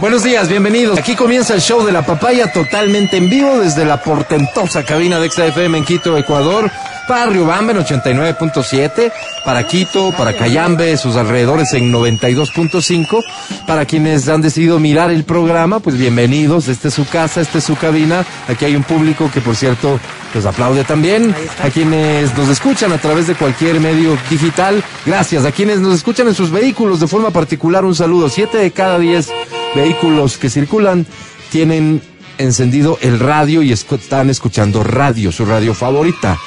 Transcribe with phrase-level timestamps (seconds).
[0.00, 0.98] Buenos días, bienvenidos.
[0.98, 5.28] Aquí comienza el show de la papaya totalmente en vivo desde la portentosa cabina de
[5.30, 6.70] XFM en Quito, Ecuador.
[7.06, 9.12] Para Riobamba en 89.7,
[9.44, 13.22] para Quito, para Cayambe, sus alrededores en 92.5.
[13.66, 16.68] Para quienes han decidido mirar el programa, pues bienvenidos.
[16.68, 18.24] Esta es su casa, esta es su cabina.
[18.48, 20.00] Aquí hay un público que, por cierto,
[20.34, 21.34] los aplaude también.
[21.62, 25.44] A quienes nos escuchan a través de cualquier medio digital, gracias.
[25.44, 28.30] A quienes nos escuchan en sus vehículos de forma particular, un saludo.
[28.30, 29.30] Siete de cada diez
[29.74, 29.89] vehículos
[30.38, 31.06] que circulan
[31.50, 32.02] tienen
[32.38, 36.38] encendido el radio y están escuchando radio, su radio favorita.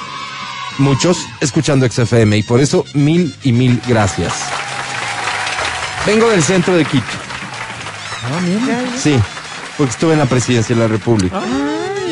[0.80, 4.34] Muchos escuchando XFM y por eso mil y mil gracias.
[6.06, 7.06] Vengo del centro de Quito.
[8.98, 9.20] Sí,
[9.78, 11.40] porque estuve en la presidencia de la República.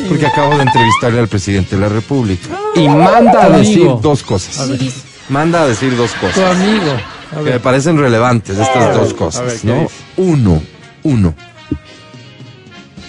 [0.08, 2.50] Porque acabo de entrevistarle al presidente de la República.
[2.76, 4.00] Y manda a decir amigo.
[4.02, 4.70] dos cosas.
[5.30, 6.92] Manda a decir dos cosas Tu amigo.
[7.32, 9.88] A que me parecen relevantes estas dos ver, cosas, ¿qué ¿no?
[10.18, 10.62] Uno,
[11.04, 11.34] uno.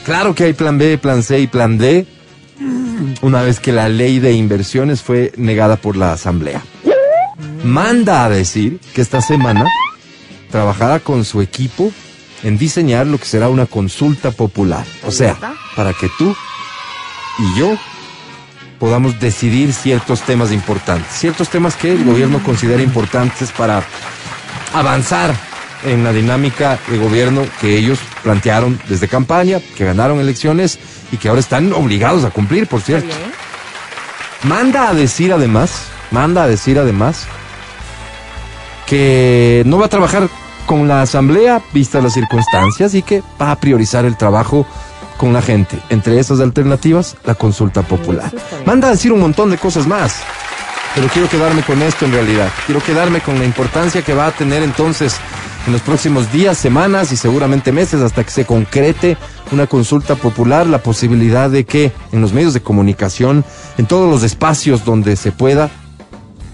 [0.05, 2.07] Claro que hay plan B, plan C y plan D,
[3.23, 6.63] una vez que la ley de inversiones fue negada por la Asamblea.
[7.65, 9.67] Manda a decir que esta semana
[10.51, 11.93] trabajará con su equipo
[12.43, 14.85] en diseñar lo que será una consulta popular.
[15.07, 15.39] O sea,
[15.77, 16.35] para que tú
[17.39, 17.77] y yo
[18.81, 23.85] podamos decidir ciertos temas importantes, ciertos temas que el gobierno considera importantes para
[24.75, 25.52] avanzar
[25.85, 30.79] en la dinámica de gobierno que ellos plantearon desde campaña, que ganaron elecciones
[31.11, 33.15] y que ahora están obligados a cumplir, por cierto.
[34.45, 37.27] Manda a decir además, manda a decir además
[38.87, 40.29] que no va a trabajar
[40.67, 44.67] con la asamblea vistas las circunstancias y que va a priorizar el trabajo
[45.17, 45.79] con la gente.
[45.91, 48.33] Entre esas alternativas, la consulta popular.
[48.67, 50.23] Manda a decir un montón de cosas más.
[50.95, 52.51] Pero quiero quedarme con esto en realidad.
[52.67, 55.17] Quiero quedarme con la importancia que va a tener entonces
[55.67, 59.17] en los próximos días, semanas y seguramente meses hasta que se concrete
[59.53, 63.45] una consulta popular, la posibilidad de que en los medios de comunicación,
[63.79, 65.71] en todos los espacios donde se pueda,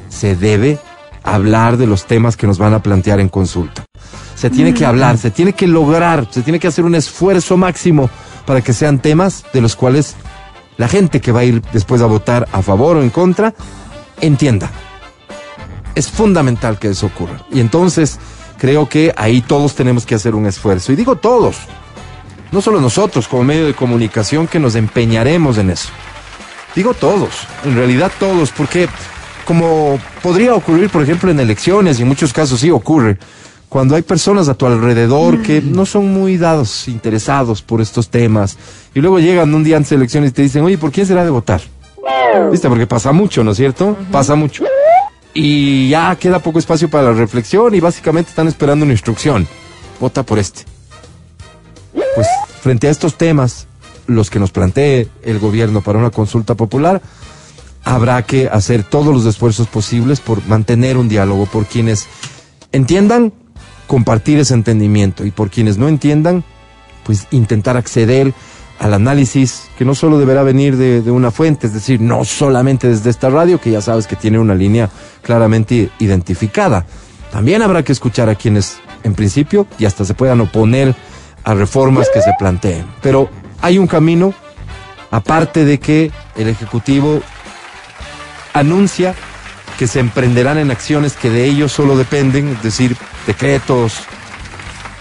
[0.09, 0.79] se debe
[1.23, 3.85] hablar de los temas que nos van a plantear en consulta.
[4.35, 8.09] Se tiene que hablar, se tiene que lograr, se tiene que hacer un esfuerzo máximo
[8.47, 10.17] para que sean temas de los cuales
[10.77, 13.55] la gente que va a ir después a votar a favor o en contra
[14.21, 14.71] entienda.
[15.95, 17.45] Es fundamental que eso ocurra.
[17.51, 18.19] Y entonces
[18.59, 20.93] creo que ahí todos tenemos que hacer un esfuerzo.
[20.93, 21.57] Y digo todos,
[22.53, 25.89] no solo nosotros como medio de comunicación que nos empeñaremos en eso.
[26.75, 27.31] Digo todos,
[27.65, 28.89] en realidad todos, porque
[29.45, 33.17] como podría ocurrir, por ejemplo, en elecciones, y en muchos casos sí ocurre,
[33.69, 38.57] cuando hay personas a tu alrededor que no son muy dados, interesados por estos temas,
[38.95, 41.25] y luego llegan un día antes de elecciones y te dicen, oye, ¿por quién será
[41.25, 41.61] de votar?
[42.51, 42.69] ¿Viste?
[42.69, 43.97] Porque pasa mucho, ¿no es cierto?
[44.11, 44.65] Pasa mucho.
[45.41, 49.47] Y ya queda poco espacio para la reflexión y básicamente están esperando una instrucción.
[50.01, 50.65] Vota por este.
[51.93, 52.27] Pues
[52.61, 53.69] frente a estos temas,
[54.09, 57.01] los que nos plantee el gobierno para una consulta popular,
[57.85, 62.09] habrá que hacer todos los esfuerzos posibles por mantener un diálogo, por quienes
[62.73, 63.33] entiendan,
[63.87, 66.43] compartir ese entendimiento y por quienes no entiendan,
[67.05, 68.35] pues intentar acceder
[68.79, 73.11] al análisis que no solo deberá venir de, una fuente, es decir, no solamente desde
[73.11, 74.89] esta radio, que ya sabes que tiene una línea
[75.23, 76.87] claramente identificada.
[77.33, 80.95] También habrá que escuchar a quienes, en principio, y hasta se puedan oponer
[81.45, 82.87] a reformas que se planteen.
[83.03, 83.29] Pero
[83.61, 84.33] hay un camino,
[85.11, 87.21] aparte de que el Ejecutivo
[88.55, 89.15] anuncia
[89.79, 92.97] que se emprenderán en acciones que de ellos solo dependen, es decir,
[93.27, 94.01] decretos,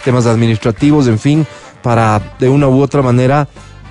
[0.03, 1.47] temas administrativos, en fin,
[1.81, 3.47] para de una u otra manera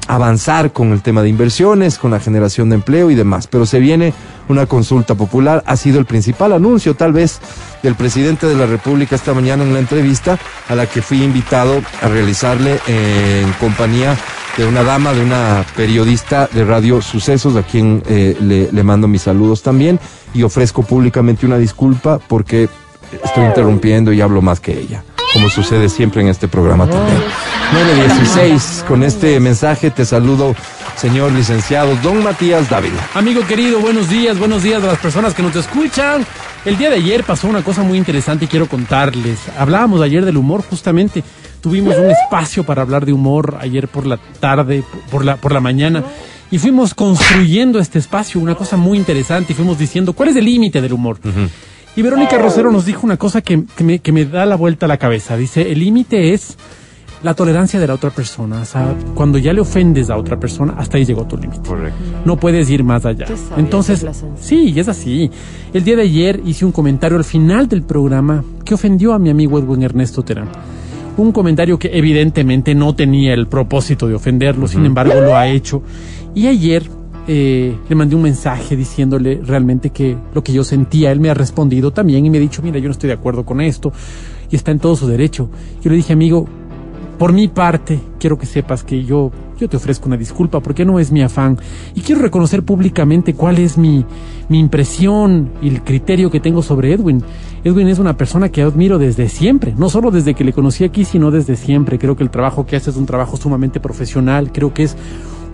[0.07, 3.47] avanzar con el tema de inversiones, con la generación de empleo y demás.
[3.47, 4.13] Pero se viene
[4.49, 7.41] una consulta popular, ha sido el principal anuncio tal vez
[7.83, 11.83] del presidente de la República esta mañana en la entrevista a la que fui invitado
[12.03, 14.17] a realizarle en compañía
[14.57, 19.07] de una dama, de una periodista de Radio Sucesos, a quien eh, le, le mando
[19.07, 20.01] mis saludos también.
[20.33, 22.69] Y ofrezco públicamente una disculpa porque
[23.25, 25.03] estoy interrumpiendo y hablo más que ella,
[25.37, 27.19] como sucede siempre en este programa también.
[27.75, 30.57] 916, con este mensaje te saludo,
[30.97, 33.07] señor licenciado Don Matías Dávila.
[33.13, 36.25] Amigo querido, buenos días, buenos días a las personas que nos escuchan.
[36.65, 39.39] El día de ayer pasó una cosa muy interesante y quiero contarles.
[39.59, 41.23] Hablábamos ayer del humor, justamente.
[41.61, 45.61] Tuvimos un espacio para hablar de humor ayer por la tarde, por la, por la
[45.61, 46.03] mañana.
[46.51, 50.47] Y fuimos construyendo este espacio, una cosa muy interesante, y fuimos diciendo cuál es el
[50.47, 51.19] límite del humor.
[51.97, 54.85] Y Verónica Rosero nos dijo una cosa que, que me, que me da la vuelta
[54.85, 55.37] a la cabeza.
[55.37, 56.59] Dice, el límite es
[57.23, 58.61] la tolerancia de la otra persona.
[58.61, 61.67] O sea, cuando ya le ofendes a otra persona, hasta ahí llegó tu límite.
[61.67, 61.99] Correcto.
[62.25, 63.27] No puedes ir más allá.
[63.57, 64.07] Entonces,
[64.39, 65.31] sí, es así.
[65.73, 69.31] El día de ayer hice un comentario al final del programa que ofendió a mi
[69.31, 70.49] amigo Edwin Ernesto Terán.
[71.17, 75.83] Un comentario que evidentemente no tenía el propósito de ofenderlo, sin embargo lo ha hecho.
[76.35, 76.91] Y ayer
[77.29, 81.35] eh, le mandé un mensaje diciéndole realmente que lo que yo sentía, él me ha
[81.35, 83.93] respondido también y me ha dicho, mira, yo no estoy de acuerdo con esto
[84.51, 85.49] y está en todo su derecho.
[85.83, 86.47] Yo le dije, amigo,
[87.19, 90.99] por mi parte, quiero que sepas que yo, yo te ofrezco una disculpa porque no
[90.99, 91.59] es mi afán.
[91.95, 94.05] Y quiero reconocer públicamente cuál es mi,
[94.49, 97.23] mi impresión y el criterio que tengo sobre Edwin.
[97.65, 101.05] Edwin es una persona que admiro desde siempre, no solo desde que le conocí aquí,
[101.05, 101.99] sino desde siempre.
[101.99, 104.53] Creo que el trabajo que hace es un trabajo sumamente profesional.
[104.53, 104.97] Creo que es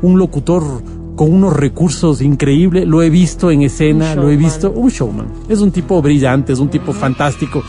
[0.03, 0.83] un locutor
[1.17, 2.87] con unos recursos increíbles.
[2.87, 4.71] Lo he visto en escena, lo he visto.
[4.71, 5.27] Un showman.
[5.49, 7.63] Es un tipo brillante, es un tipo fantástico.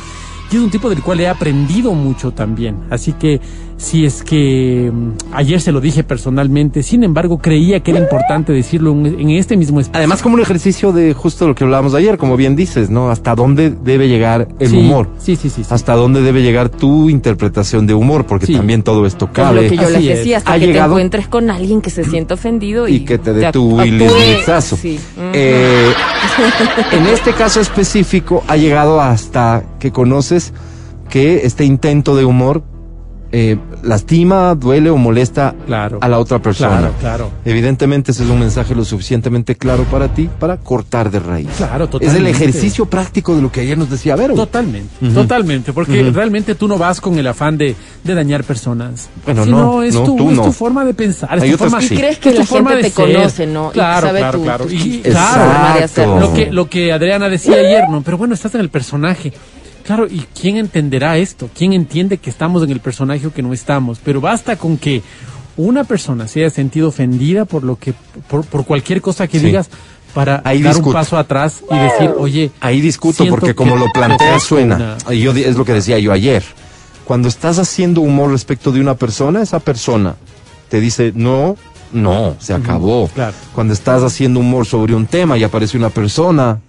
[0.52, 2.78] Y es un tipo del cual he aprendido mucho también.
[2.90, 3.42] Así que
[3.78, 8.54] si es que mm, ayer se lo dije personalmente, sin embargo creía que era importante
[8.54, 9.98] decirlo en, en este mismo espacio.
[9.98, 13.10] Además, como un ejercicio de justo lo que hablábamos ayer, como bien dices, ¿no?
[13.10, 15.10] Hasta dónde debe llegar el Sí, humor.
[15.18, 15.64] Sí, sí, sí.
[15.64, 15.70] sí.
[15.74, 18.54] Hasta dónde debe llegar tu interpretación de humor, porque Sí.
[18.56, 19.68] también todo esto lo cabe.
[19.68, 20.18] que yo Así les es.
[20.20, 23.00] decía, hasta Ha que llegado- te encuentres con alguien que se siente ofendido y, y
[23.06, 24.78] que te dé tu Smithazo.
[24.78, 25.00] Sí.
[25.34, 25.92] Eh,
[26.92, 30.54] en este caso específico ha llegado hasta que conoces
[31.10, 32.64] que este intento de humor
[33.36, 35.98] eh, lastima, duele o molesta Claro.
[36.02, 36.78] a la otra persona.
[36.78, 37.32] Claro, claro.
[37.46, 41.50] Evidentemente ese es un mensaje lo suficientemente claro para ti para cortar de raíz.
[41.58, 42.20] Claro, Es totalmente.
[42.30, 44.36] el ejercicio práctico de lo que ayer nos decía Vero.
[44.36, 49.10] Totalmente, totalmente, porque realmente tú no vas con el afán de, de dañar personas.
[49.26, 50.44] Bueno, sino no, es, no, tu, tú es no.
[50.44, 51.36] tu forma de pensar.
[51.36, 51.94] Es Hay tu otras forma, que sí.
[51.96, 53.16] Y crees que es tu la forma gente de te ser.
[53.16, 53.70] conoce, ¿no?
[53.70, 54.66] Y Claro, sabe claro, tu- claro.
[54.66, 55.04] tu- Y,
[56.20, 58.02] lo que, lo que Adriana decía ayer, ¿no?
[58.04, 59.34] Pero bueno, estás en el personaje.
[59.86, 61.50] Claro, ¿y quién entenderá esto?
[61.56, 64.00] ¿Quién entiende que estamos en el personaje o que no estamos?
[64.04, 65.02] Pero basta con que
[65.58, 67.94] una persona se haya sentido ofendida por lo que,
[68.30, 69.46] por, por cualquier cosa que Sí.
[69.48, 69.70] digas
[70.14, 70.90] para Ahí dar discuto.
[70.90, 74.98] un paso atrás y decir, oye, Ahí discuto porque que como lo te plantea suena.
[75.06, 76.44] una- Y yo di- es lo que decía yo ayer.
[77.04, 80.16] Cuando estás haciendo humor respecto de una persona, esa persona
[80.70, 81.58] te dice no,
[81.92, 83.10] no, se acabó.
[83.14, 83.34] claro.
[83.54, 86.60] Cuando estás haciendo humor sobre un tema y aparece una persona,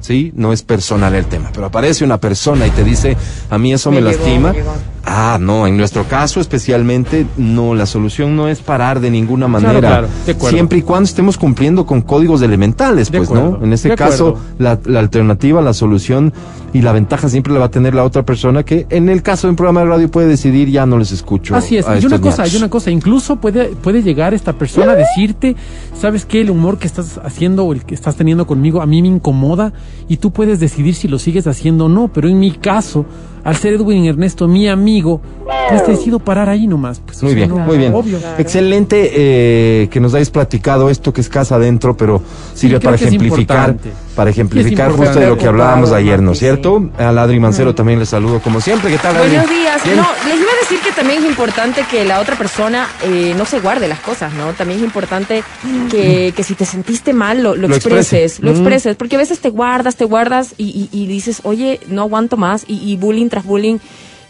[0.00, 3.16] sí, no es personal el tema, pero aparece una persona y te dice
[3.48, 4.52] a mí eso me, Me llegó, lastima.
[4.52, 4.60] me.
[5.04, 9.80] Ah, no, en nuestro caso especialmente, no, la solución no es parar de ninguna manera.
[9.80, 10.56] claro, de acuerdo.
[10.56, 13.64] Siempre y cuando estemos cumpliendo con códigos elementales, pues, acuerdo, ¿no?
[13.64, 16.32] En este caso, la, la alternativa, la solución
[16.72, 19.46] y la ventaja siempre la va a tener la otra persona que en el caso
[19.46, 21.56] de un programa de radio puede decidir ya no les escucho.
[21.56, 22.54] Así es, a y una cosa, ñatos".
[22.54, 25.56] y una cosa, incluso puede, puede llegar esta persona a decirte,
[25.98, 29.02] sabes que el humor que estás haciendo o el que estás teniendo conmigo a mí
[29.02, 29.72] me incomoda
[30.08, 33.06] y tú puedes decidir si lo sigues haciendo o no, pero en mi caso,
[33.44, 35.20] al ser Edwin Ernesto mi amigo,
[35.68, 37.00] pues decido parar ahí nomás.
[37.00, 37.94] Pues, Muy o sea, bien, no, muy bien.
[37.94, 38.18] Obvio.
[38.38, 42.22] Excelente eh, que nos hayas platicado esto que es casa adentro, pero
[42.54, 43.76] sirve para ejemplificar,
[44.16, 46.44] para ejemplificar justo de lo que hablábamos ayer, ¿no es Sí.
[46.46, 46.90] cierto?
[46.98, 48.90] A Ladri Mancero también le saludo como siempre.
[48.90, 49.30] ¿Qué tal, Adri?
[49.30, 49.84] Buenos días.
[49.84, 49.96] Bien.
[49.96, 53.44] No, les iba a decir que también es importante que la otra persona eh, no
[53.44, 54.52] se guarde las cosas, ¿no?
[54.52, 55.42] También es importante
[55.90, 58.42] que, que si te sentiste mal lo, lo Lo expreses, exprese.
[58.42, 58.54] lo Mm.
[58.56, 62.36] expreses, porque a veces te guardas, te guardas y, y- y dices, oye, no aguanto
[62.36, 63.78] más y, y bullying tras bullying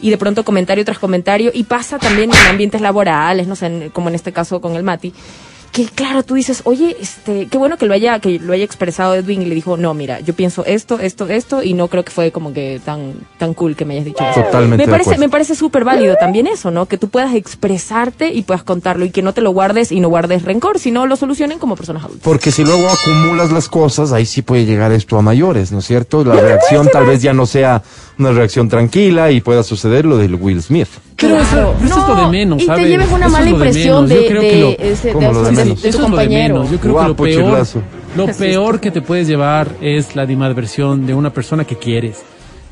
[0.01, 3.91] y de pronto comentario tras comentario y pasa también en ambientes laborales, no sé, en-
[3.91, 5.13] como en este caso con el Mati.
[5.73, 9.15] Que claro, tú dices, oye, este, qué bueno que lo haya, que lo haya expresado
[9.15, 12.11] Edwin y le dijo, no, mira, yo pienso esto, esto, esto, y no creo que
[12.11, 14.43] fue como que tan, tan cool que me hayas dicho eso.
[14.43, 16.87] Totalmente Me parece, me parece súper válido también eso, ¿no?
[16.87, 20.09] Que tú puedas expresarte y puedas contarlo y que no te lo guardes y no
[20.09, 22.25] guardes rencor, sino lo solucionen como personas adultas.
[22.25, 25.87] Porque si luego acumulas las cosas, ahí sí puede llegar esto a mayores, ¿no es
[25.87, 26.25] cierto?
[26.25, 27.81] La reacción tal vez ya no sea
[28.21, 30.89] una reacción tranquila y pueda suceder lo del Will Smith.
[31.17, 32.85] Pero eso, eso es lo de menos, y ¿sabes?
[32.85, 34.09] te lleves una Eso mala impresión menos.
[34.09, 35.21] de, de, tu es lo
[35.91, 36.55] de compañero.
[36.55, 36.71] menos.
[36.71, 37.67] Yo creo Guapo, que lo peor,
[38.17, 42.19] lo peor que te puedes llevar es la animadversión de una persona que quieres.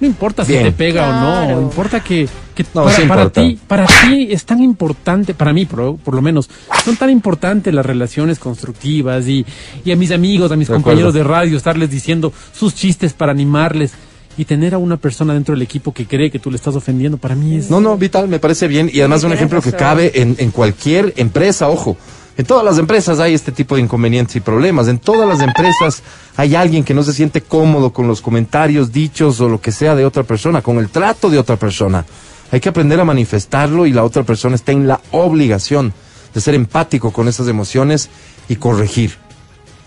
[0.01, 3.41] No importa si te pega o no, importa que, que No, para, sí para importa.
[3.43, 6.49] ti, para ti es tan importante, para mí por, por lo menos,
[6.85, 9.45] son tan importantes las relaciones constructivas y,
[9.85, 11.29] y a mis amigos, a mis De compañeros acuerdo.
[11.29, 13.93] de radio, estarles diciendo sus chistes para animarles
[14.39, 17.19] y tener a una persona dentro del equipo que cree que tú le estás ofendiendo,
[17.19, 17.69] para mí es...
[17.71, 18.89] No, no, Vital, me parece bien.
[18.91, 21.97] Y además un ejemplo que cabe en, en cualquier empresa, ojo.
[22.37, 24.87] En todas las empresas hay este tipo de inconvenientes y problemas.
[24.87, 26.05] En todas las empresas
[26.37, 29.97] hay alguien que no se siente cómodo con los comentarios dichos o lo que sea
[29.97, 32.05] de otra persona, con el trato de otra persona.
[32.53, 35.93] Hay que aprender a manifestarlo y la otra persona está en la obligación
[36.33, 38.09] de ser empático con esas emociones
[38.49, 39.17] y corregir.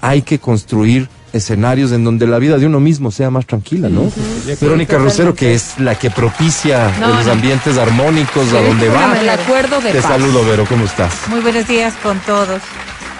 [0.02, 4.12] Hay que construir escenarios en donde la vida de uno mismo sea más tranquila, ¿no?
[4.60, 7.32] Verónica Rosero, que es la que propicia No, los no.
[7.34, 9.20] ambientes armónicos a donde va.
[9.20, 10.12] el acuerdo de Te paz.
[10.12, 11.14] saludo, Vero, ¿cómo estás?
[11.30, 12.62] Muy buenos días con todos.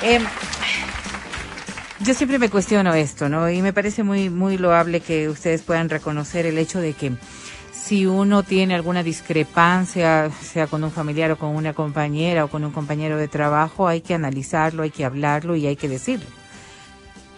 [0.04, 0.20] Eh,
[2.00, 3.50] yo siempre me cuestiono esto, ¿no?
[3.50, 7.12] Y me parece muy, muy loable que ustedes puedan reconocer el hecho de que
[7.72, 12.64] si uno tiene alguna discrepancia, sea con un familiar o con una compañera o con
[12.64, 16.26] un compañero de trabajo, hay que analizarlo, hay que hablarlo y hay que decirlo.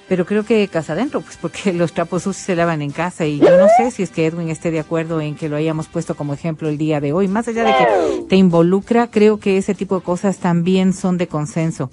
[0.07, 3.39] Pero creo que casa adentro, pues porque los trapos sucios se lavan en casa y
[3.39, 6.15] yo no sé si es que Edwin esté de acuerdo en que lo hayamos puesto
[6.15, 7.27] como ejemplo el día de hoy.
[7.27, 11.27] Más allá de que te involucra, creo que ese tipo de cosas también son de
[11.27, 11.85] consenso.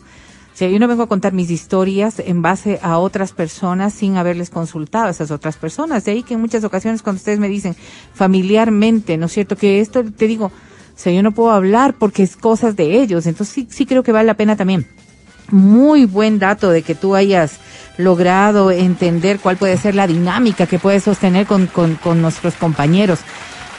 [0.52, 4.17] O sea, yo no vengo a contar mis historias en base a otras personas sin
[4.17, 6.05] haberles consultado a esas otras personas.
[6.05, 7.76] De ahí que en muchas ocasiones cuando ustedes me dicen
[8.12, 9.57] familiarmente, ¿no es cierto?
[9.57, 10.52] Que esto te digo, o
[10.97, 13.26] sea, yo no puedo hablar porque es cosas de ellos.
[13.26, 14.87] Entonces sí, sí creo que vale la pena también
[15.50, 17.59] muy buen dato de que tú hayas
[18.00, 23.21] logrado entender cuál puede ser la dinámica que puedes sostener con, con, con nuestros compañeros.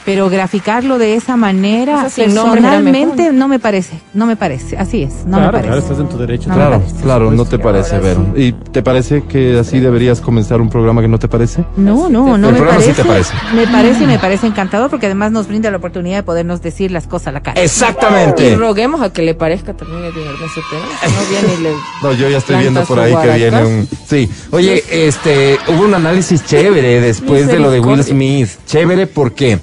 [0.03, 5.25] Pero graficarlo de esa manera, Eso personalmente, no me parece, no me parece, así es,
[5.25, 5.67] no me claro, parece.
[5.67, 6.50] claro, estás en tu derecho.
[6.50, 7.03] No me Claro, parece.
[7.03, 8.25] claro, no te parece, Vero.
[8.36, 11.63] ¿Y te parece que así deberías comenzar un programa que no te parece?
[11.77, 13.34] No, no, no El me programa sí parece, te parece.
[13.55, 16.91] Me parece y me parece encantador porque además nos brinda la oportunidad de podernos decir
[16.91, 17.62] las cosas a la cara.
[17.62, 18.55] Y Exactamente.
[18.55, 21.13] roguemos a que le parezca también Ernesto Pérez.
[21.15, 21.72] No viene y le...
[22.01, 23.88] No, yo ya estoy viendo por ahí que viene un...
[24.08, 24.29] Sí.
[24.51, 28.03] Oye, este, hubo un análisis chévere después de lo de Will.
[28.03, 28.50] Smith.
[28.65, 29.60] Chévere, ¿por qué?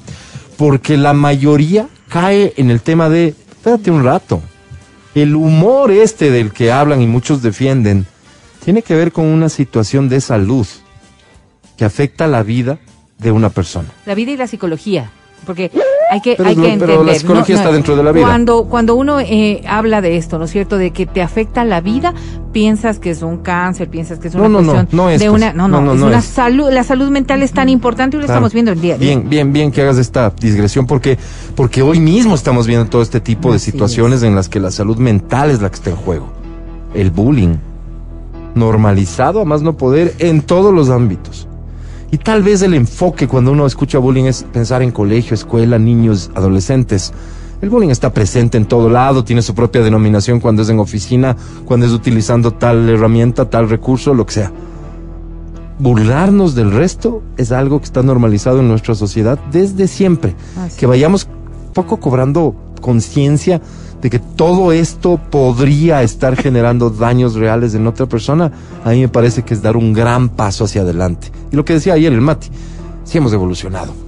[0.58, 4.42] Porque la mayoría cae en el tema de, espérate un rato,
[5.14, 8.06] el humor este del que hablan y muchos defienden,
[8.62, 10.66] tiene que ver con una situación de salud
[11.78, 12.78] que afecta la vida
[13.18, 13.88] de una persona.
[14.04, 15.10] La vida y la psicología.
[15.46, 15.70] Porque
[16.10, 17.06] hay que, Pero hay que lo- pero entender.
[17.06, 18.24] la psicología está dentro de la vida.
[18.26, 20.76] Cuando, cuando uno eh, habla de esto, ¿no es cierto?
[20.76, 22.12] De que te afecta la vida,
[22.52, 25.20] piensas que es un cáncer, piensas que es una No, no, no, cuestión no es,
[25.20, 25.42] de pues.
[25.42, 26.24] una, no, no, es una es.
[26.26, 28.38] salud, la salud mental es tan importante y lo Claro.
[28.38, 29.06] estamos viendo el día de hoy.
[29.06, 31.16] Bien, bien, bien que hagas esta digresión porque,
[31.54, 34.70] porque hoy mismo estamos viendo todo este tipo de Así situaciones en las que la
[34.70, 36.28] salud mental es la que está en juego.
[36.94, 37.54] El bullying.
[38.54, 41.46] Normalizado a más no poder en todos los ámbitos.
[42.10, 46.30] Y tal vez el enfoque cuando uno escucha bullying es pensar en colegio, escuela, niños,
[46.34, 47.12] adolescentes.
[47.60, 51.36] El bullying está presente en todo lado, tiene su propia denominación cuando es en oficina,
[51.64, 54.52] cuando es utilizando tal herramienta, tal recurso, lo que sea
[55.78, 60.34] burlarnos del resto es algo que está normalizado en nuestra sociedad desde siempre.
[60.58, 61.28] Así que vayamos
[61.72, 63.60] poco cobrando conciencia
[64.00, 68.52] de que todo esto podría estar generando daños reales en otra persona,
[68.84, 71.30] a mí me parece que es dar un gran paso hacia adelante.
[71.50, 72.48] Y lo que decía ayer el Mati,
[73.04, 74.07] sí hemos evolucionado.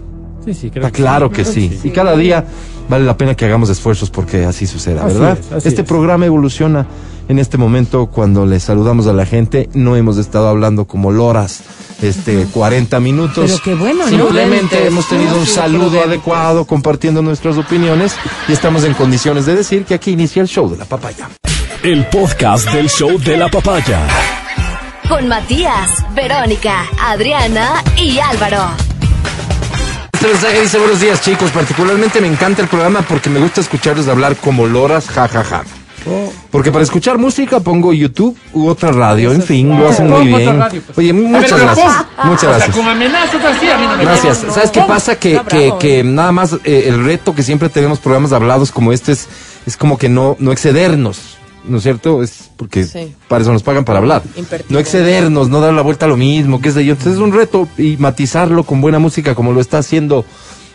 [0.55, 1.81] Sí, sí, creo Está claro que sí.
[1.85, 2.45] Y cada día
[2.89, 5.39] vale la pena que hagamos esfuerzos porque así suceda, Así ¿verdad?
[5.39, 5.87] es, así este es.
[5.89, 6.87] programa evoluciona
[7.29, 9.69] en este momento cuando le saludamos a la gente.
[9.75, 11.61] No hemos estado hablando como loras
[12.03, 13.45] este 40 minutos.
[13.49, 14.09] Pero qué bueno, ¿no?
[14.09, 18.15] Simplemente hemos tenido un saludo adecuado, compartiendo nuestras opiniones
[18.49, 21.29] y estamos en condiciones de decir que aquí inicia el show de la papaya.
[21.85, 24.01] El podcast del show de la papaya.
[25.09, 28.90] Con Matías, Verónica, Adriana y Álvaro.
[30.21, 34.07] Este mensaje dice buenos días chicos, particularmente me encanta el programa porque me gusta escucharles
[34.07, 35.65] hablar como loras, jajaja.
[36.51, 40.63] Porque para escuchar música pongo YouTube u otra radio, en fin, lo hacen muy bien.
[40.95, 42.05] Oye, muchas gracias.
[42.23, 42.77] Muchas gracias.
[42.77, 44.45] con amenazas así, a mí no me Gracias.
[44.53, 45.17] ¿Sabes qué pasa?
[45.19, 49.13] Que, que, que nada más eh, el reto que siempre tenemos programas hablados como este
[49.13, 49.27] es,
[49.65, 52.23] es como que no, no excedernos, ¿no es cierto?
[52.23, 53.15] Es porque Sí.
[53.29, 54.23] para eso nos pagan para hablar.
[54.69, 56.93] No excedernos, no dar la vuelta a lo mismo, qué sé yo.
[56.93, 60.25] Entonces es un reto y matizarlo con buena música como lo está haciendo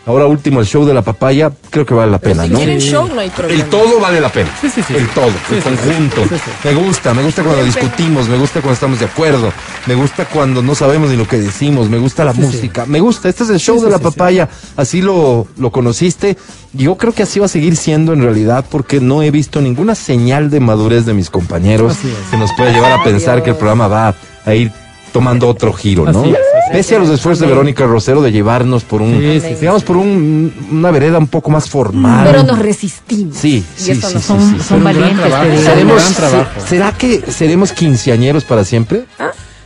[0.06, 2.56] ahora último el show de la papaya, creo que vale la pena, si ¿no?
[2.58, 3.62] quieren show, no hay problema.
[3.62, 4.48] El todo vale la pena.
[4.60, 4.94] Sí, sí, sí.
[4.94, 6.22] El todo, Sí, el sí, conjunto.
[6.28, 6.50] sí, sí.
[6.64, 9.52] Me gusta, me gusta cuando discutimos, me gusta cuando estamos de acuerdo,
[9.86, 12.46] me gusta cuando no sabemos ni lo que decimos, me gusta la Sí, sí.
[12.46, 13.28] música, me gusta.
[13.28, 14.10] Este es el show Sí, sí, de la sí, sí.
[14.10, 16.36] papaya, así lo, lo conociste.
[16.72, 19.94] Yo creo que así va a seguir siendo en realidad porque no he visto ninguna
[19.94, 21.96] señal de madurez de mis compañeros
[22.30, 24.70] que nos puede llevar a pensar que el programa va a ir
[25.12, 26.20] tomando otro giro, ¿no?
[26.20, 26.36] Así es.
[26.72, 29.84] Pese a los esfuerzos de Verónica Rosero de llevarnos por un, Sí, sí, sí, digamos,
[29.84, 32.26] por un, una vereda un poco más formal.
[32.28, 33.36] Pero nos resistimos.
[33.36, 34.56] Sí, sí, sí, no Son, sí.
[34.66, 35.32] son gran valientes.
[35.64, 36.50] ¿Seremos, gran trabajo.
[36.60, 39.04] se- ¿Será que seremos quinceañeros para siempre?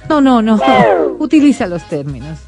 [0.09, 0.61] No, no, no.
[1.19, 2.39] Utiliza los términos.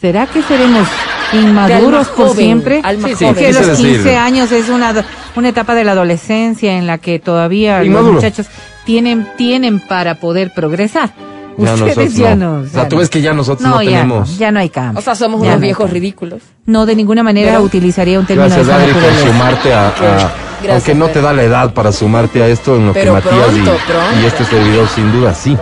[0.00, 0.86] ¿Será que seremos
[1.32, 2.80] inmaduros por joven, siempre?
[2.84, 3.52] alma Sí, sí, joven.
[3.54, 3.86] Los decir.
[3.94, 5.04] 15 años es una,
[5.34, 8.12] una etapa de la adolescencia en la que todavía Inmaduro.
[8.14, 8.46] los muchachos
[8.84, 11.12] tienen, tienen para poder progresar.
[11.64, 12.58] Ya Ustedes nosotros ya no.
[12.58, 12.62] no.
[12.62, 13.00] O sea, ya tú no.
[13.00, 14.30] ves que ya nosotros no, ya tenemos.
[14.30, 14.98] no, ya no hay cambio.
[14.98, 16.42] O sea, somos Ya unos no viejos ridículos.
[16.66, 19.88] No, de ninguna manera Pero- utilizaría un término Gracias, de esa Adri, por sumarte a,
[19.88, 20.30] a-
[20.66, 23.22] Gracias, Aunque no te da la edad para sumarte a esto en lo Pero que
[23.30, 23.80] Matías y- pronto,
[24.20, 25.56] y, este servidor sin duda sí.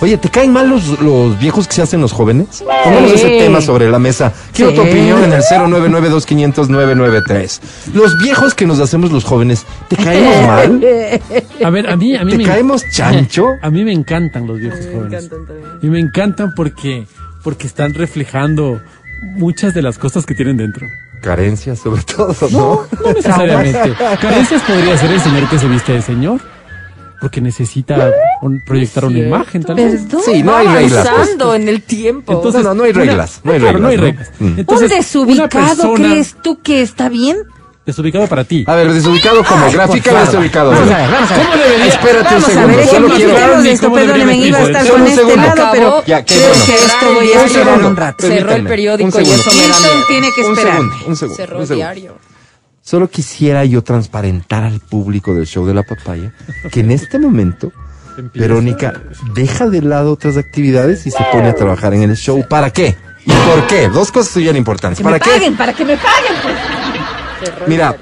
[0.00, 2.64] Oye, ¿te caen mal los, los viejos que se hacen los jóvenes?
[2.84, 3.16] Pongamos Sí.
[3.16, 4.32] ese tema sobre la mesa.
[4.52, 4.88] Quiero tu Sí.
[4.88, 7.60] opinión en el 0992500
[7.94, 10.80] Los viejos que nos hacemos los jóvenes, ¿te caemos mal?
[11.64, 13.46] A ver, a mí, a mí ¿Te me caemos chancho?
[13.62, 15.24] A mí me encantan los viejos jóvenes.
[15.24, 15.68] encantan también.
[15.82, 17.06] Y me encantan porque,
[17.44, 18.80] porque están reflejando
[19.36, 20.86] muchas de las cosas que tienen dentro.
[21.20, 22.86] Carencias sobre todo, ¿no?
[23.04, 23.94] No necesariamente.
[24.20, 26.40] Carencias podría ser el señor que se viste de señor.
[27.20, 28.10] Porque necesita
[28.40, 30.06] un- proyectar una imagen, tal vez.
[30.24, 31.06] Sí, no hay reglas.
[31.38, 31.60] pues.
[31.60, 32.32] en el tiempo.
[32.32, 34.30] Entonces, no, no hay una- reglas, no hay claro, no hay reglas.
[34.38, 34.58] Mm.
[34.60, 37.36] Entonces, ¿Un desubicado una persona- crees tú que está bien?
[37.86, 38.62] Desubicado para ti.
[38.66, 40.26] A ver, desubicado como Ay, gráfica favor.
[40.26, 40.70] desubicado.
[40.70, 40.94] Vamos ¿no?
[40.94, 41.46] a ver, vamos a ver.
[41.46, 41.86] ¿Cómo debería?
[41.86, 43.62] Espérate Vamos un a segundo, ver, solo quiero...
[43.62, 46.04] de este lado, pero Acabó.
[46.06, 46.64] Ya, qué creo bueno.
[46.66, 47.88] que esto voy a Un esperar segundo.
[47.88, 48.26] un rato.
[48.26, 50.04] Cerró el periódico y eso me da Hilton miedo.
[50.08, 50.76] tiene que Un esperar.
[50.76, 51.36] segundo, un segundo.
[51.36, 51.84] Cerró un el segundo.
[51.86, 52.18] diario.
[52.82, 56.32] Solo quisiera yo transparentar al público del show de la papaya
[56.70, 57.72] que en este momento.
[58.34, 58.92] Verónica
[59.34, 62.44] deja de lado otras actividades y se pone a trabajar en el show.
[62.46, 62.94] ¿Para qué?
[63.24, 63.88] ¿Y por qué?
[63.88, 64.98] Dos cosas bien importantes.
[64.98, 65.30] Que ¿Para me qué?
[65.30, 66.34] paguen, para que me paguen.
[66.42, 66.54] pues.
[67.66, 67.96] Mira,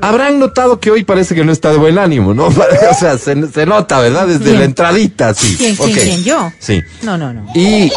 [0.00, 2.46] habrán notado que hoy parece que no está de buen ánimo, ¿no?
[2.90, 4.26] O sea, se, se nota, ¿verdad?
[4.26, 4.58] Desde ¿Quién?
[4.58, 5.54] la entradita, sí.
[5.56, 6.24] ¿Quién, quién?
[6.24, 6.52] ¿Yo?
[6.58, 6.82] Sí.
[7.02, 7.46] No, no, no.
[7.54, 7.90] Y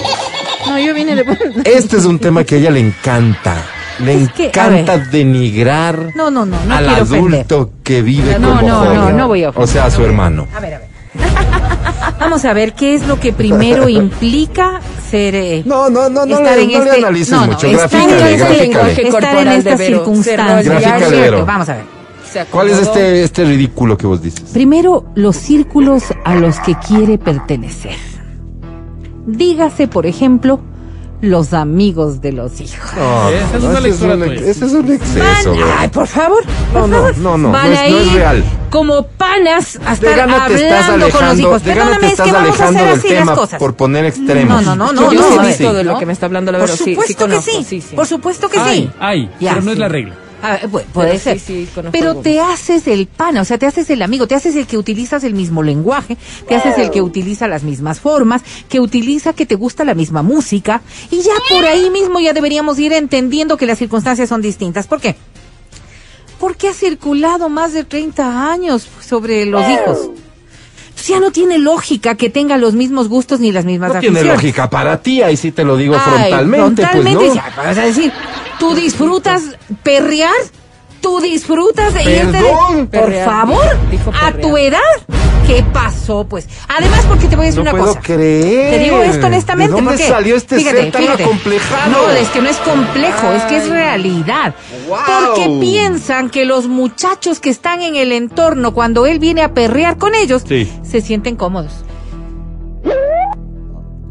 [0.67, 1.25] No, yo vine de...
[1.65, 3.55] este es un tema que a ella le encanta.
[3.99, 7.17] Le Es que, a encanta denigrar No, no, no, no al ofender.
[7.41, 8.95] adulto que vive No, como no, joven.
[8.95, 9.69] no, no voy a O ofender.
[9.69, 10.47] sea, a su hermano.
[10.55, 10.87] A ver, a ver.
[12.19, 15.35] Vamos a ver qué es lo que primero implica ser...
[15.35, 17.67] eh, No, no, no, no, estar le, en no le este- analices no, no, mucho.
[17.67, 17.85] en este
[19.07, 21.43] estar en de circunstancia.
[21.45, 21.99] Vamos a ver.
[22.51, 24.41] ¿Cuál es este, este ridículo que vos dices?
[24.53, 27.95] Primero, los círculos a los que quiere pertenecer.
[29.25, 30.59] Dígase, por ejemplo,
[31.21, 32.93] los amigos de los hijos.
[32.95, 36.07] No, Esa es no, una ese, es lectura un, ese es un exceso, ay, por
[36.07, 36.43] favor.
[36.73, 37.17] No, por no, favor.
[37.17, 38.43] no, no, Van no es- a no es real.
[38.69, 41.61] como panas a estar gana te estás hablando con los alejando, hijos.
[41.61, 43.59] Perdóname, te es estás que vamos a alejando hacer así tema las cosas.
[43.59, 44.63] por poner extremos.
[44.65, 45.99] No, no, no, Yo no, sí no, he visto de lo ¿no?
[45.99, 46.77] que me está hablando la Por Vero.
[46.77, 47.63] Sí, sí supuesto que sí.
[47.67, 47.95] sí, sí.
[47.95, 48.91] Por supuesto que Hay, sí.
[48.99, 50.15] hay, Ya, pero no es la regla.
[50.41, 51.39] A ver, pu- puede Pero ser.
[51.39, 52.23] sí, Pero algunos.
[52.23, 55.23] te haces el pana, o sea, te haces el amigo, te haces el que utilizas
[55.23, 56.17] el mismo lenguaje,
[56.47, 60.21] te haces el que utiliza las mismas formas, que utiliza que te gusta la misma
[60.21, 64.87] música, y ya por ahí mismo ya deberíamos ir entendiendo que las circunstancias son distintas.
[64.87, 65.15] ¿Por qué?
[66.39, 70.09] Porque ha circulado más de 30 años sobre los hijos.
[71.07, 74.69] Ya no tiene lógica que tenga los mismos gustos ni las mismas No tiene lógica
[74.69, 77.35] para ti, ahí sí te lo digo Ay, frontalmente, frontalmente, pues no.
[77.35, 78.11] ya, vas a decir,
[78.59, 79.43] ¿tú disfrutas
[79.83, 80.31] perrear?
[81.01, 82.43] ¿Tú disfrutas de irte de-.
[82.43, 84.79] Por Perrear, favor, dijo a tu edad,
[85.49, 86.25] ¿qué pasó?
[86.29, 88.01] Pues, además, porque te voy a decir No una puedo cosa.
[88.01, 88.71] creer.
[88.71, 89.71] Te digo esto honestamente.
[89.73, 90.07] ¿De dónde ¿por qué?
[90.07, 91.23] salió este Fíjate, ser tan fíjate.
[91.23, 91.91] acomplejado?
[91.91, 94.53] No, es que no es complejo, es que es realidad.
[94.87, 94.97] Wow.
[95.35, 99.97] Porque piensan que los muchachos que están en el entorno, cuando él viene a perrear
[99.97, 100.71] con ellos, Sí.
[100.83, 101.71] se sienten cómodos.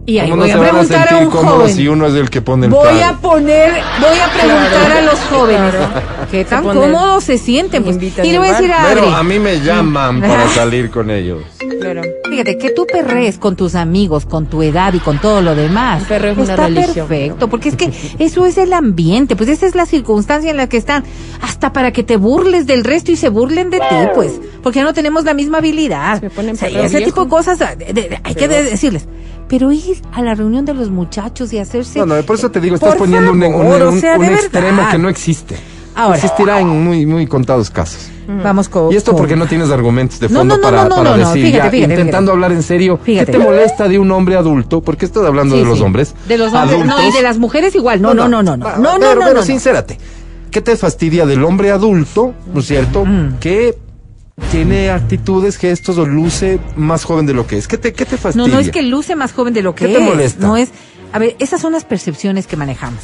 [0.08, 1.74] Y ahí ¿Cómo no voy se a a preguntar a sentir un joven.
[1.74, 5.18] si uno es el que pone el Voy a poner, voy a preguntar a los
[5.30, 5.74] jóvenes
[6.30, 7.84] qué tan ponen- cómodos se sienten.
[7.84, 7.98] pues.
[8.24, 11.10] Y le voy a decir a Pero Adri, a mí me llaman para salir con
[11.10, 11.42] ellos.
[11.78, 12.00] Claro.
[12.28, 16.00] fíjate, que tú perrees con tus amigos, con tu edad y con todo lo demás.
[16.02, 19.36] El perreo es una está religión, perfecto, pero- porque es que eso es el ambiente,
[19.36, 21.04] pues esa es la circunstancia en la que están.
[21.42, 24.94] Hasta para que te burles del resto y se burlen de ti, pues, porque no
[24.94, 26.18] tenemos la misma habilidad.
[26.20, 27.10] Se ponen O sea, ese viejo.
[27.10, 29.06] tipo de cosas de- de- de- hay que de- decirles.
[29.48, 31.98] Pero ir a la reunión de los muchachos y hacerse...
[32.00, 34.26] No, no, por eso te digo, estás poniendo un, un- favor, o un- sea, un
[34.26, 34.90] de extremo verdad.
[34.92, 35.56] que no existe.
[35.94, 36.16] Ahora.
[36.16, 38.08] Existirá en muy, muy contados casos.
[38.28, 38.92] Vamos con...
[38.92, 41.16] Y esto porque no tienes argumentos de fondo no, no, para, no, no, para no,
[41.16, 42.44] no, decir, fíjate, ya, fíjate, intentando fíjate.
[42.44, 43.32] hablar en serio, Fíjate.
[43.32, 44.82] ¿qué te molesta de un hombre adulto?
[44.82, 45.84] ¿Por qué estás hablando Sí, de los sí.
[45.84, 46.14] hombres?
[46.28, 47.14] De los hombres, no, y adultos?
[47.14, 48.02] de las mujeres igual.
[48.02, 48.66] No, no, no, no, no.
[48.76, 49.42] No, no, pero, no, pero no, no.
[49.42, 49.98] sincérate,
[50.50, 53.04] ¿qué te fastidia del hombre adulto, no es cierto?
[53.06, 53.38] Mm.
[53.40, 53.78] Que
[54.50, 57.68] tiene actitudes, gestos o luce más joven de lo que es.
[57.68, 58.46] ¿Qué te, qué te fastidia?
[58.46, 60.04] No, no es que luce más joven de lo que ¿Qué te es.
[60.04, 60.46] molesta?
[60.46, 60.70] No es.
[61.12, 63.00] A ver, esas son las percepciones que manejamos.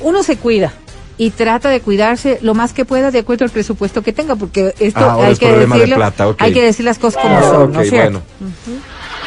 [0.00, 0.72] Uno se cuida
[1.16, 4.74] y trata de cuidarse lo más que pueda de acuerdo al presupuesto que tenga, porque
[4.78, 5.96] esto Ah, hay que de decirlo.
[5.96, 6.34] plata.
[6.38, 8.22] Hay que decir las cosas como Ah, son, ok, ¿no es cierto?
[8.38, 8.52] bueno.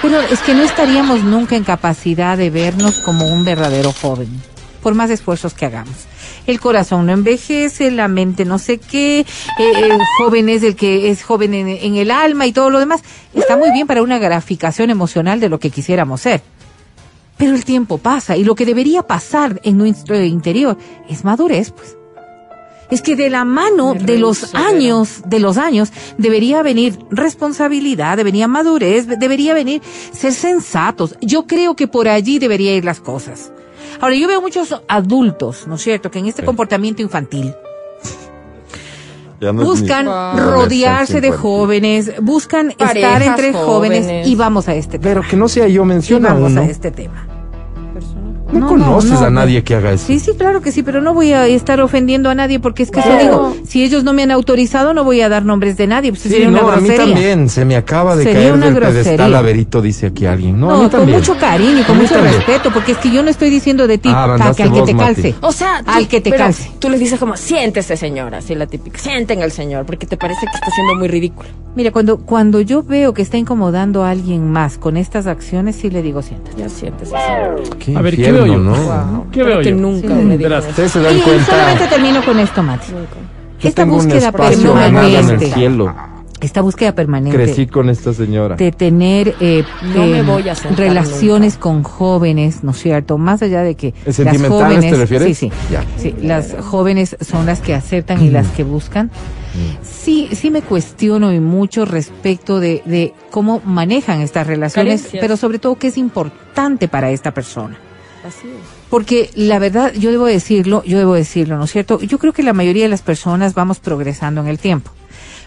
[0.02, 4.30] Pero es que no estaríamos nunca en capacidad de vernos como un verdadero joven,
[4.82, 5.94] por más esfuerzos que hagamos.
[6.48, 9.26] El corazón no envejece, la mente no sé qué, eh,
[9.58, 13.02] el joven es el que es joven en, en el alma y todo lo demás.
[13.34, 16.42] Está muy bien para una graficación emocional de lo que quisiéramos ser.
[17.38, 20.78] Pero el tiempo pasa y lo que debería pasar en nuestro interior
[21.10, 21.98] es madurez, pues.
[22.92, 28.50] Es que de la mano de los años, de los años, debería venir responsabilidad, debería
[28.50, 31.16] madurez, debería venir ser sensatos.
[31.22, 33.54] Yo creo que por allí debería ir las cosas.
[34.02, 37.54] Ahora, yo veo muchos adultos, ¿no es cierto?, que en este comportamiento infantil
[39.40, 44.06] Ya no es buscan ni rodearse de jóvenes, buscan estar entre jóvenes.
[44.06, 44.28] jóvenes.
[44.28, 45.04] y vamos a este tema.
[45.04, 46.62] Pero que no sea yo Y menciona vamos uno.
[46.62, 47.28] a este tema.
[48.52, 50.06] No, No, conoces no, no, a nadie que haga eso.
[50.08, 52.92] Sí, sí, claro que sí, pero no voy a estar ofendiendo a nadie porque es
[52.92, 55.88] que eso digo, si ellos no me han autorizado no voy a dar nombres de
[55.88, 57.14] nadie, pues Sí, sería una no, a mí grosería.
[57.14, 57.50] también.
[57.50, 59.38] Se me acaba de Sería caer una del pedestal grosería.
[59.40, 60.60] Averito, dice aquí alguien.
[60.60, 62.36] No, a mí con mucho cariño y con mucho también.
[62.36, 64.94] respeto, porque es que yo no estoy diciendo de ti Ah, que al que te
[64.94, 65.06] Mati.
[65.16, 65.36] calce.
[65.42, 66.72] O sea, tú- al que te pero calce.
[66.80, 70.42] Tú les dices como, siéntese señora, así la típica, sienten al señor, porque te parece
[70.42, 71.50] que está siendo muy ridículo.
[71.76, 75.90] Mira, cuando cuando yo veo que está incomodando a alguien más con estas acciones, sí
[75.90, 76.58] le digo siéntate.
[76.62, 77.78] Ya siéntese señor.
[77.80, 78.60] Qué A ver, ¿qué veo yo?
[78.60, 79.28] ¿no?
[79.32, 79.76] ¿Qué Espero veo que yo?
[79.76, 80.36] nunca Sí, me.
[80.58, 81.46] Ustedes se dan Y cuenta.
[81.46, 82.88] solamente termino con esto, Mati.
[82.92, 85.52] Yo Esta tengo búsqueda ganado en el permanente.
[85.54, 85.96] cielo.
[86.42, 87.38] Esta búsqueda permanente.
[87.38, 88.56] Crecí con esta señora.
[88.56, 93.20] de tener eh, No eh, me voy a sentar relaciones con jóvenes, ¿no es cierto?
[93.20, 95.38] Más allá de que las ¿Sentimentales jóvenes, te refieres?
[95.38, 95.84] sí, sí, Ya.
[95.98, 99.12] sí, las jóvenes son las que aceptan y las que buscan.
[99.84, 105.22] Sí, sí me cuestiono y mucho respecto de, de cómo manejan estas relaciones, Carencias.
[105.22, 107.78] pero sobre todo qué es importante para esta persona.
[108.26, 108.54] Así es.
[108.90, 112.00] Porque la verdad, yo debo decirlo, yo debo decirlo, ¿no es cierto?
[112.02, 114.92] Yo creo que la mayoría de las personas vamos progresando en el tiempo.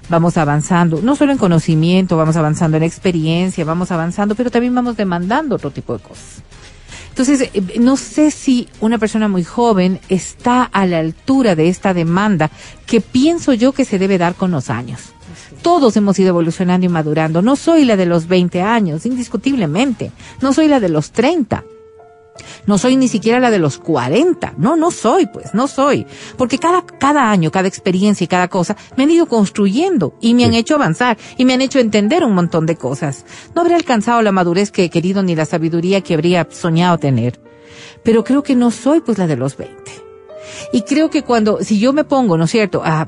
[0.08, 4.96] Vamos avanzando, no solo en conocimiento, vamos avanzando en experiencia, vamos avanzando, pero también vamos
[4.96, 6.42] demandando otro tipo de cosas.
[7.08, 11.94] Entonces, eh, no sé si una persona muy joven está a la altura de esta
[11.94, 12.50] demanda
[12.86, 15.00] que pienso yo que se debe dar con los años.
[15.62, 17.40] Todos hemos ido evolucionando y madurando.
[17.40, 20.10] No soy la de los 20 años, indiscutiblemente.
[20.42, 21.64] No soy la de los 30.
[22.66, 24.54] No soy ni siquiera la de los 40.
[24.56, 26.06] No, no soy, pues, no soy.
[26.36, 30.44] Porque cada, cada año, cada experiencia y cada cosa me han ido construyendo y me
[30.44, 33.24] han hecho avanzar y me han hecho entender un montón de cosas.
[33.54, 37.40] No habré alcanzado la madurez que he querido ni la sabiduría que habría soñado tener.
[38.02, 39.74] Pero creo que no soy, pues, la de los 20.
[40.72, 43.06] Y creo que cuando, si yo me pongo, ¿no es cierto?, a,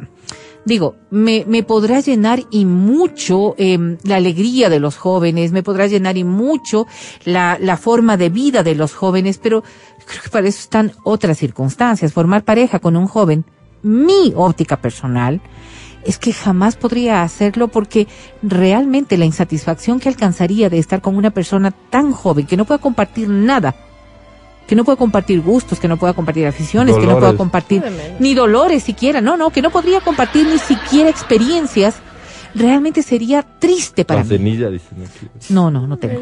[0.66, 5.86] digo, me, me podrá llenar y mucho em, la alegría de los jóvenes, me podrá
[5.86, 6.86] llenar y mucho
[7.24, 9.62] la, la forma de vida de los jóvenes, pero
[10.04, 12.12] creo que para eso están otras circunstancias.
[12.12, 13.44] Formar pareja con un joven,
[13.82, 15.40] mi óptica personal,
[16.04, 18.08] es que jamás podría hacerlo porque
[18.42, 22.80] realmente la insatisfacción que alcanzaría de estar con una persona tan joven que no pueda
[22.80, 23.74] compartir nada,
[24.66, 27.82] que no pueda compartir gustos, que no pueda compartir aficiones, que no pueda compartir
[28.18, 31.96] ni dolores siquiera, no, no, que no podría compartir ni siquiera experiencias,
[32.54, 34.38] realmente sería triste para mí.
[34.38, 35.28] Dicen aquí.
[35.50, 36.20] No, no, no tengo.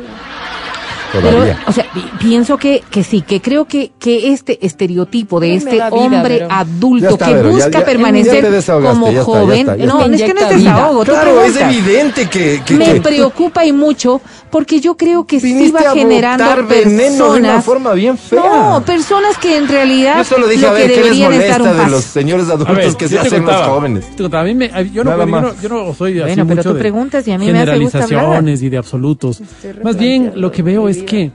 [1.22, 5.54] Pero, o sea, pi- pienso que, que sí, que creo que, que este estereotipo de
[5.54, 6.48] este da vida, hombre Vero.
[6.48, 9.38] Ya adulto está, que Vero, ya- busca ya- ya permanecer desahogaste, como ya está, ya
[9.40, 12.84] joven, está, ya no, es que no es desahogo, Claro, es evidente que, que, me
[12.94, 17.64] que preocupa y mucho porque yo creo que sí va generando veneno de una personas
[17.64, 18.40] forma bien fea.
[18.40, 21.32] no personas que en realidad Yo solo dije, lo a ver, que ¿qué les deberían
[21.32, 24.04] estar molesta un de los señores adultos ver, que se hacen contaba, jóvenes?
[24.16, 25.60] te contaba, a mí me- yo, no, yo, no, más.
[25.62, 27.78] yo no soy así Bueno, pero mucho tú de preguntas y a mí me hace
[27.78, 28.08] gusto hablar.
[28.08, 29.42] generalizaciones y de absolutos.
[29.82, 31.30] Más bien, lo que veo es que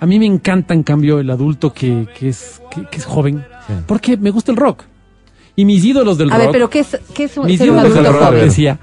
[0.00, 3.44] a mí me encanta, en cambio, el adulto que, que, es, que, que es joven,
[3.86, 4.84] porque me gusta el rock.
[5.56, 7.92] Y mis ídolos del a rock, ver pero qué es, qué es un, mis ídolos
[7.94, 8.78] del rock, joven decía,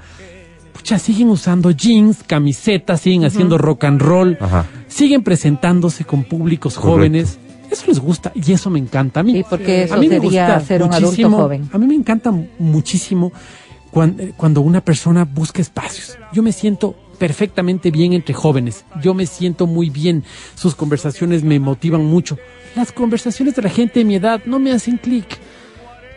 [0.72, 4.66] pucha, siguen usando jeans, camisetas, siguen haciendo rock and roll, Ajá.
[4.86, 6.92] siguen presentándose con públicos Correcto.
[6.96, 7.38] jóvenes.
[7.70, 9.32] Eso les gusta y eso me encanta a mí.
[9.34, 11.68] Sí, porque eso a mí me gusta ser un adulto muchísimo- joven.
[11.72, 13.30] A mí me encanta muchísimo
[13.90, 16.16] cuando, cuando una persona busca espacios.
[16.32, 18.84] Yo me siento perfectamente bien entre jóvenes.
[19.02, 20.24] Yo me siento muy bien.
[20.54, 22.38] Sus conversaciones me motivan mucho.
[22.74, 25.38] Las conversaciones de la gente de mi edad no me hacen clic.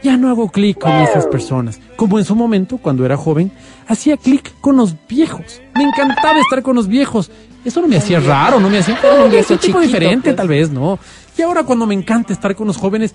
[0.03, 1.79] Ya no hago clic con esas personas.
[1.95, 3.51] Como en su momento, cuando era joven,
[3.87, 5.61] hacía clic con los viejos.
[5.75, 7.29] Me encantaba estar con los viejos.
[7.63, 8.95] Eso no me hacía raro, no me hacía...
[8.95, 10.35] un No, un tipo diferente, pues.
[10.35, 10.97] tal vez, ¿no?
[11.37, 13.13] Y ahora cuando me encanta estar con los jóvenes,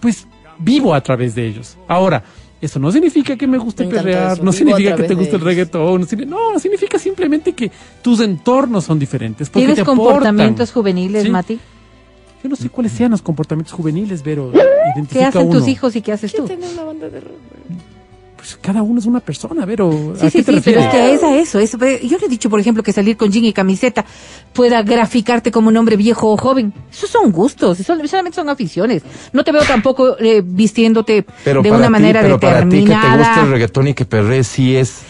[0.00, 0.26] pues
[0.58, 1.76] vivo a través de ellos.
[1.86, 2.24] Ahora,
[2.60, 5.36] eso no significa que me guste Me perrear, eso, no vivo significa que te guste
[5.36, 7.70] el reggaetón, no, signi- no, significa simplemente que
[8.02, 9.48] tus entornos son diferentes.
[9.50, 10.04] Porque ¿Tienes te aportan.
[10.06, 11.30] comportamientos juveniles, Sí.
[11.30, 11.58] Mati?
[12.42, 14.52] Yo no sé cuáles sean los comportamientos juveniles, pero
[15.10, 15.58] ¿Qué hacen uno.
[15.58, 16.44] tus hijos y qué haces tú?
[16.46, 17.32] Tiene una banda de rock.
[18.46, 20.86] Pues cada uno es una persona, pero Sí, ¿a sí, qué te sí, pero es
[20.86, 21.78] que es a eso, eso.
[21.78, 24.04] Yo le he dicho, por ejemplo, que salir con jean y camiseta
[24.52, 26.72] pueda graficarte como un hombre viejo o joven.
[26.92, 29.02] Esos son gustos, eso solamente son aficiones.
[29.32, 32.70] No te veo tampoco eh, vistiéndote Pero de una ti, manera pero para ti que
[32.70, 33.44] te gusta el determinada.
[33.50, 35.00] reggaetón y que perrees, sí es...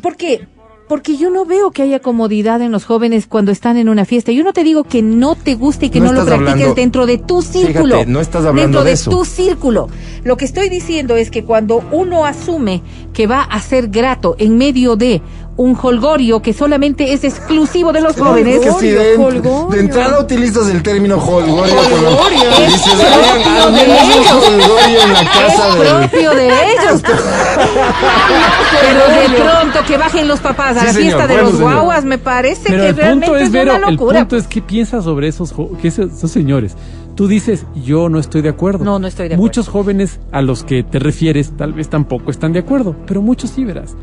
[0.00, 0.48] ¿Por qué?
[0.90, 4.32] Porque yo no veo que haya comodidad en los jóvenes cuando están en una fiesta.
[4.32, 6.74] Yo no te digo que no te guste y que No no, lo practiques hablando-
[6.74, 7.94] dentro de tu círculo.
[7.94, 9.10] Fíjate, no estás hablando dentro de de, eso.
[9.12, 9.88] tu círculo.
[10.24, 14.58] Lo que estoy diciendo es que cuando uno asume que va a ser grato en
[14.58, 15.22] medio de
[15.60, 18.60] un holgorio que solamente es exclusivo de los jóvenes.
[18.60, 19.68] Que si de, Holgorio.
[19.70, 21.54] de entrada utilizas el término holgorio.
[21.54, 22.50] Holgorio.
[22.66, 24.32] dices, Es "Oigan, propio de ellos".
[24.32, 27.02] holgorio en la casa propio de ellos.
[28.80, 31.58] Pero de pronto que bajen los papás a Sí, la señor, fiesta de bueno, los
[31.58, 31.72] señor.
[31.74, 34.18] guaguas, me parece Pero que el realmente punto es, es Vero, una el locura.
[34.20, 36.74] punto es qué piensas sobre esos, que esos, esos señores.
[37.16, 38.82] Tú dices, yo no estoy de acuerdo.
[38.84, 39.42] No, no estoy de acuerdo.
[39.46, 43.50] Muchos jóvenes a los que te refieres tal vez tampoco están de acuerdo, pero muchos
[43.50, 43.94] sí verás.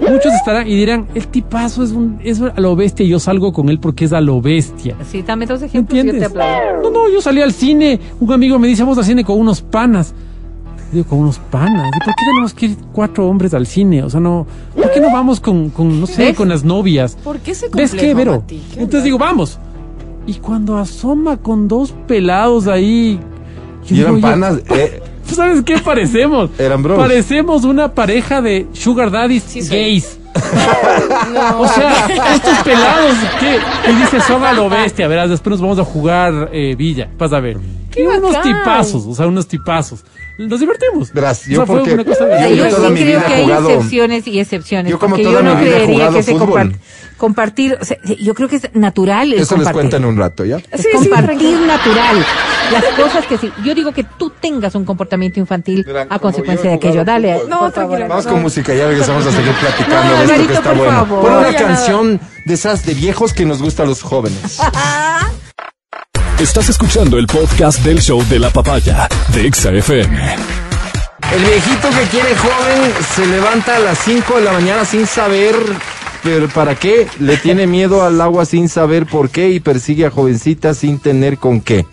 [0.00, 3.52] Muchos estarán y dirán, el tipazo es, un, es a lo bestia y yo salgo
[3.52, 4.94] con él porque es a lo bestia.
[5.10, 6.30] Sí, dame dos ¿Me ejemplos yo te entiendes?
[6.30, 6.82] aplaudo.
[6.82, 9.62] No, no, yo salí al cine, un amigo me dice, vamos al cine con unos
[9.62, 10.14] panas.
[10.92, 11.88] Digo, con unos panas.
[11.96, 14.02] ¿Y por qué tenemos que ir cuatro hombres al cine?
[14.04, 16.36] O sea, no, ¿por qué no vamos con, con no sé, ¿Ves?
[16.36, 17.16] con las novias?
[17.24, 18.44] ¿Por qué se ¿Ves qué, Vero?
[18.76, 19.58] Entonces digo, vamos.
[20.26, 23.18] Y cuando asoma con dos pelados ahí.
[23.86, 25.02] yo Y eran digo, panas, eh,
[25.34, 26.50] ¿Sabes qué parecemos?
[26.58, 26.98] Eran bros.
[26.98, 30.18] Parecemos una pareja de sugar daddies gays.
[31.58, 35.78] O sea, estos pelados que y dice son a lo bestia, verás, después nos vamos
[35.78, 37.58] a jugar eh, Villa, vas a ver.
[37.90, 38.42] ¡Qué Y unos bacán!
[38.42, 40.04] tipazos, o sea, unos tipazos.
[40.38, 41.10] Nos divertimos.
[41.14, 43.18] Verás, O yo fue porque- una cosa yo de- porque yo toda sí mi creo
[43.20, 44.90] vida que hay jugado- excepciones y excepciones.
[44.92, 46.76] Yo como toda yo no mi vida he creería que se compart-
[47.16, 49.72] compartir, o sea, yo creo que es natural el Eso les compartir.
[49.72, 50.58] cuento en un rato, ¿ya?
[50.70, 52.26] Es Sí, compartir natural.
[52.70, 53.50] Las cosas que sí.
[53.64, 57.04] Yo digo que tú tengas un comportamiento infantil Verán, a consecuencia de aquello.
[57.04, 57.42] Dale.
[57.48, 58.06] No, tranquila.
[58.08, 60.92] Vamos con música, ya regresamos a seguir platicando No, Alvarito, que está por bueno.
[60.92, 61.22] favor.
[61.22, 61.74] Pon una Ya nada.
[61.74, 64.58] canción de esas de viejos que nos gusta a los jóvenes.
[66.38, 70.36] Estás escuchando el podcast del show de la papaya de Exa FM.
[71.32, 75.56] El viejito que quiere joven se levanta a las 5 de la mañana sin saber
[76.26, 80.10] pero para qué, le tiene miedo al agua sin saber por qué y persigue a
[80.10, 81.86] jovencitas sin tener con qué.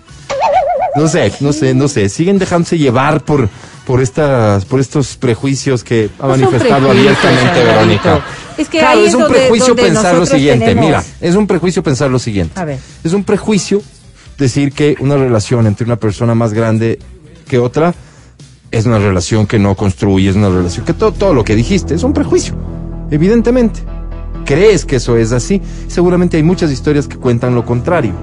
[0.96, 2.10] No sé, no sé, no sé.
[2.10, 3.50] Siguen dejándose llevar por
[3.86, 7.64] por estas por estos prejuicios que ha No son manifestado abiertamente.
[7.64, 8.22] Verónica.
[8.58, 10.66] Es que claro, ahí es es un donde- prejuicio donde pensar lo siguiente.
[10.66, 12.60] tenemos- Mira, es un prejuicio pensar lo siguiente.
[12.60, 12.80] A ver.
[13.04, 13.82] Es un prejuicio
[14.38, 17.00] decir que una relación entre una persona más grande
[17.48, 17.94] que otra
[18.72, 21.94] es una relación que no construye, es una relación que todo, todo lo que dijiste
[21.96, 22.56] es un prejuicio,
[23.12, 23.82] evidentemente.
[24.46, 28.14] Crees que eso es así, seguramente hay muchas historias que cuentan lo contrario.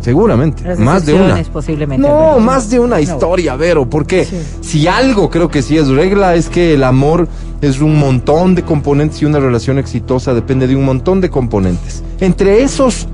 [0.00, 1.42] Seguramente, Las más de una.
[1.52, 2.06] posiblemente.
[2.06, 4.26] No, más de una historia, Vero, porque
[4.60, 7.28] si algo creo que sí es regla es que el amor
[7.60, 12.02] es un montón de componentes y una relación exitosa depende de un montón de componentes.
[12.20, 13.08] Entre esos,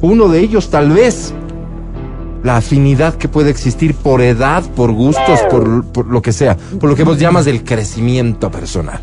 [0.00, 1.32] uno de ellos tal vez
[2.42, 6.90] la afinidad que puede existir por edad, por gustos, por, por lo que sea, por
[6.90, 9.00] lo que vos llamas el crecimiento personal.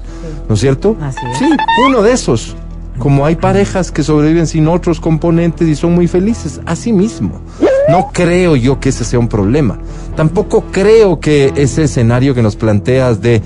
[0.49, 0.97] ¿No es cierto?
[1.01, 1.37] Así es.
[1.37, 1.49] Sí,
[1.87, 2.55] uno de esos.
[2.99, 7.41] Como hay parejas que sobreviven sin otros componentes y son muy felices, así mismo.
[7.89, 9.79] No creo yo que ese sea un problema.
[10.15, 13.41] Tampoco creo que ese escenario que nos planteas de...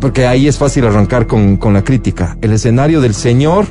[0.00, 2.36] Porque ahí es fácil arrancar con, con la crítica.
[2.40, 3.66] El escenario del señor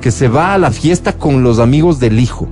[0.00, 2.48] que se va a la fiesta con los amigos del hijo.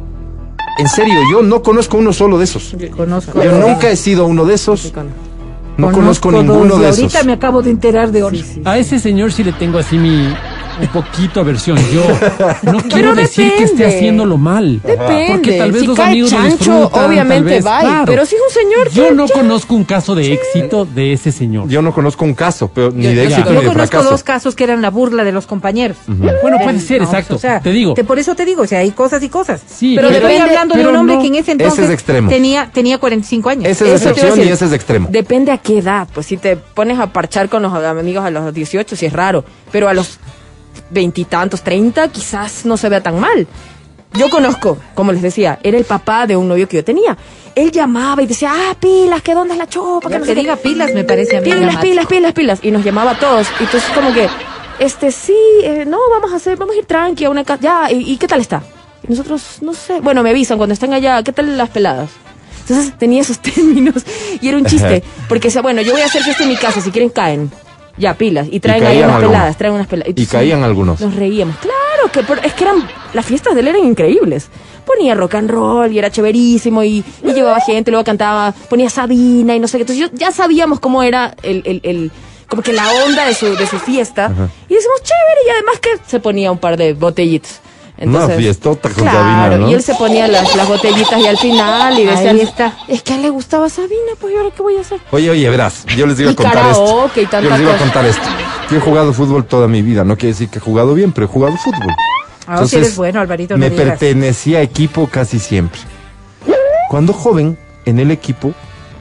[0.79, 2.75] En serio, yo no conozco uno solo de esos.
[2.97, 3.43] Conozco.
[3.43, 4.93] Yo nunca he sido uno de esos.
[5.77, 7.01] No conozco ninguno dos, de esos.
[7.01, 8.39] Ahorita me acabo de enterar de otro.
[8.65, 10.35] A ese señor sí le tengo así mi
[10.81, 11.79] un poquito aversión.
[11.93, 12.03] Yo
[12.73, 14.81] no quiero decir que esté haciéndolo mal.
[14.83, 15.27] Depende.
[15.33, 17.81] Porque tal vez si los cae amigos lo chancho, disfrutan, tal obviamente va.
[17.81, 18.05] claro.
[18.07, 21.33] Pero si es un señor, Yo no ya- conozco un caso de éxito de ese
[21.33, 21.69] señor.
[21.69, 23.89] Yo no conozco un caso, pero ni Yo- de yo- éxito Yo ni de conozco
[23.91, 24.11] fracaso.
[24.11, 25.97] dos casos que eran la burla de los compañeros.
[26.07, 27.37] Bueno, puede ser, no, exacto.
[27.37, 27.95] o sea, te digo.
[27.95, 29.61] por eso te digo, o sea, hay cosas y cosas.
[29.67, 32.05] Sí, pero, pero- estoy hablando de un hombre no- que en ese Ese es entonces
[32.29, 33.67] tenía tenía 45 años.
[33.67, 35.09] Esa es excepción y ese es extremo.
[35.11, 36.09] Depende a qué edad.
[36.13, 39.45] Pues si te pones a parchar con los amigos a los 18, sí es raro.
[39.73, 40.19] Pero a los
[40.91, 43.47] veintitantos, treinta, quizás no se vea tan mal.
[44.15, 47.17] Yo conozco, como les decía, era el papá de un novio que yo tenía.
[47.55, 50.35] Él llamaba y decía, ah, pilas, que dónde es la chopa, que no qué".
[50.35, 51.51] diga pilas me parece a mí.
[51.51, 52.59] Pilas, pilas, pilas, pilas.
[52.63, 53.47] Y nos llamaba a todos.
[53.61, 54.29] Y entonces como que,
[54.81, 57.61] este, sí, eh, no, vamos a hacer, vamos a ir tranqui a una casa.
[57.61, 58.63] Ya, ¿y, y qué tal está?
[59.07, 60.01] Y nosotros, no sé.
[60.01, 62.11] Bueno, me avisan cuando estén allá, ¿qué tal las peladas?
[62.63, 64.05] Entonces tenía esos términos
[64.41, 65.05] y era un chiste.
[65.29, 67.51] Porque decía, bueno, yo voy a hacer fiesta en mi casa, si quieren caen.
[68.01, 68.49] Ya, pilas.
[68.51, 69.31] Y traen ahí unas algunos.
[69.33, 70.13] peladas, traen unas peladas.
[70.17, 71.01] Y caían algunos.
[71.01, 71.57] Nos reíamos.
[71.59, 74.49] Claro, que es que eran, las fiestas de él eran increíbles.
[74.87, 79.55] Ponía rock and roll y era chéverísimo y, y llevaba gente, luego cantaba, ponía Sabina
[79.55, 79.83] y no sé qué.
[79.83, 82.11] Entonces yo, ya sabíamos cómo era el, el, el-
[82.49, 84.27] como que la onda de su, de su fiesta.
[84.69, 87.61] Y decimos, chévere, y además que se ponía un par de botellitas.
[88.01, 89.71] Una fiestota con claro, Sabina, ¿no?
[89.71, 92.75] y él se ponía las, las botellitas y al final y decía, Ahí está.
[92.89, 95.01] es que a él le gustaba Sabina, pues ¿y ahora qué voy a hacer?
[95.11, 96.85] Oye, oye, verás, yo les iba a Y contar esto.
[96.85, 97.85] karaoke y tanta yo les iba a cosa.
[97.85, 98.23] contar esto.
[98.71, 101.27] Yo he jugado fútbol toda mi vida, no quiere decir que he jugado bien, pero
[101.27, 101.93] he jugado fútbol.
[102.47, 103.87] Ahora sí eres bueno, Alvarito, no me digas.
[103.91, 105.81] pertenecía a equipo casi siempre.
[106.89, 108.53] Cuando joven, en el equipo,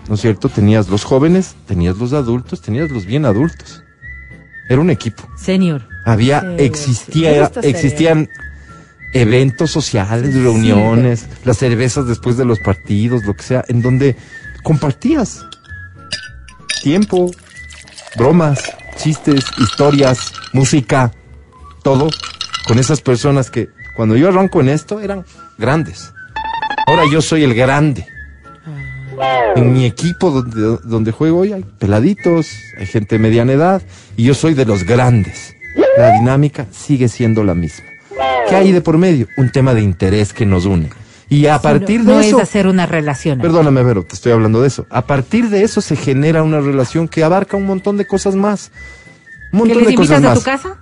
[0.07, 0.49] ¿no es cierto?
[0.49, 3.81] Tenías los jóvenes, tenías los adultos, tenías los bien adultos.
[4.69, 5.23] Era un equipo.
[5.37, 5.87] Señor.
[6.05, 7.59] Había, Sí, existía, sí.
[7.63, 8.29] Existían
[9.13, 14.15] eventos sociales, reuniones, las cervezas después de los partidos, lo que sea, en donde
[14.63, 15.45] compartías
[16.81, 17.31] tiempo,
[18.17, 18.61] bromas,
[18.97, 21.11] chistes, historias, música,
[21.83, 22.09] todo
[22.67, 25.25] con esas personas que cuando yo arranco en esto eran
[25.57, 26.13] grandes.
[26.87, 28.05] Ahora yo soy el grande.
[29.55, 33.81] En mi equipo donde, donde juego hoy hay peladitos, hay gente de mediana edad
[34.15, 35.55] y yo soy de los grandes.
[35.97, 37.88] La dinámica sigue siendo la misma.
[38.49, 39.27] ¿Qué hay de por medio?
[39.37, 40.89] Un tema de interés que nos une.
[41.29, 42.37] Y a partir no, de no eso...
[42.37, 43.39] es hacer una relación.
[43.39, 44.87] Perdóname, Vero, te estoy hablando de eso.
[44.89, 48.71] A partir de eso se genera una relación que abarca un montón de cosas más.
[49.51, 50.39] Un ¿Que montón les de cosas invitas a más.
[50.39, 50.77] tu casa?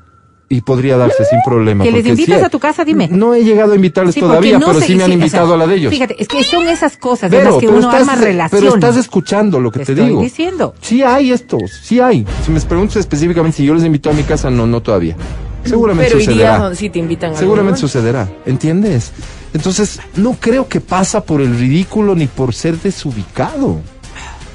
[0.49, 1.84] Y podría darse sin problema.
[1.84, 2.86] ¿Que les invitas sí- a tu casa?
[2.86, 3.10] Dime.
[3.12, 5.19] No he llegado a invitarles Sí, todavía, no pero sé- sí me han sí, o
[5.19, 5.91] invitado sea, a la de ellos.
[5.91, 8.62] Fíjate, es que son esas cosas de Vero, las que uno estás, arma relación.
[8.62, 10.21] pero estás escuchando lo que te, estoy digo.
[10.21, 10.73] diciendo.
[10.80, 12.25] Sí hay estos, sí hay.
[12.45, 15.17] Si me preguntas específicamente si yo les invito a mi casa, no, no todavía.
[15.67, 16.60] Seguramente Pero irías sucederá.
[16.60, 19.12] donde sí te invitan a Seguramente sucederá, ¿entiendes?
[19.53, 23.80] Entonces, no creo que pasa por el ridículo ni por ser desubicado.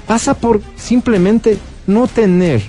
[0.06, 2.62] Pasa por simplemente no tener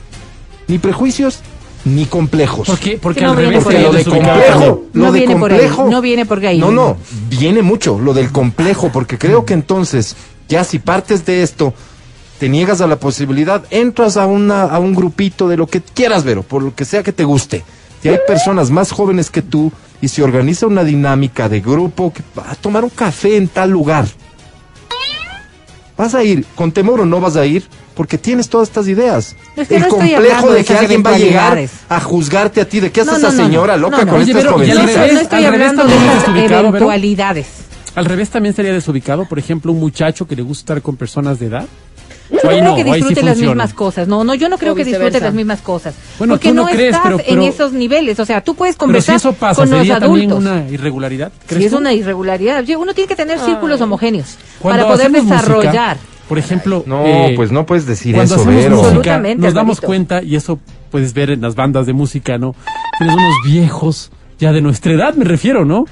[0.67, 1.39] ni prejuicios
[1.85, 2.67] ni complejos.
[2.67, 2.97] ¿Por qué?
[2.97, 5.69] Porque Que no al revés por lo de complejo, lo No de viene por ahí,
[5.89, 6.59] no viene por ahí.
[6.59, 6.97] No, no,
[7.29, 10.15] viene mucho lo del complejo, porque creo que entonces,
[10.47, 11.73] ya si partes de esto,
[12.39, 16.23] te niegas a la posibilidad, entras a una a un grupito de lo que quieras
[16.23, 17.63] ver, o por lo que sea que te guste.
[18.03, 22.21] Y hay personas más jóvenes que tú y se organiza una dinámica de grupo que
[22.37, 24.05] va a tomar un café en tal lugar.
[25.97, 26.45] ¿Vas a ir?
[26.55, 27.63] ¿Con temor o no vas a ir?
[27.95, 29.35] Porque tienes todas estas ideas.
[29.55, 32.79] Es que el no complejo de que alguien va a llegar a juzgarte a ti.
[32.79, 34.11] ¿De qué hace No, esa no, señora loca no, no.
[34.13, 34.95] con Oye, estas pero, No, jovencitas?
[34.95, 37.47] revés, no estoy hablando de esas eventualidades.
[37.95, 41.37] Al revés también sería desubicado, por ejemplo, un muchacho que le gusta estar con personas
[41.39, 41.67] de edad.
[42.29, 43.51] Yo no creo no, que sí disfrute las funciona.
[43.53, 44.07] mismas cosas.
[44.07, 45.93] No, no, yo no creo O que disfrute las mismas cosas.
[46.17, 48.19] Bueno, porque tú no no crees, estás pero- pero- en esos niveles.
[48.19, 50.51] O sea, tú puedes Pero si conversar eso pasa, con los ¿sería también adultos.
[50.53, 51.31] una irregularidad?
[51.45, 51.77] ¿crees Si es tú?
[51.77, 52.63] una irregularidad.
[52.77, 55.97] Uno tiene que tener círculos homogéneos Cuando para poder música, desarrollar.
[56.27, 59.77] por ejemplo, No, eh, pues no puedes decir cuando eso, hacemos música, Absolutamente, nos damos
[59.77, 59.87] Alvarito.
[59.87, 60.59] cuenta, y eso
[60.89, 62.55] puedes ver en las bandas de música, ¿no?
[62.97, 65.85] Tienes unos viejos, ya de nuestra edad me refiero, ¿no?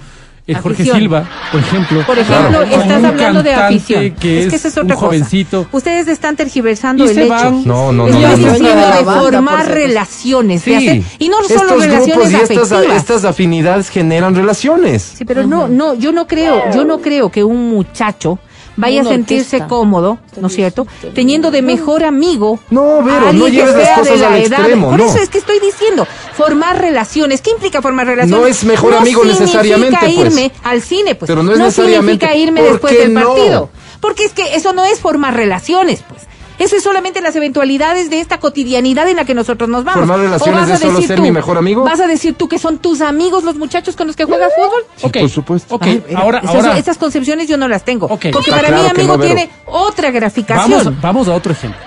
[0.48, 0.98] El Jorge Afición.
[0.98, 2.04] Silva, por ejemplo.
[2.06, 2.64] Por ejemplo, Claro.
[2.64, 4.12] Estás un hablando de afición.
[4.16, 5.08] Que es, que esa es otra cosa.
[5.08, 5.68] jovencito.
[5.72, 7.52] Ustedes están tergiversando el hecho.
[7.66, 8.36] No, no, no, Estoy no, no.
[8.38, 10.66] diciendo de la de formar relaciones.
[10.66, 12.98] de Sí, hacer- y no solo estos relaciones y estas, afectivas.
[12.98, 15.14] estas afinidades generan relaciones.
[15.18, 18.40] Sí, pero no, no, yo no creo, yo no creo que un muchacho
[18.78, 19.68] vaya a sentirse orquesta.
[19.68, 20.88] cómodo, ¿no es cierto?
[21.14, 24.20] Teniendo de mejor amigo No, Vero, a alguien no que lleves las sea de cosas
[24.20, 24.60] la al edad.
[24.60, 25.06] extremo, Por no.
[25.06, 27.42] eso es que estoy diciendo, formar relaciones.
[27.42, 28.40] ¿Qué implica formar relaciones?
[28.42, 30.34] No es mejor amigo necesariamente, significa pues.
[30.34, 31.28] irme al cine, pues.
[31.28, 32.26] Pero no es necesariamente.
[32.26, 33.22] significa irme ¿Por después del no?
[33.28, 33.70] partido.
[34.00, 36.24] Porque es que eso no es formar relaciones, pues.
[36.62, 40.00] Eso es solamente las eventualidades de esta cotidianidad en la que nosotros nos vamos.
[40.00, 41.84] ¿Formar ¿O relaciones vas a es solo decir ser tú- mi mejor amigo?
[41.84, 44.84] ¿Vas a decir tú que son tus amigos los muchachos con los que juegas fútbol?
[44.96, 45.76] Sí, Ok, por supuesto.
[45.76, 48.06] Ok, Ay, ahora, esas, ahora esas concepciones yo no las tengo.
[48.06, 48.28] Ok.
[48.32, 50.72] Porque Está para claro mí amigo no, tiene otra graficación.
[50.86, 51.80] vamos, vamos a otro ejemplo.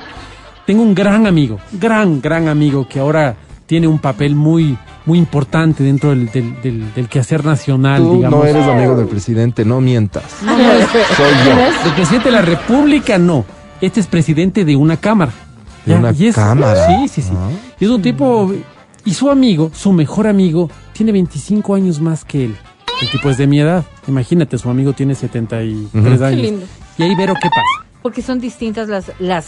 [0.67, 5.85] Tengo un gran amigo, gran, gran amigo que ahora tiene un papel muy, muy importante
[5.85, 8.41] dentro del, del, del, del quehacer nacional, Tú digamos.
[8.41, 10.25] no eres amigo del presidente, no mientas.
[10.43, 11.85] No, Soy yo.
[11.85, 13.45] Del presidente de la República, no.
[13.85, 15.33] Este es presidente de una cámara.
[15.85, 16.87] ¿De una y es- cámara?
[16.87, 17.33] Sí, sí, sí.
[17.37, 17.51] Ah.
[17.79, 18.53] Y es un tipo.
[19.05, 22.57] Y su amigo, su mejor amigo, tiene 25 años más que él.
[23.03, 23.85] El tipo es de mi edad.
[24.09, 26.25] Imagínate, su amigo tiene 73 Ujú.
[26.25, 26.41] años.
[26.41, 26.67] Qué lindo.
[26.97, 27.87] Y ahí Vero, ¿qué pasa?
[28.03, 29.47] Porque son distintas las, las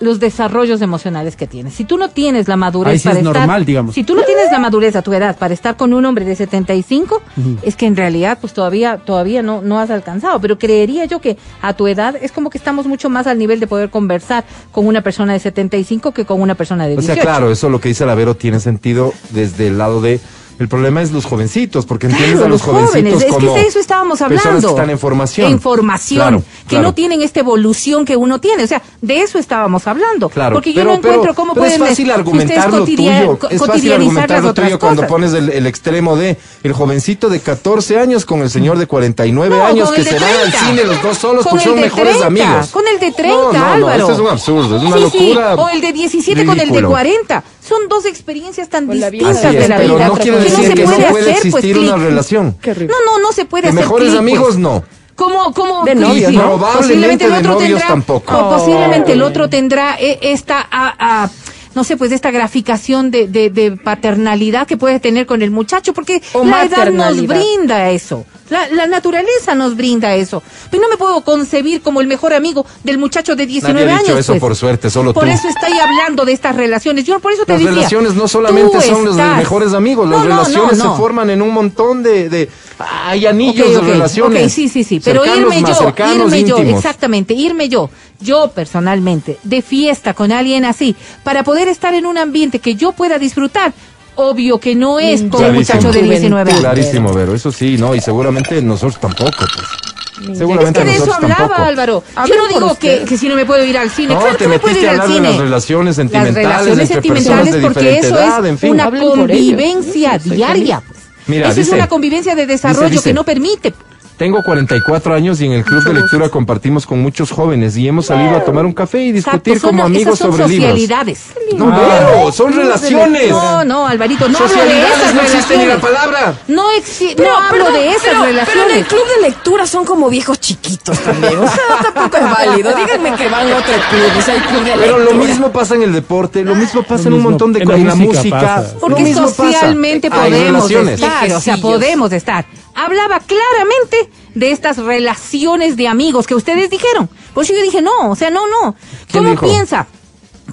[0.00, 1.74] los desarrollos emocionales que tienes.
[1.74, 3.94] Si tú no tienes la madurez Ahí sí para es estar, normal, digamos.
[3.94, 6.34] si tú no tienes la madurez a tu edad para estar con un hombre de
[6.36, 7.22] 75,
[7.62, 11.36] es que en realidad pues todavía todavía no no has alcanzado, pero creería yo que
[11.62, 14.86] a tu edad es como que estamos mucho más al nivel de poder conversar con
[14.86, 17.14] una persona de 75 que con una persona de O 18.
[17.14, 20.18] sea, claro, eso lo que dice la Vero tiene sentido desde el lado de.
[20.60, 23.60] El problema es los jovencitos, porque entiendes Claro, a los, jovencitos jóvenes, es como que
[23.62, 24.42] de eso estábamos hablando.
[24.42, 25.50] personas que están en formación.
[25.52, 26.82] En formación, Claro, que claro.
[26.84, 28.62] no tienen esta evolución que uno tiene.
[28.64, 30.28] O sea, de eso estábamos hablando.
[30.28, 33.38] Claro, Porque yo pero, no encuentro pero- cómo pero pueden es fácil argumentar lo tuyo.
[33.50, 37.98] Es fácil argumentar lo tuyo cuando pones el, el extremo de el jovencito de 14
[37.98, 40.58] años con el señor de 49 No, años que se van al 30.
[40.66, 42.66] cine los dos solos Con porque son mejores 30, amigos.
[42.68, 44.02] con el de 30, no, no, no, Álvaro.
[44.04, 45.54] eso es un absurdo, es una Sí, sí, locura.
[45.54, 46.88] O el de 17 con el de ridículo.
[46.90, 47.44] 40.
[47.70, 50.08] Son dos experiencias tan distintas de la pero vida.
[50.08, 52.56] no quiere que decir se que no puede hacer, pues, existir una relación.
[52.60, 52.92] Qué horrible.
[53.06, 54.58] No, no, no se puede De hacer mejores amigos, pues.
[54.58, 54.84] no.
[55.14, 56.42] Como, como De novios, Y ¿no?
[56.56, 58.36] probablemente Posiblemente el de otro tendrá, tampoco.
[58.38, 59.26] o posiblemente el Oh.
[59.26, 61.30] otro tendrá esta a- a
[61.74, 65.52] no sé, pues de esta graficación de, de, de paternalidad que puede tener con el
[65.52, 68.24] muchacho, porque O la edad nos brinda eso.
[68.50, 70.42] La, la naturaleza nos brinda eso.
[70.70, 73.98] Pero no me puedo concebir como el mejor amigo del muchacho de 19 Nadie ha
[74.00, 74.20] dicho años.
[74.20, 74.40] eso pues.
[74.40, 75.30] por suerte, solo Por tú.
[75.30, 77.04] eso estoy hablando de estas relaciones.
[77.04, 77.74] Yo por eso te Las decía.
[77.76, 81.42] relaciones no solamente son los mejores amigos, las No, no, relaciones no, se forman en
[81.42, 82.48] un montón de, de
[82.78, 84.52] hay anillos de relaciones.
[84.52, 85.00] sí, sí, sí.
[85.04, 87.90] Pero cercanos, irme yo, cercanos, irme yo, exactamente, irme yo,
[88.20, 92.92] yo personalmente, de fiesta con alguien así, para poder estar en un ambiente que yo
[92.92, 93.72] pueda disfrutar,
[94.20, 96.60] obvio que no es con un muchacho de 19 años.
[96.60, 100.30] Clarísimo, Vero, eso sí, no, y seguramente nosotros tampoco, pues.
[100.32, 101.62] Es Seguramente que de eso hablaba tampoco.
[101.62, 102.04] Álvaro.
[102.28, 104.12] Yo no por digo que, que si no me puedo ir al cine.
[104.12, 105.28] No, claro te que me puedo ir a al cine.
[105.30, 108.70] las relaciones sentimentales Las relaciones sentimentales porque eso edad, es en fin.
[108.72, 110.82] una Hablen por convivencia diaria.
[111.26, 113.72] Mira, eso es una convivencia de desarrollo dice- que no permite.
[114.20, 118.04] Tengo 44 años y en el club de lectura compartimos con muchos jóvenes y hemos
[118.04, 120.70] salido a tomar un café y discutir Exacto, son- como amigos esas son sobre libros.
[120.72, 121.20] socialidades.
[121.56, 123.30] No, Vero, son relaciones.
[123.30, 126.34] No, no, Alvarito, no hablo de Socialidades esas no existe ni la palabra.
[126.48, 128.54] No, exi- Pero, no hablo perdón, de esas pero- relaciones.
[128.60, 131.38] Pero en el club de lectura son como viejos chiquitos también.
[131.38, 132.72] O sea, tampoco es válido.
[132.76, 135.26] Díganme que van a otro club, o sea, hay club de Pero lo lectura.
[135.28, 137.94] mismo pasa en el deporte, lo mismo pasa en un montón de cosas, en la
[137.94, 138.70] música pasa.
[138.74, 139.36] lo Porque mismo pasa.
[139.44, 142.44] socialmente podemos estar, o sea, podemos estar.
[142.72, 147.08] Hablaba claramente de estas relaciones de amigos que ustedes dijeron.
[147.34, 148.74] Por eso yo dije, no, o sea, no, no.
[149.10, 149.86] ¿Quién ¿Cómo piensa?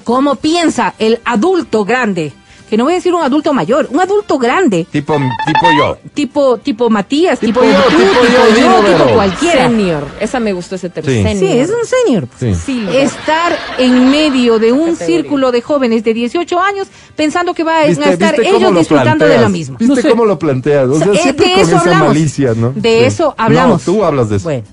[0.03, 2.33] ¿Cómo piensa el adulto grande?
[2.69, 5.97] Que no voy a decir un adulto mayor, un adulto grande, Tipo, tipo yo.
[6.13, 9.67] tipo, tipo Matías, Tipo tipo, yo, tú, tipo tipo yo, tipo cualquiera.
[9.69, 10.03] Senior.
[10.19, 11.29] Esa me gustó ese término.
[11.29, 11.37] Sí.
[11.39, 12.27] Sí, es un senior.
[12.39, 12.53] Sí.
[12.55, 12.91] Silva.
[12.93, 15.05] Estar en medio de un Categoría.
[15.05, 18.79] círculo de jóvenes de 18 años pensando que van a ¿Viste- estar viste ellos lo
[18.79, 19.51] disfrutando de lo planteas?
[19.51, 19.77] mismo.
[19.79, 20.09] ¿Viste No sé.
[20.09, 20.87] cómo lo planteas?
[20.89, 22.07] O sea, Eh, siempre de con eso esa hablamos.
[22.09, 22.73] malicia, ¿no?
[22.75, 23.05] De Sí.
[23.05, 23.87] eso hablamos.
[23.87, 24.43] No, tú hablas de eso.
[24.43, 24.63] Bueno,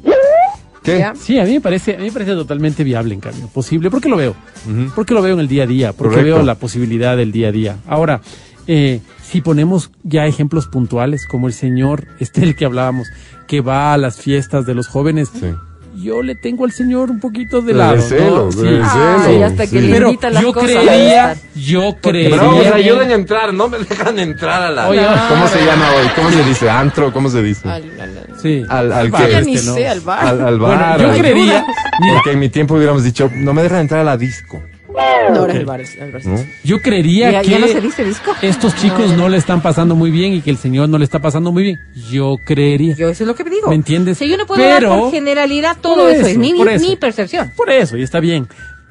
[0.84, 0.98] ¿Qué?
[0.98, 1.14] Ya.
[1.16, 4.08] Sí, a mí me parece, a mí me parece totalmente viable, en cambio, posible, porque
[4.08, 4.36] lo veo,
[4.94, 6.36] porque lo veo en el día a día, porque Correcto.
[6.36, 7.76] veo la posibilidad del día a día.
[7.86, 8.20] Ahora,
[8.66, 13.08] eh, si ponemos ya ejemplos puntuales, como el señor, este el que hablábamos,
[13.48, 15.46] que va a las fiestas de los jóvenes, Sí.
[15.96, 18.00] Yo le tengo al señor un poquito de De lado.
[18.00, 18.46] celo, ¿no?
[18.46, 18.58] de Sí.
[18.58, 18.84] celo.
[19.26, 19.80] Ay, hasta que sí.
[19.80, 20.70] le Pero invita las yo cosas.
[20.70, 22.38] creería, yo creería.
[22.38, 24.88] Pero me ayuden a entrar, no me dejan entrar a la...
[24.88, 26.06] Oye, ¿Cómo se llama hoy?
[26.16, 26.70] ¿Cómo se dice?
[26.70, 27.12] ¿Antro?
[27.12, 27.68] ¿Cómo se dice?
[27.68, 28.62] Al, al, al- Sí.
[28.68, 29.74] Al- al bar que- este, ni ¿no?
[29.74, 30.26] sé, al bar.
[30.26, 31.00] Al, al Bueno, bar.
[31.00, 31.64] yo creería,
[32.00, 34.62] mira, Porque en mi tiempo hubiéramos dicho, no me dejan entrar a la disco.
[34.94, 35.80] No, ahora es el bar.
[35.80, 36.24] es el bar.
[36.24, 36.44] ¿no?
[36.62, 38.32] yo creería ya, que ya no se dice disco.
[38.42, 41.20] estos chicos no le están pasando muy bien y que el señor no le está
[41.20, 41.78] pasando muy bien.
[42.10, 42.94] Yo creería.
[42.94, 43.68] Yo eso es lo que digo.
[43.68, 44.18] ¿Me entiendes?
[44.18, 46.66] Si yo no puedo Pero- dar por generalidad todo Por eso, es eso, mi, por
[46.68, 46.88] mi- eso.
[46.88, 47.52] mi percepción.
[47.56, 48.48] Por eso, y está bien.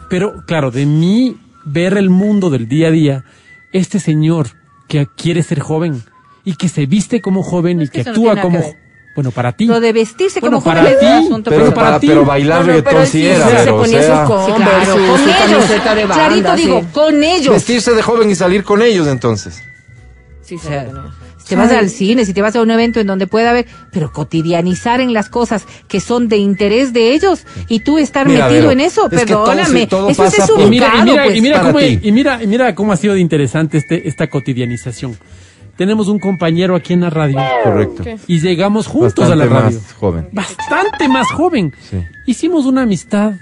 [0.10, 3.24] Pero, claro, de mí ver el mundo del día a día,
[3.72, 4.47] este señor
[4.88, 6.04] que quiere ser joven
[6.43, 8.60] y que se viste como joven y Es que que eso no actúa como...
[8.60, 8.83] que.
[9.16, 9.66] Bueno, para ti.
[9.68, 11.99] Lo de vestirse Bueno, como para joven es ti, un asunto Pero, Pero para, para
[11.99, 14.26] ti- pero bailar No, no, reggaetón pero sí sí, era, sí, se o ponía sea,
[14.26, 15.38] sus con- Sí, claro, con su ellos.
[15.39, 16.61] camiseta de banda, Clarito sí.
[16.64, 17.53] digo, con ellos.
[17.53, 19.61] vestirse de joven y salir con ellos entonces.
[20.41, 20.68] Sí, sí,
[21.38, 23.66] si te vas al cine, si te vas a un evento en donde pueda haber,
[23.91, 28.47] pero cotidianizar en las cosas que son de interés de ellos y tú estar Mira,
[28.47, 31.38] metido en eso, es todo perdóname, todo eso es por- y mira, y mira, pues.
[31.38, 31.99] y mira cómo, ti.
[32.01, 35.18] y mira, y mira cómo ha sido de interesante este, esta cotidianización.
[35.76, 38.04] Tenemos un compañero aquí en la radio Correcto.
[38.28, 39.78] y llegamos juntos Bastante a la radio.
[39.80, 40.30] más joven.
[40.32, 41.74] bastante más joven.
[41.90, 41.98] Sí.
[42.28, 43.34] Hicimos una amistad.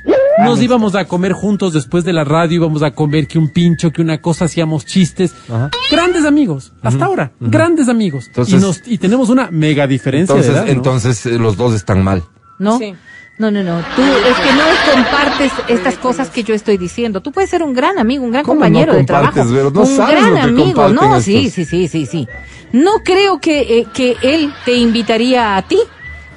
[0.44, 3.92] Nos íbamos a comer juntos después de la radio, íbamos a comer que un pincho,
[3.92, 5.34] que una cosa, hacíamos chistes.
[5.50, 5.70] Ajá.
[5.92, 8.28] Grandes amigos, hasta ahora, grandes amigos.
[8.28, 10.72] Entonces- y, nos, y tenemos una mega diferencia Entonces, de edad, ¿no?
[10.72, 12.24] entonces eh, los dos están mal.
[12.60, 12.78] ¿no?
[12.80, 12.94] Sí.
[13.42, 13.80] No, no, no.
[13.96, 17.22] Tú es que no compartes estas cosas que yo estoy diciendo.
[17.22, 19.44] Tú puedes ser un gran amigo, un gran ¿Cómo compañero no de trabajo.
[19.50, 19.72] Vero?
[19.72, 20.90] No un sabes gran lo que amigo.
[20.90, 21.54] No, sí, estos.
[21.56, 22.28] sí, sí, sí, sí.
[22.72, 25.80] No creo que, eh, que él te invitaría a ti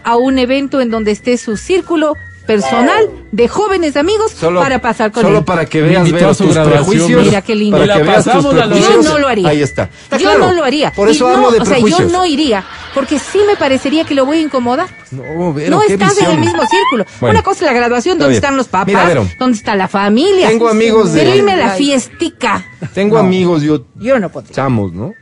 [0.03, 2.15] a un evento en donde esté su círculo
[2.47, 5.45] personal de jóvenes amigos Solo, para pasar con solo él.
[5.45, 6.85] para que veas su tus graduación.
[6.85, 7.25] prejuicios.
[7.25, 7.79] Mira qué lindo.
[7.79, 9.05] Para que veas tus Yo prejuicios.
[9.07, 9.49] no lo haría.
[9.49, 9.85] Ahí está.
[10.03, 10.47] Está yo claro.
[10.49, 10.93] no lo haría.
[10.93, 12.13] Por eso Y hablo no, de o sea, yo prejuicios.
[12.13, 12.63] no iría,
[12.95, 14.87] porque sí me parecería que lo voy a incomodar.
[15.11, 17.05] No, Vero, no qué estás en el mismo círculo.
[17.21, 19.27] Bueno, Una cosa es la graduación, donde están los papás, Mira, Vero.
[19.39, 20.49] donde está la familia.
[20.49, 22.65] Tengo amigos de- Pero irme a la fiestica.
[22.95, 24.53] Tengo amigos, yo Yo no podría.
[24.55, 25.13] chamos, ¿no?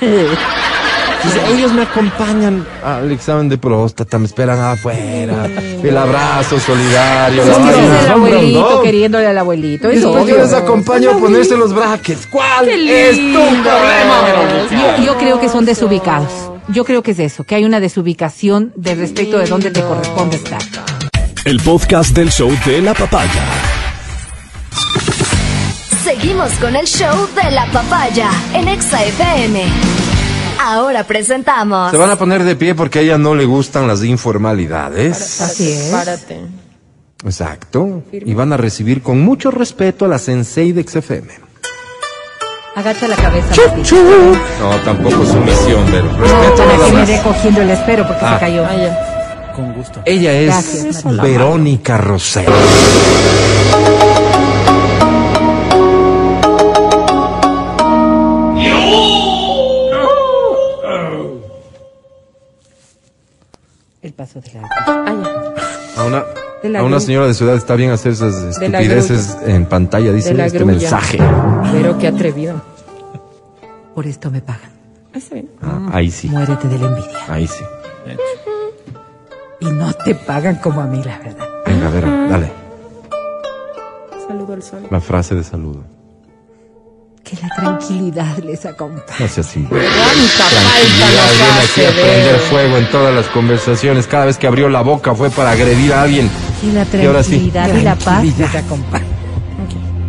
[1.24, 5.46] Entonces, ellos me acompañan al examen de próstata, me esperan afuera,
[5.80, 8.82] el abrazo solidario, Es la el abuelito, ¿no?
[8.82, 9.88] queriéndole al abuelito.
[9.92, 12.26] Y Es después yo les acompaño a ponerse los brackets.
[12.26, 16.28] ¿Cuál es tu problema, yo creo que son desubicados.
[16.68, 20.36] Yo creo que es eso, que hay una desubicación de respecto de dónde te corresponde
[20.36, 20.62] estar.
[21.44, 23.42] El podcast del show de la papaya.
[26.04, 29.64] Seguimos con el show de la papaya en Exa FM.
[30.60, 31.90] Ahora presentamos.
[31.90, 35.40] Se van a poner de pie porque a ella no le gustan las informalidades.
[35.40, 35.90] Así es.
[35.90, 36.42] Párate.
[37.24, 38.04] Exacto.
[38.12, 41.51] Y van a recibir con mucho respeto a la sensei de XFM.
[42.74, 43.48] Agacha la cabeza.
[43.48, 43.82] Mati.
[44.60, 48.34] No, tampoco sumisión, pero No, respeto para que me dé cogiendo el espero porque Ah.
[48.34, 48.64] se cayó.
[48.64, 49.52] Ah, ya.
[49.54, 50.00] Con gusto.
[50.06, 51.04] Ella es Gracias.
[51.20, 52.52] Verónica Rosero.
[64.02, 64.68] El paso de la...
[64.86, 65.52] Ah,
[65.96, 66.02] ya.
[66.02, 66.24] A una,
[66.78, 70.58] a una señora de su edad está bien hacer esas estupideces en pantalla, dice este
[70.58, 70.72] grulla.
[70.80, 71.18] mensaje.
[71.72, 72.60] Pero qué atrevido.
[73.94, 74.70] Por esto me pagan.
[75.14, 75.50] Ah, está bien.
[75.60, 77.18] Ah, ahí sí, Muérete de la envidia.
[77.28, 77.64] ahí sí.
[79.60, 81.46] Y no te pagan como a mí, la verdad.
[81.66, 82.52] Venga, a ver, dale.
[84.26, 84.86] Saludo al sol.
[84.90, 85.84] La frase de saludo.
[87.22, 89.04] Que la tranquilidad les acompañe.
[89.20, 94.06] No seas ¿Cuánta Tranquilidad, falta viene aquí a prender fuego en todas las conversaciones.
[94.06, 96.28] Cada vez que abrió la boca fue para agredir a alguien.
[96.62, 97.30] Que la Y sí.
[97.30, 98.24] tranquilidad y la paz.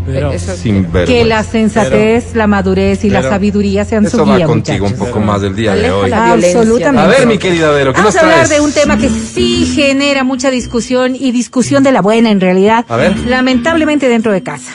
[0.06, 4.36] Pero, Eso- Sin Que la sensatez, la madurez y la sabiduría sean su Eso va
[4.36, 6.10] guía, contigo un poco más del día de hoy.
[6.10, 6.34] la.
[6.34, 7.02] Absolutamente.
[7.02, 8.50] A ver, mi querida Vero, ¿qué Vamos nos a hablar traes?
[8.50, 12.86] de un tema que sí genera mucha discusión y discusión de la buena en realidad.
[12.90, 13.18] A ver.
[13.28, 14.74] Lamentablemente dentro de casa.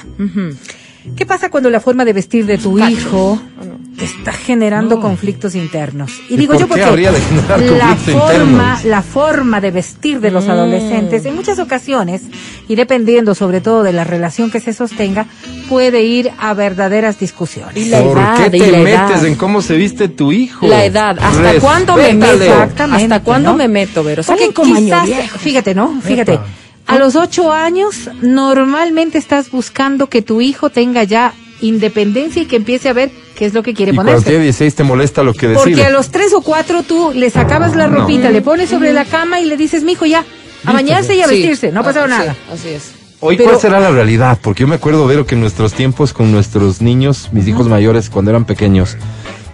[1.14, 2.90] ¿Qué pasa cuando la forma de vestir de tu Cacho.
[2.90, 6.12] hijo te está generando conflictos internos?
[6.28, 8.84] Y ¿Y digo por yo qué porque habría de generar la forma, internos?
[8.84, 10.50] la forma de vestir de los Mm.
[10.50, 12.22] adolescentes en muchas ocasiones
[12.68, 15.26] y dependiendo sobre todo de la relación que se sostenga
[15.68, 17.76] puede ir a verdaderas discusiones.
[17.76, 19.24] Y la ¿Por edad, qué y te la metes edad.
[19.26, 20.66] en cómo se viste tu hijo?
[20.66, 21.18] La edad.
[21.20, 22.54] ¿Hasta cuándo me meto?
[22.92, 23.56] ¿Hasta cuándo ¿no?
[23.56, 24.22] me meto, Vero?
[24.24, 26.00] Porque quizás, fíjate, ¿no?
[26.00, 26.46] Fíjate, Epa.
[26.86, 32.56] a los ocho años normalmente estás buscando que tu hijo tenga ya independencia y que
[32.56, 34.30] empiece a ver qué es lo que quiere Y cuando ponerse.
[34.30, 35.86] tiene 16 te molesta lo que Porque decide.
[35.86, 38.00] a los tres o cuatro tú le sacabas la No.
[38.00, 40.24] ropita, le pones sobre la cama y le dices, mijo, ya,
[40.64, 41.34] a bañarse y a Sí.
[41.36, 42.32] vestirse, no ha pasado Ah, nada.
[42.34, 42.90] sí, así es.
[43.20, 44.38] Hoy, Pero- ¿cuál será la realidad?
[44.42, 48.10] Porque yo me acuerdo, Vero, que en nuestros tiempos con nuestros niños, mis hijos mayores,
[48.10, 48.96] cuando eran pequeños,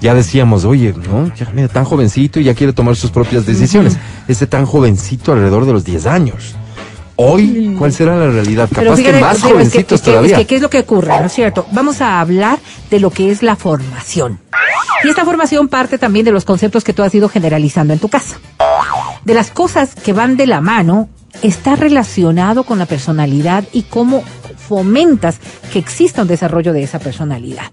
[0.01, 3.97] ya decíamos, oye, no, ya mira, tan jovencito y ya quiere tomar sus propias decisiones.
[4.29, 6.55] Ese tan jovencito alrededor de los 10 años.
[7.17, 8.69] Hoy, ¿cuál será la realidad?
[8.73, 10.33] Capaz que más pero jovencitos es que- todavía.
[10.33, 11.21] Es que, ¿qué es lo que ocurre?
[11.21, 11.67] ¿No es cierto?
[11.73, 12.59] Vamos a hablar
[12.91, 14.41] de lo que es la formación.
[15.05, 18.09] Y esta formación parte también de los conceptos que tú has ido generalizando en tu
[18.09, 18.39] casa.
[19.25, 21.09] De las cosas que van de la mano,
[21.43, 24.23] está relacionado con la personalidad y cómo
[24.69, 25.37] fomentas
[25.73, 27.65] que exista un desarrollo de esa personalidad.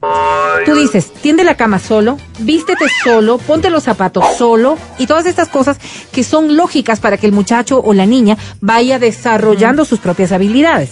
[0.66, 5.48] Tú dices, tiende la cama solo, vístete solo, ponte los zapatos solo y todas estas
[5.48, 5.78] cosas
[6.12, 10.90] que son lógicas para que el muchacho o la niña vaya desarrollando sus propias habilidades.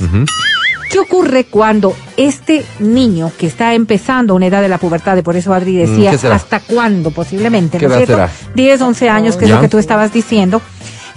[0.90, 5.36] ¿Qué ocurre cuando este niño que está empezando una edad de la pubertad, y por
[5.36, 6.36] eso Adri decía, Mm, ¿qué será?
[6.36, 8.14] hasta cuándo posiblemente, ¿Qué ¿no es cierto?
[8.16, 8.32] será?
[8.56, 10.62] 10, 11 años, que es lo que tú estabas diciendo,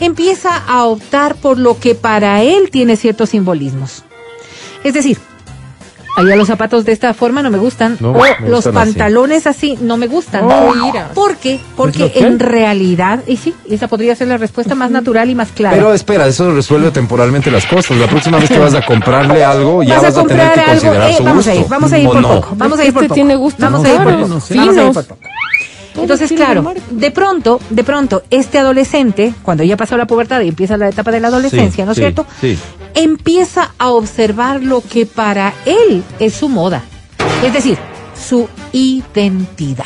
[0.05, 4.05] empieza a optar por lo que para él tiene ciertos simbolismos.
[4.85, 5.19] Es decir,
[6.17, 9.47] allá los zapatos de esta forma no me gustan, No, o me los gustan pantalones
[9.47, 9.79] así.
[9.81, 10.45] no me gustan.
[10.45, 11.11] Oh, mira.
[11.15, 11.61] ¿Por qué?
[11.77, 15.77] Porque en realidad, y sí, esa podría ser la respuesta más natural y más clara.
[15.77, 17.97] Pero espera, eso resuelve temporalmente las cosas.
[17.97, 20.73] La próxima vez que vas a comprarle algo, ya vas, a, tener comprar que algo,
[20.73, 21.51] considerar eh, su vamos gusto.
[21.51, 22.29] a ir, vamos a ir ¿O por no?
[22.41, 23.15] poco, vamos a ir por poco.
[23.15, 24.95] tiene vamos a ir por poco, vamos a ir finos.
[24.95, 25.19] por poco.
[25.97, 30.77] Entonces, claro, de pronto, de pronto, este adolescente, cuando ya pasó la pubertad y empieza
[30.77, 32.27] la etapa de la adolescencia, Sí, ¿no es sí, cierto?
[32.41, 32.59] sí.
[32.95, 36.83] Empieza a observar lo que para él es su moda.
[37.45, 37.77] Es decir,
[38.15, 39.85] su identidad.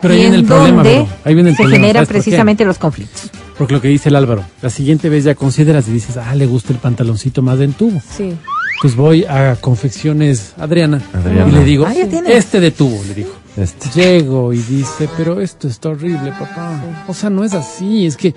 [0.00, 1.08] Pero ahí viene en el problema, Vero.
[1.24, 1.80] Ahí viene el se problema.
[1.86, 3.30] generan precisamente los conflictos.
[3.58, 6.46] Porque lo que dice el Álvaro, la siguiente vez ya consideras y dices, ah, le
[6.46, 8.00] gusta el pantaloncito más en tubo.
[8.16, 8.32] Sí.
[8.80, 11.48] Pues voy a Confecciones Adriana, Adriana.
[11.50, 13.30] y le digo, Ah, este de tubo, le digo.
[13.56, 13.90] Este.
[13.90, 16.80] Llego y dice, pero esto está horrible, papá.
[17.08, 18.34] O sea, no es así, es que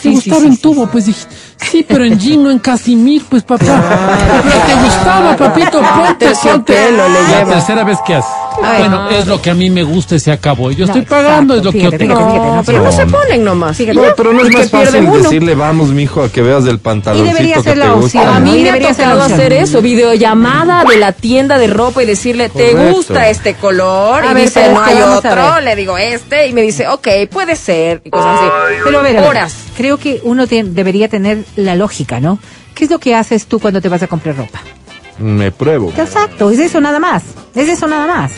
[0.00, 1.26] Sí, te gustaba sí, sí, en tubo, pues dije,
[1.56, 3.64] sí, pero en jean, no en casimir, pues papá.
[3.64, 8.45] Pero te gustaba, papito, ponte, Terciopelo le La tercera vez que hace.
[8.58, 10.70] Bueno, es lo que a mí me gusta y se acabó.
[10.70, 12.14] Y yo No, estoy pagando, exacto, es lo que yo tengo.
[12.20, 13.76] No, no, pero no se ponen nomás.
[13.76, 13.96] Fíjate.
[13.98, 16.78] No, pero no es ¿Y más fácil decirle, vamos, mijo, a que veas del Y
[16.78, 18.18] pantaloncito debería que ser te la gusta.
[18.20, 18.34] opción.
[18.36, 22.06] A mí me Debería ha tocado hacer eso, videollamada de la tienda de ropa y
[22.06, 24.24] decirle, ¿te gusta este color?
[24.24, 25.60] A y ver, dice, no hay otro.
[25.60, 26.48] Le digo, este.
[26.48, 28.00] Y me dice, ok, puede ser.
[28.04, 28.50] Y cosas así.
[28.84, 29.54] Pero a ver, a ver, Horas.
[29.76, 32.38] creo que uno tiene- debería tener la lógica, ¿no?
[32.74, 34.60] ¿Qué es lo que haces tú cuando te vas a comprar ropa?
[35.18, 35.92] Me pruebo.
[35.96, 37.22] Exacto, es eso nada más.
[37.56, 38.32] Es eso nada más.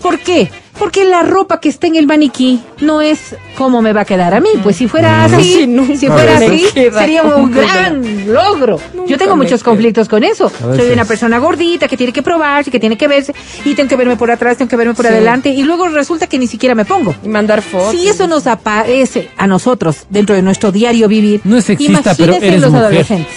[0.00, 0.50] ¿Por qué?
[0.78, 4.32] Porque la ropa que está en el maniquí no es como me va a quedar
[4.32, 4.48] a mí.
[4.62, 5.68] Pues si fuera así,
[5.98, 8.80] si fuera así, sería un gran logro.
[9.06, 10.50] Yo tengo muchos conflictos con eso.
[10.58, 13.96] Soy una persona gordita que tiene que probarse, que tiene que verse, y tengo que
[13.96, 15.12] verme por atrás, tengo que verme por Sí.
[15.12, 17.14] adelante, y luego resulta que ni siquiera me pongo.
[17.22, 17.90] Y mandar fotos.
[17.90, 22.32] Si eso nos aparece a nosotros dentro de nuestro diario vivir, No es sexista, pero
[22.32, 22.86] imagínense eres los mujer.
[22.86, 23.34] adolescentes.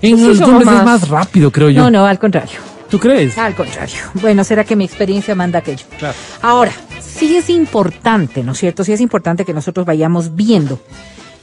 [0.00, 1.82] En Pues los hombres es más rápido, creo yo.
[1.82, 2.58] No, no, al contrario.
[2.90, 3.38] ¿Tú crees?
[3.38, 3.98] Al contrario.
[4.14, 5.86] Bueno, será que mi experiencia manda aquello.
[5.98, 6.14] Claro.
[6.42, 8.82] Ahora, sí es importante, ¿no es cierto?
[8.82, 10.80] Sí es importante que nosotros vayamos viendo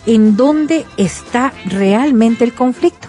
[0.06, 3.08] en dónde está realmente el conflicto.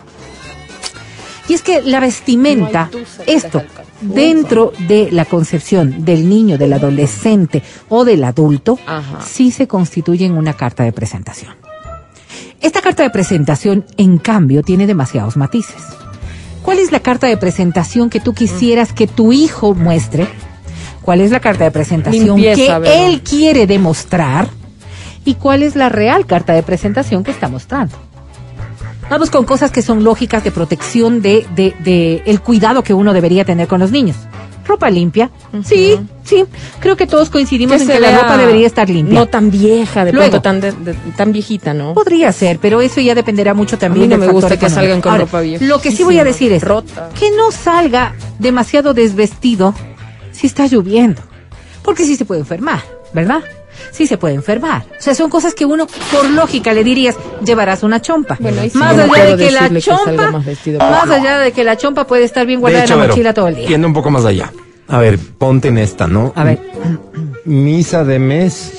[1.48, 2.90] Y es que la vestimenta,
[3.26, 3.62] esto,
[4.02, 9.22] dentro de la concepción del niño, del adolescente o del adulto, Ajá.
[9.22, 11.54] sí se constituye en una carta de presentación.
[12.60, 15.82] Esta carta de presentación, en cambio, tiene demasiados matices.
[16.68, 20.28] ¿Cuál es la carta de presentación que tú quisieras que tu hijo muestre?
[21.00, 23.06] ¿Cuál es la carta de presentación Limpieza, que ¿verdad?
[23.06, 24.50] él quiere demostrar?
[25.24, 27.96] ¿Y cuál es la real carta de presentación que está mostrando?
[29.08, 33.14] Vamos con cosas que son lógicas de protección de, de, de el cuidado que uno
[33.14, 34.16] debería tener con los niños.
[34.68, 35.30] Ropa limpia.
[35.64, 36.44] Sí, sí.
[36.78, 39.18] Creo que todos coincidimos en que la ropa debería estar limpia.
[39.18, 40.30] No tan vieja, de Luego.
[40.30, 41.94] pronto tan, de- de- tan viejita, ¿no?
[41.94, 44.68] Podría ser, pero eso ya dependerá mucho también A mí no del me gusta que
[44.68, 45.64] salgan con Ahora, ropa vieja.
[45.64, 47.08] Lo que sí voy a decir es Rota.
[47.18, 49.74] que no salga demasiado desvestido
[50.32, 51.22] si está lloviendo,
[51.82, 52.82] porque sí se puede enfermar,
[53.14, 53.42] ¿verdad?
[53.90, 54.84] Sí se puede enfermar.
[54.98, 58.36] O sea, son cosas que uno por lógica le dirías, llevarás una chompa.
[58.40, 60.78] Bueno, ahí sí más no allá de que la que chompa, más vestido.
[60.78, 63.56] más allá de que la chompa puede estar bien guardada en la mochila todo el
[63.56, 63.68] día.
[63.68, 64.52] Yendo un poco más allá.
[64.88, 66.32] A ver, ponte en esta, ¿no?
[66.34, 66.58] A ver.
[67.44, 68.72] Misa de mes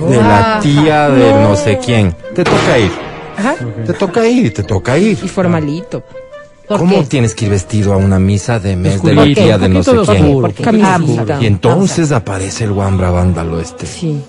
[0.00, 2.14] de Ah, la tía de no sé quién.
[2.34, 2.90] Te toca ir.
[3.36, 3.54] Ajá.
[3.86, 5.18] Te toca ir, te toca ir.
[5.22, 6.02] Y formalito.
[6.68, 7.04] ¿Por ¿Cómo qué?
[7.06, 9.92] tienes que ir vestido a una misa de mes de la tía de no sé
[10.06, 10.42] quién?
[10.62, 11.38] Camisita.
[11.42, 13.86] Y entonces aparece el guambra vándalo este.
[13.86, 14.20] Sí.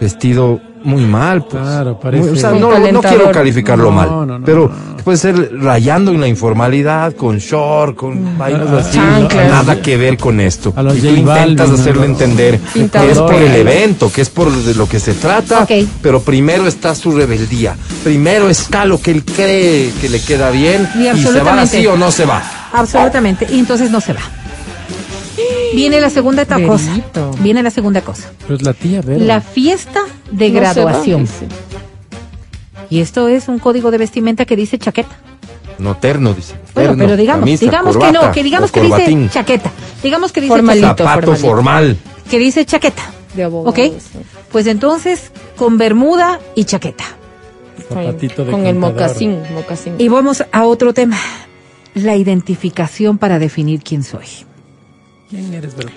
[0.00, 1.62] Vestido muy mal, pues.
[1.62, 4.96] Claro, parece- Muy- o sea, Un no, quiero calificarlo No, mal, no, no, pero no.
[5.02, 10.18] puede ser rayando en la informalidad, con short, con vainas Ah, así, nada que ver
[10.18, 10.74] con esto.
[10.76, 12.12] A los y tú J intentas Balvin, hacerle ¿no?
[12.12, 15.66] entender que es por el evento, que es por de lo que se trata,
[16.02, 20.86] pero primero está su rebeldía, primero está lo que él cree que le queda bien
[20.96, 21.76] Y y, se va absolutamente.
[21.78, 22.42] así o no se va.
[22.74, 23.46] Absolutamente.
[23.50, 24.20] Y entonces no se va.
[25.74, 26.90] Viene la segunda cosa.
[26.90, 27.30] Verito.
[27.40, 28.30] Viene la segunda cosa.
[28.42, 29.24] Pero es la tía, Vero.
[29.24, 31.26] La fiesta de No graduación.
[32.90, 35.16] y esto es un código de vestimenta que dice chaqueta.
[35.78, 36.54] No terno, dice.
[36.74, 39.70] Bueno, terno, pero digamos, camisa, digamos que corbata no, que digamos que dice chaqueta.
[40.02, 40.86] Digamos que dice Formalito.
[40.86, 41.04] chaqueta.
[41.08, 41.48] zapato formalito.
[41.48, 41.96] formal.
[42.30, 43.02] Que dice chaqueta.
[43.34, 43.70] De abogado.
[43.70, 43.76] ¿Ok?
[43.98, 44.18] sí.
[44.52, 47.04] Pues entonces, con bermuda y chaqueta.
[47.88, 49.40] Zapatito de Con el mocasín.
[49.98, 51.18] Y vamos a otro tema.
[51.94, 54.26] La identificación para definir quién soy.
[55.28, 55.90] ¿Quién eres, Vero?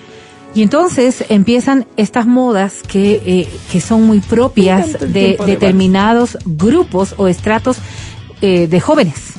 [0.54, 7.28] Y entonces empiezan estas modas que, eh, que son muy propias de determinados grupos o
[7.28, 7.78] estratos
[8.40, 9.34] eh, de jóvenes.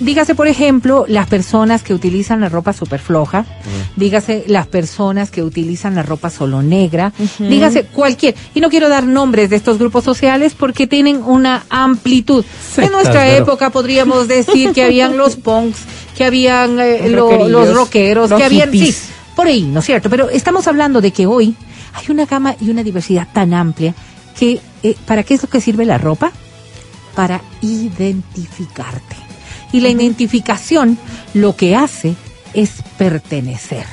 [0.00, 3.46] Dígase, por ejemplo, las personas que utilizan la ropa súper floja,
[3.94, 8.34] dígase las personas que utilizan la ropa solo negra, dígase cualquier.
[8.52, 12.44] Y no quiero dar nombres de estos grupos sociales porque tienen una amplitud.
[12.44, 15.78] Sectas, en nuestra época podríamos decir que habían los punks,
[16.22, 18.70] que habían eh, Los lo- rockerillos, los rockeros, los que habían...
[18.72, 18.94] Sí,
[19.36, 20.08] por ahí, ¿no es cierto?
[20.10, 21.54] Pero estamos hablando de que hoy
[21.94, 23.94] hay una gama y una diversidad tan amplia
[24.38, 26.32] que eh, ¿para qué es lo que sirve la ropa?
[27.14, 29.16] Para identificarte.
[29.72, 30.98] Y la identificación
[31.34, 32.14] lo que hace
[32.54, 33.86] es pertenecer.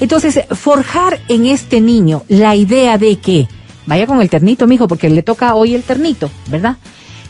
[0.00, 3.46] Entonces, forjar en este niño la idea de que
[3.86, 6.76] vaya con el ternito, mijo, porque le toca hoy el ternito, ¿verdad?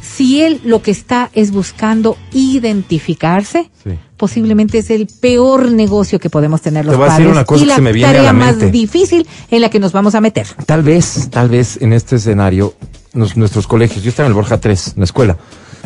[0.05, 3.91] Si él lo que está es buscando identificarse, Sí.
[4.17, 7.45] posiblemente es el peor negocio que podemos tener los Te voy a padres decir una
[7.45, 9.79] cosa y que la se me viene a tarea la más difícil en la que
[9.81, 10.47] nos vamos a meter.
[10.67, 12.75] Tal vez, tal vez en este escenario,
[13.13, 15.37] nos- nuestros colegios, yo estaba en el Borja 3, en la escuela,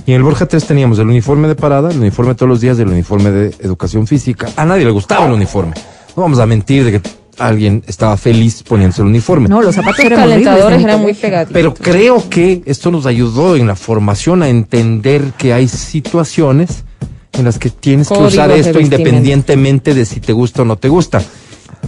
[0.07, 2.79] y en el Borja 3 teníamos el uniforme de parada, el uniforme todos los días,
[2.79, 4.49] el uniforme de educación física.
[4.57, 5.75] A nadie le gustaba el uniforme.
[6.17, 7.03] No vamos a mentir de que
[7.39, 9.49] alguien estaba feliz poniéndose el uniforme.
[9.49, 11.53] No, los zapatos Los eran horribles calentadores eran muy pegaditos.
[11.53, 16.85] Pero creo que esto nos ayudó en la formación a entender que hay situaciones
[17.33, 20.89] en las que tienes que usar esto independientemente de si te gusta o no te
[20.89, 21.23] gusta.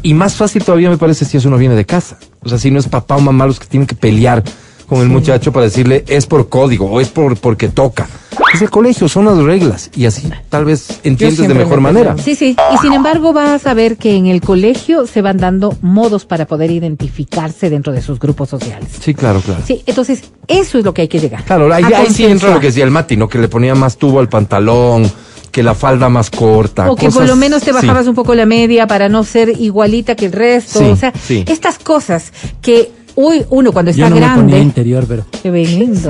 [0.03, 2.19] Y más fácil todavía me parece si eso no viene de casa.
[2.43, 4.43] O sea, si no es papá o mamá los que tienen que pelear
[4.91, 8.09] con el muchacho para decirle es por código o es por porque toca.
[8.53, 12.17] Es el colegio, son las reglas y así tal vez entiendes de mejor me manera.
[12.19, 12.57] Sí, sí.
[12.75, 16.45] Y sin embargo vas a ver que en el colegio se van dando modos para
[16.45, 18.89] poder identificarse dentro de sus grupos sociales.
[19.01, 19.63] Sí, claro, claro.
[19.65, 21.45] Sí, entonces eso es lo que hay que llegar.
[21.45, 23.29] Claro, ahí, ahí sí entra lo que decía el Mati, ¿no?
[23.29, 25.09] Que le ponía más tubo al pantalón,
[25.53, 26.91] que la falda más corta.
[26.91, 27.77] O que por lo menos te sí.
[27.77, 30.81] bajabas un poco la media para no ser igualita que el resto.
[30.81, 31.45] Sí, o sea, sí.
[31.47, 34.59] estas cosas que hoy uno cuando está Yo no me ponía grande.
[34.61, 35.25] interior, Vero.
[35.43, 36.09] Qué lindo.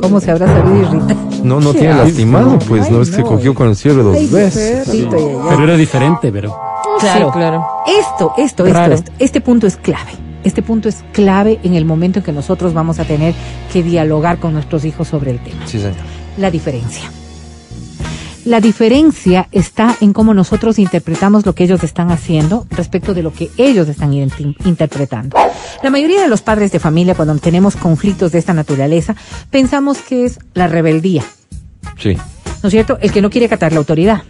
[0.00, 1.16] ¿Cómo se habrá sabido irritar?
[1.42, 3.28] No, no tiene lastimado, pues, no es que no.
[3.28, 4.88] cogió con el cierre dos Ay, veces.
[4.88, 5.08] ay.
[5.10, 6.56] Pero era diferente, Vero.
[7.00, 7.26] Claro.
[7.32, 7.64] Sí, claro.
[7.86, 8.94] Esto, esto, esto, Raro.
[8.94, 10.12] esto, este punto es clave.
[10.44, 13.34] Este punto es clave en el momento en que nosotros vamos a tener
[13.72, 15.66] que dialogar con nuestros hijos sobre el tema.
[15.66, 15.94] Sí, señor.
[16.36, 17.10] La diferencia.
[18.44, 23.32] La diferencia está en cómo nosotros interpretamos lo que ellos están haciendo respecto de lo
[23.32, 25.36] que ellos están interpretando.
[25.82, 29.14] La mayoría de los padres de familia, cuando tenemos conflictos de esta naturaleza,
[29.50, 31.22] pensamos que es la rebeldía.
[31.98, 32.16] Sí.
[32.62, 32.96] ¿no es cierto?
[33.00, 34.22] El que no quiere acatar la autoridad.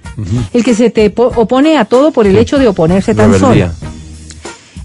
[0.55, 3.55] El que se te po- opone a todo por el hecho de oponerse tan solo.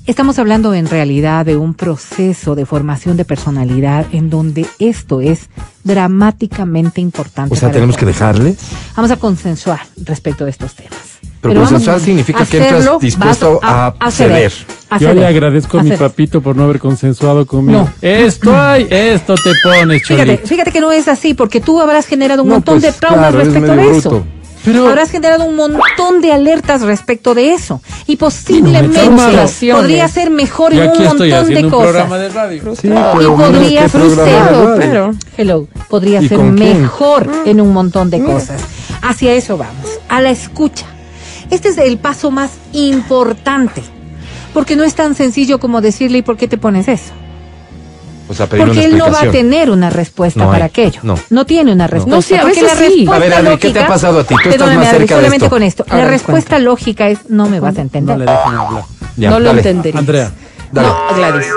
[0.08, 5.50] Estamos hablando en realidad de un proceso de formación de personalidad en donde esto es
[5.84, 7.54] dramáticamente importante.
[7.54, 8.14] O sea, para tenemos el que joven.
[8.14, 8.58] dejarles.
[8.96, 10.98] Vamos a consensuar respecto de estos temas.
[11.42, 14.52] Pero consensuar a significa que entras hacerlo, dispuesto a ceder.
[14.90, 16.00] a Yo le agradezco a mi ceder.
[16.10, 17.80] papito por no haber consensuado conmigo.
[17.82, 17.90] No.
[18.02, 22.44] Esto hay, esto te pones, Fíjate, fíjate que no es así, porque tú habrás generado
[22.44, 24.10] un No, montón pues, de traumas claro, eres respecto medio de eso.
[24.10, 24.28] bruto.
[24.66, 27.82] Pero- Habrás generado un montón de alertas respecto de eso.
[28.06, 29.00] Y posiblemente
[29.72, 31.84] podría ser mejor en un estoy montón de cosas.
[31.92, 32.76] programa de radio.
[32.76, 34.02] Sí, y podría ser
[35.38, 36.82] Hello, podría ¿Y ser quién?
[36.82, 38.62] mejor en un montón de cosas.
[39.02, 40.86] Hacia eso vamos, a la escucha.
[41.50, 43.82] Este es el paso más importante,
[44.54, 47.14] porque no es tan sencillo como decirle, ¿y por qué te pones eso?
[48.30, 50.66] O sea, pedir Porque una él no va a tener una respuesta No hay, para
[50.66, 51.00] aquello.
[51.30, 51.46] no.
[51.46, 52.16] tiene una respuesta.
[52.16, 53.08] No, sí, a veces la sí.
[53.12, 54.36] A ver, Adri, ¿qué te ha pasado a ti?
[54.36, 55.50] Tú estás Perdóname, más cerca de solamente esto.
[55.50, 55.86] con esto.
[55.90, 58.18] Ahora la respuesta lógica es no me vas a entender.
[58.18, 58.84] No le dejen hablar.
[59.16, 59.60] Ya, no lo dale.
[59.62, 60.00] entendería.
[60.00, 60.32] Andrea.
[60.72, 60.88] Dale.
[60.88, 61.48] No, Gladys.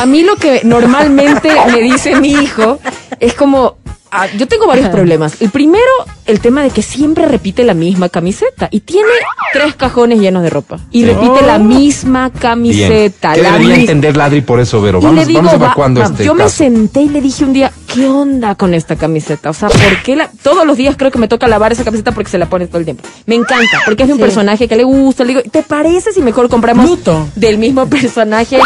[0.00, 2.78] A mí lo que normalmente me dice mi hijo
[3.18, 3.76] es como,
[4.10, 5.40] ah, yo tengo varios problemas.
[5.40, 5.84] El primero,
[6.26, 9.08] el tema de que siempre repite la misma camiseta y tiene
[9.52, 12.40] tres cajones llenos de ropa y repite la misma Bien.
[12.40, 13.32] camiseta.
[13.34, 14.98] ¿Qué la debería entender Ladri por eso, Vero?
[15.00, 18.06] y Vamos, digo, vamos va- este yo me senté y le dije un día, ¿qué
[18.08, 19.50] onda con esta camiseta?
[19.50, 22.12] O sea, ¿por qué la, todos los días creo que me toca lavar esa camiseta
[22.12, 23.02] porque se la pone todo el tiempo?
[23.26, 24.24] Me encanta, porque es de un Sí.
[24.24, 25.24] personaje que le gusta.
[25.24, 27.28] Le digo, ¿te parece si mejor compramos Pluto.
[27.36, 28.58] del mismo personaje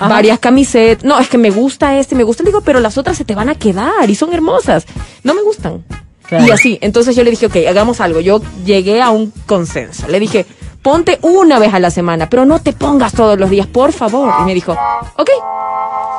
[0.00, 1.04] varias camisetas?
[1.04, 2.42] No, es que me gusta este, me gusta.
[2.42, 4.86] Le digo, pero las otras se te van a quedar y son hermosas.
[5.22, 5.84] No me gustan.
[6.26, 6.46] Claro.
[6.46, 8.20] Y así, entonces yo le dije, ok, hagamos algo.
[8.20, 10.08] Yo llegué a un consenso.
[10.08, 10.46] Le dije,
[10.80, 14.32] ponte una vez a la semana, pero no te pongas todos los días, por favor.
[14.40, 14.72] Y me dijo,
[15.16, 15.30] ok.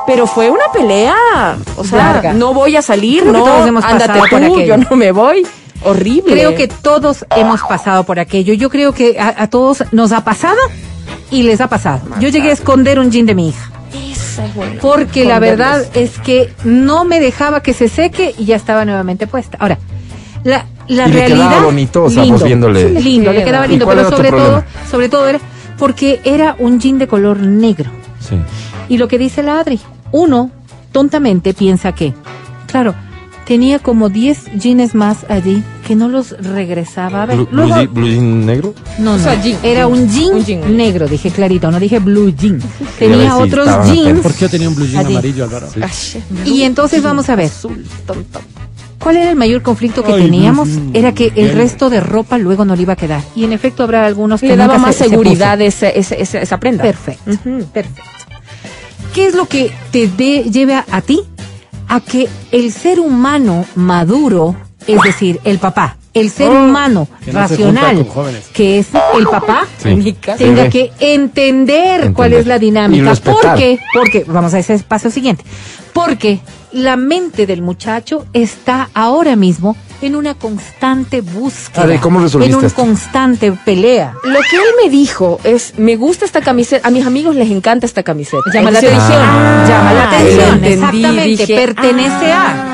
[0.06, 1.56] Pero fue una pelea.
[1.76, 2.32] O sea, Larga.
[2.34, 4.76] no voy a salir, Creo no, todos hemos ándate pasado por tú, aquello.
[4.76, 5.46] yo no me voy.
[5.82, 6.32] Horrible.
[6.32, 8.54] Creo que todos hemos pasado por aquello.
[8.54, 10.58] Yo creo que a, a todos nos ha pasado
[11.34, 12.00] y les ha pasado.
[12.20, 13.70] Yo llegué a esconder un jean de mi hija.
[14.80, 19.26] Porque la verdad es que no me dejaba que se seque y ya estaba nuevamente
[19.26, 19.56] puesta.
[19.60, 19.78] Ahora,
[20.42, 21.48] la, la Y le realidad.
[21.50, 23.44] quedaba bonito, o sea, vos viéndole- Lindo, le queda.
[23.46, 25.40] quedaba ¿Y lindo, pero sobre todo, sobre todo era
[25.78, 27.90] porque era un jean de color negro.
[28.20, 28.36] Sí.
[28.88, 29.80] Y lo que dice la Adri,
[30.12, 30.50] uno
[30.92, 32.14] tontamente piensa que,
[32.66, 32.94] claro,
[33.46, 37.36] tenía como 10 jeans más allí que no los regresaba a ver.
[37.36, 38.74] Blue, Luego- blue jean- blue jean negro?
[38.98, 39.58] no, O no, sea, jean.
[39.62, 40.76] era un jean, Un jean.
[40.76, 42.60] negro, dije clarito, no dije blue jean.
[42.98, 44.20] Tenía otros jeans.
[44.20, 45.14] ¿Por qué yo tenía un blue jean Allí.
[45.14, 45.68] amarillo, Álvaro?
[45.80, 45.90] Ay,
[46.46, 48.40] Y entonces vamos a ver, azul, tonto.
[48.98, 50.68] ¿cuál era el mayor conflicto que Ay, teníamos?
[50.94, 51.56] Era que el Bien.
[51.56, 53.22] resto de ropa luego no le iba a quedar.
[53.36, 56.38] Y en efecto habrá algunos que Le daba más se- se seguridad ese, ese- ese-
[56.40, 56.60] esa puso.
[56.60, 56.82] prenda.
[56.84, 57.30] Perfecto,
[57.74, 58.02] perfecto.
[59.12, 61.20] ¿Qué es lo que te de- lleva a ti?
[61.94, 67.32] A que el ser humano maduro, es decir, el papá, el ser Oh, humano que
[67.32, 68.06] no racional,
[68.52, 70.16] que es el papá, Sí.
[70.36, 70.70] Tenga Sí.
[70.70, 72.40] que entender, cuál Entender.
[72.40, 73.14] es la dinámica.
[73.24, 75.44] Porque, porque, vamos a ese paso siguiente.
[75.92, 76.40] Porque
[76.72, 79.76] la mente del muchacho está ahora mismo
[80.06, 81.84] en una constante búsqueda.
[81.84, 84.14] Adri, ¿cómo resolviste En una constante pelea.
[84.24, 87.86] Lo que él me dijo es, me gusta esta camiseta, a mis amigos les encanta
[87.86, 88.42] esta camiseta.
[88.52, 92.73] Llama la atención, dije, llama la atención, entendí, exactamente, pertenece ah,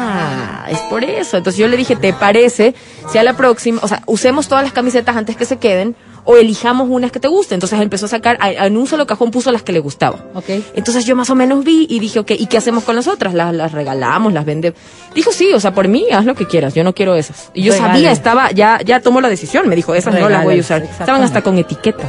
[0.70, 1.36] Es por eso.
[1.36, 2.74] Entonces yo le dije, ¿te parece
[3.10, 6.36] si a la próxima, o sea, usemos todas las camisetas antes que se queden o
[6.36, 7.56] elijamos unas que te gusten?
[7.56, 10.20] Entonces empezó a sacar, a- en un solo cajón puso las que le gustaban.
[10.34, 10.44] Ok.
[10.74, 13.34] Entonces yo más o menos vi y dije, ok, ¿y qué hacemos con las otras?
[13.34, 14.78] ¿Las, las regalamos, las vendemos?
[15.14, 17.50] Dijo, sí, o sea, por mí, haz lo que quieras, yo no quiero esas.
[17.54, 20.58] Y yo sabía, estaba, ya, ya tomó la decisión, me dijo, esas no las voy
[20.58, 20.82] a usar.
[20.82, 22.04] Estaban hasta con etiqueta.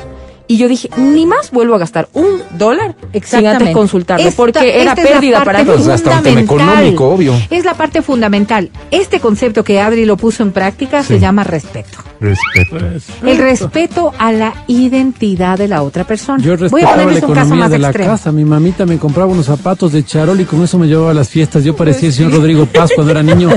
[0.52, 3.58] Y yo dije, ni más vuelvo a gastar un dólar sin Exactamente.
[3.64, 5.72] antes consultarlo, Esta- porque era es la pérdida parte para mí.
[5.78, 6.70] Pues hasta un tema fundamental.
[6.74, 7.34] económico, obvio.
[7.50, 8.70] Es la parte fundamental.
[8.92, 12.00] Este concepto que Adri lo puso en práctica se llama respeto.
[12.20, 12.70] Respeto.
[12.78, 16.44] Pues, El respeto a la identidad de la otra persona.
[16.44, 18.12] Yo Voy a respetaba la ponerles un caso economía más de la extremo.
[18.12, 18.32] casa.
[18.34, 21.30] Mi mamita me compraba unos zapatos de charol y con eso me llevaba a las
[21.30, 21.64] fiestas.
[21.64, 23.50] Yo parecía el señor Rodrigo Paz cuando era niño.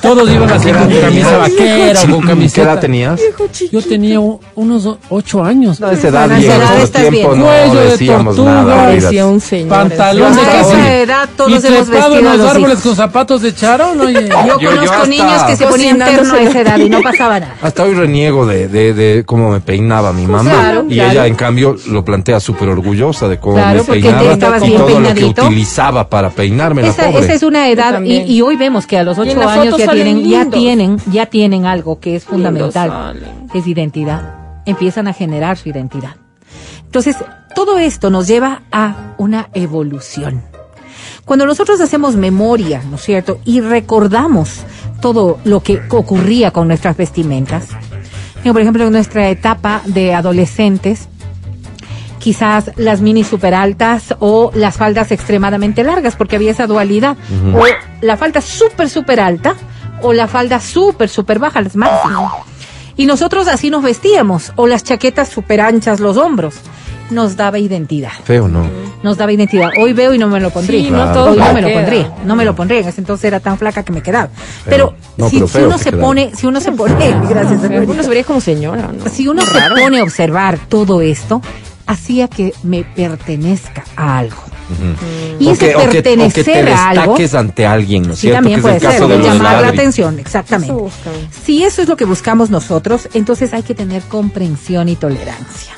[0.00, 2.72] Todos iban así con camisa vaquera o con ¿Qué camiseta.
[2.72, 3.20] edad tenías?
[3.70, 4.18] Yo tenía
[4.54, 5.78] unos ocho años.
[5.78, 7.40] No, esa edad Nadie en edad nuestro estás tiempo bien.
[7.40, 8.88] no Cuello de decíamos tortuga, nada.
[8.88, 9.24] Olvídate.
[9.24, 9.68] un señor.
[9.68, 12.82] Pantalón de edad todos hemos vestido en los árboles hijos.
[12.82, 14.04] con zapatos de charo, ¿no?
[14.04, 17.40] Oye, Yo, conozco hasta- niños que se ponían terno a esa edad y no pasaba
[17.40, 17.54] nada.
[17.62, 20.50] Hasta hoy reniego de, de, de cómo me peinaba mi mamá.
[20.50, 21.10] claro, y claro.
[21.12, 25.14] ella, en cambio, lo plantea súper orgullosa de cómo Claro, me peinaba y todo lo
[25.14, 29.02] que utilizaba para peinarme, Esa, esa es una edad y, y hoy vemos que a
[29.04, 33.18] los ocho años ya tienen, ya tienen, ya tienen algo que es fundamental,
[33.54, 34.41] es identidad.
[34.66, 36.16] Empiezan a generar su identidad.
[36.84, 37.16] Entonces,
[37.54, 40.42] todo esto nos lleva a una evolución.
[41.24, 43.38] Cuando nosotros hacemos memoria, ¿no es cierto?
[43.44, 44.64] Y recordamos
[45.00, 47.68] todo lo que ocurría con nuestras vestimentas.
[48.42, 51.08] Por ejemplo, en nuestra etapa de adolescentes,
[52.18, 57.16] quizás las mini super altas o las faldas extremadamente largas, porque había esa dualidad.
[57.54, 57.64] O
[58.00, 59.54] la falda súper, súper alta
[60.02, 62.32] o la falda súper, súper baja, las máximas.
[63.02, 66.54] Y nosotros así nos vestíamos, o las chaquetas súper anchas, los hombros.
[67.10, 68.64] Nos daba identidad, Feo, ¿no?
[69.02, 69.70] nos daba identidad.
[69.76, 70.80] Hoy veo y no me lo pondría.
[70.84, 71.12] Sí, no Claro.
[71.12, 72.80] todo Hoy no me lo pondría, no me lo pondría.
[72.80, 74.28] En ese entonces era tan flaca que me quedaba.
[74.66, 76.02] Pero, No, si, pero si feo uno se quedaba.
[76.04, 76.94] pone, si uno se pone,
[77.28, 77.92] gracias, señorita.
[77.92, 79.10] Uno se vería como señora, ¿no?
[79.10, 81.42] Si uno se pone a observar todo esto,
[81.86, 84.36] hacía que me pertenezca a algo.
[85.38, 88.12] Y O ese que- o que- o que pertenecer te a algo, ante alguien, ¿no
[88.12, 88.36] es sí, cierto?
[88.36, 90.72] también que puede es el ser, caso de los llamar la atención, exactamente.
[90.74, 90.90] Eso.
[91.44, 95.72] Si eso es lo que buscamos nosotros, entonces hay que tener comprensión y tolerancia.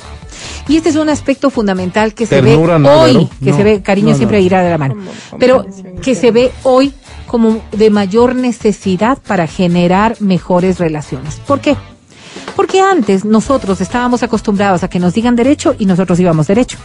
[0.67, 3.63] Y este es un aspecto fundamental que se Ternura, ve ¿no, hoy, que No, se
[3.63, 4.95] ve, cariño no, siempre irá de la mano,
[5.39, 5.65] pero
[6.01, 6.91] que se ve hoy
[7.27, 11.35] como de mayor necesidad para generar mejores relaciones.
[11.45, 11.75] ¿Por qué?
[12.55, 16.77] Porque antes nosotros estábamos acostumbrados a que nos digan derecho y nosotros íbamos derecho.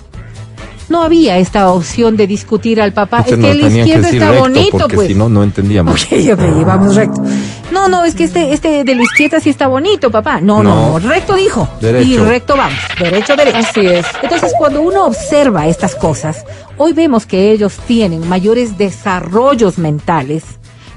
[0.90, 4.28] No había esta opción de discutir al papá, Entonces es que el que izquierdo está
[4.32, 5.08] recto, bonito, porque pues.
[5.08, 6.02] si no, no entendíamos.
[6.04, 7.22] Ok, ok, vamos recto.
[7.70, 10.40] No, no, es que este, este de la izquierda sí está bonito, papá.
[10.40, 10.98] No, no, No.
[10.98, 11.68] no, recto dijo.
[11.80, 12.08] Derecho.
[12.08, 13.58] Y recto vamos, derecho, derecho.
[13.58, 14.04] Así es.
[14.22, 16.44] Entonces, cuando uno observa estas cosas,
[16.76, 20.42] hoy vemos que ellos tienen mayores desarrollos mentales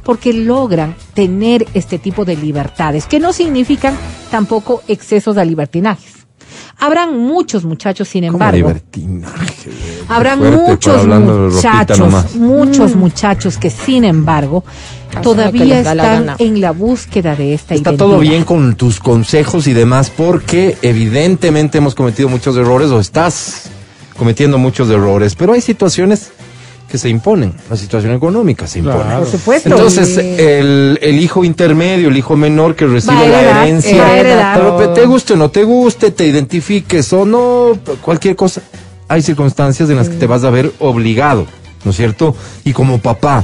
[0.03, 3.95] porque logran tener este tipo de libertades, que no significan
[4.31, 6.12] tampoco excesos de libertinajes.
[6.79, 8.73] Habrán muchos muchachos, sin embargo,
[10.09, 14.63] Habrán muchos muchachos, muchos muchachos que sin embargo
[15.21, 18.07] todavía la están en la búsqueda de esta Está identidad.
[18.07, 23.69] todo bien con tus consejos y demás, porque evidentemente hemos cometido muchos errores o estás
[24.17, 26.31] cometiendo muchos errores, pero hay situaciones
[26.93, 29.01] que se imponen, la situación económica se impone.
[29.01, 29.21] Claro.
[29.21, 29.69] Por supuesto.
[29.69, 34.93] Entonces, el, el hijo intermedio, el hijo menor que recibe Va la herencia, va heredar.
[34.93, 38.61] te guste o no te guste, te identifiques o no, cualquier cosa,
[39.07, 41.47] hay circunstancias en las que te vas a ver obligado,
[41.83, 42.35] ¿no es cierto?
[42.63, 43.43] Y como papá,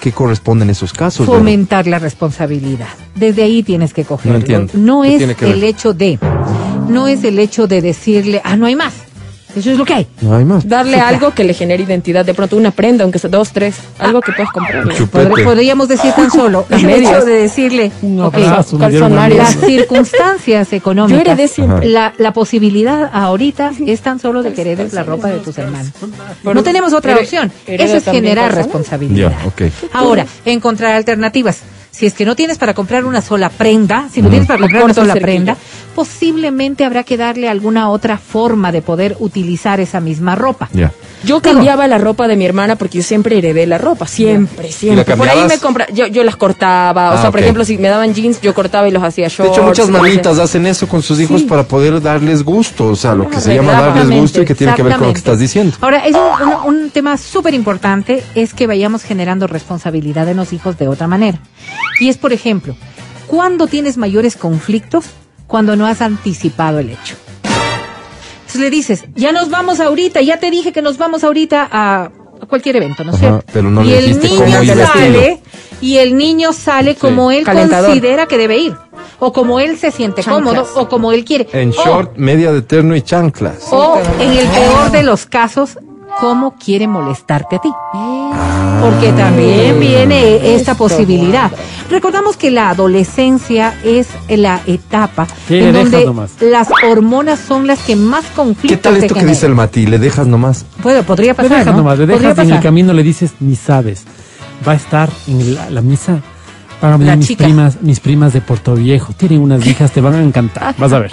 [0.00, 1.26] ¿qué corresponde en esos casos?
[1.26, 2.86] Fomentar la responsabilidad.
[3.16, 4.34] Desde ahí tienes que cogerlo.
[4.34, 4.72] No entiendo.
[4.76, 6.20] No ¿Qué es el hecho de,
[6.88, 8.94] no es el hecho de decirle, ah, no hay más.
[9.56, 10.06] Eso es lo que hay.
[10.20, 10.68] No hay más.
[10.68, 12.24] Darle algo que le genere identidad.
[12.24, 13.76] De pronto una prenda, aunque sea dos, tres.
[13.98, 14.84] Algo que puedas comprar.
[15.44, 19.38] Podríamos decir tan solo Las el hecho de decirle, Un ok, abrazo, me dieron calzonarios.
[19.38, 21.24] una las circunstancias económicas.
[21.24, 21.88] Yo heredé siempre.
[21.88, 25.92] La, la posibilidad ahorita es tan solo de que heredes la ropa de tus hermanos.
[26.42, 27.50] No tenemos otra opción.
[27.66, 29.30] Eso es generar responsabilidad.
[29.42, 29.62] Ya, ok.
[29.92, 31.62] Ahora, encontrar alternativas.
[31.98, 34.84] Si es que no tienes para comprar una sola prenda, si no tienes para comprar
[34.84, 35.56] una sola prenda,
[35.96, 40.68] posiblemente habrá que darle alguna otra forma de poder utilizar esa misma ropa.
[41.24, 45.16] Yo cambiaba la ropa de mi hermana porque yo siempre heredé la ropa, siempre, siempre.
[45.16, 47.88] Por ahí me compra, yo, yo las cortaba, o Ah, sea, por ejemplo, si me
[47.88, 49.52] daban jeans, yo cortaba y los hacía De shorts.
[49.52, 53.28] hecho, muchas mamitas hacen eso con sus hijos para poder darles gusto, o sea, lo
[53.28, 55.76] que se llama darles gusto y que tiene que ver con lo que estás diciendo.
[55.80, 60.52] Ahora, es un, un- un tema súper importante es que vayamos generando responsabilidad en los
[60.52, 61.40] hijos de otra manera.
[62.00, 62.76] Y es, por ejemplo,
[63.26, 65.04] ¿cuándo tienes mayores conflictos?
[65.48, 67.16] Cuando no has anticipado el hecho.
[68.48, 72.10] Entonces le dices, ya nos vamos ahorita, ya te dije que nos vamos ahorita a,
[72.48, 73.44] cualquier evento, ¿no es cierto?
[73.52, 75.40] pero no y le el niño cómo sale,
[75.82, 77.90] y el niño sale como él Calentador.
[77.90, 78.74] considera que debe ir,
[79.18, 80.54] o como él se siente Chanclas.
[80.54, 81.46] cómodo, o como él quiere.
[81.52, 83.66] En O- short, media de terno y chanclas.
[83.70, 85.78] o en el peor de los casos,
[86.18, 87.70] cómo quiere molestarte a ti.
[88.80, 91.50] Porque también viene esta posibilidad.
[91.90, 96.30] Recordamos que la adolescencia es la etapa ¿Qué en le dejas donde nomás?
[96.40, 99.86] las hormonas son las que más conflictos ¿Qué tal esto que dice el Mati?
[99.86, 100.64] ¿Le dejas nomás?
[100.82, 101.78] Puede- podría Le pasar, dejas ¿no?
[101.78, 104.04] nomás, le dejas en el camino, le dices, ni sabes.
[104.66, 106.20] Va a estar en la, la misa.
[106.80, 107.44] Van a venir La mis chica.
[107.44, 109.12] primas, mis primas de Puerto Viejo.
[109.16, 110.74] Tienen unas hijas, te van a encantar.
[110.78, 111.10] Vas a ver.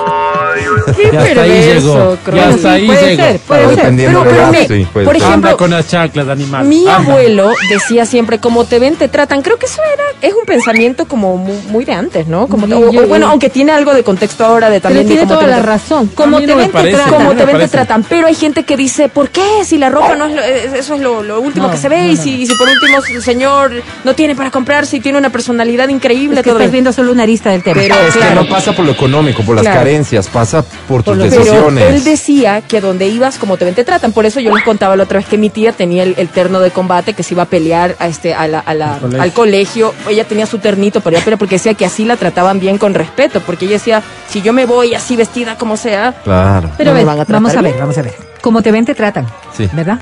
[0.95, 2.17] Qué Ya hasta ahí perverso, llegó.
[2.23, 2.39] Croy.
[2.39, 3.23] Ya hasta ahí puede llegó.
[3.23, 3.75] ser, puede ser.
[3.75, 5.23] dependiendo Pero- pero edad, me- sí, puede por ser.
[5.23, 6.65] ejemplo, Anda con las chanclas de animal.
[6.65, 6.95] Mi Anda.
[6.97, 9.41] abuelo decía siempre, como te ven, te tratan.
[9.41, 12.47] Creo que eso era, es un pensamiento como mu- muy, de antes, ¿no?
[12.47, 15.07] Como, Y o- yo- o bueno, aunque tiene algo de contexto ahora de Pero también
[15.07, 15.65] tiene toda te la ven.
[15.65, 16.07] razón.
[16.15, 17.13] Como te ven, te tratan.
[17.13, 18.03] Como te ven, te tratan.
[18.03, 19.63] Pero hay gente que dice, ¿por qué?
[19.65, 21.89] Si la ropa no es lo, eh, eso es lo, lo último No, que se
[21.89, 21.97] ve.
[22.03, 22.21] no, y, no.
[22.21, 23.71] si, y si por último el señor
[24.03, 26.39] no tiene para comprarse y tiene una personalidad increíble.
[26.39, 27.81] Es que todo estás lo- viendo solo una arista del tema.
[27.81, 28.43] Pero- Es que Claro.
[28.43, 30.44] no pasa por lo económico, por las carencias, pasa
[30.87, 31.83] por tus Pero decisiones.
[31.93, 34.11] él decía que donde ibas, como te ven, te tratan.
[34.11, 36.59] Por eso yo les contaba la otra vez que mi tía tenía el, el terno
[36.59, 39.21] de combate que se iba a pelear a este, a la- a la- Al colegio.
[39.21, 39.93] al colegio.
[40.09, 43.41] Ella tenía su ternito para pelear porque decía que así la trataban bien con respeto.
[43.41, 46.69] Porque ella decía, si yo me voy así vestida como sea, Claro.
[46.77, 47.79] Pero No a vamos a ver, bien.
[47.79, 48.13] vamos a ver.
[48.41, 49.25] Como te ven, te tratan.
[49.55, 49.67] Sí.
[49.73, 49.99] ¿Verdad?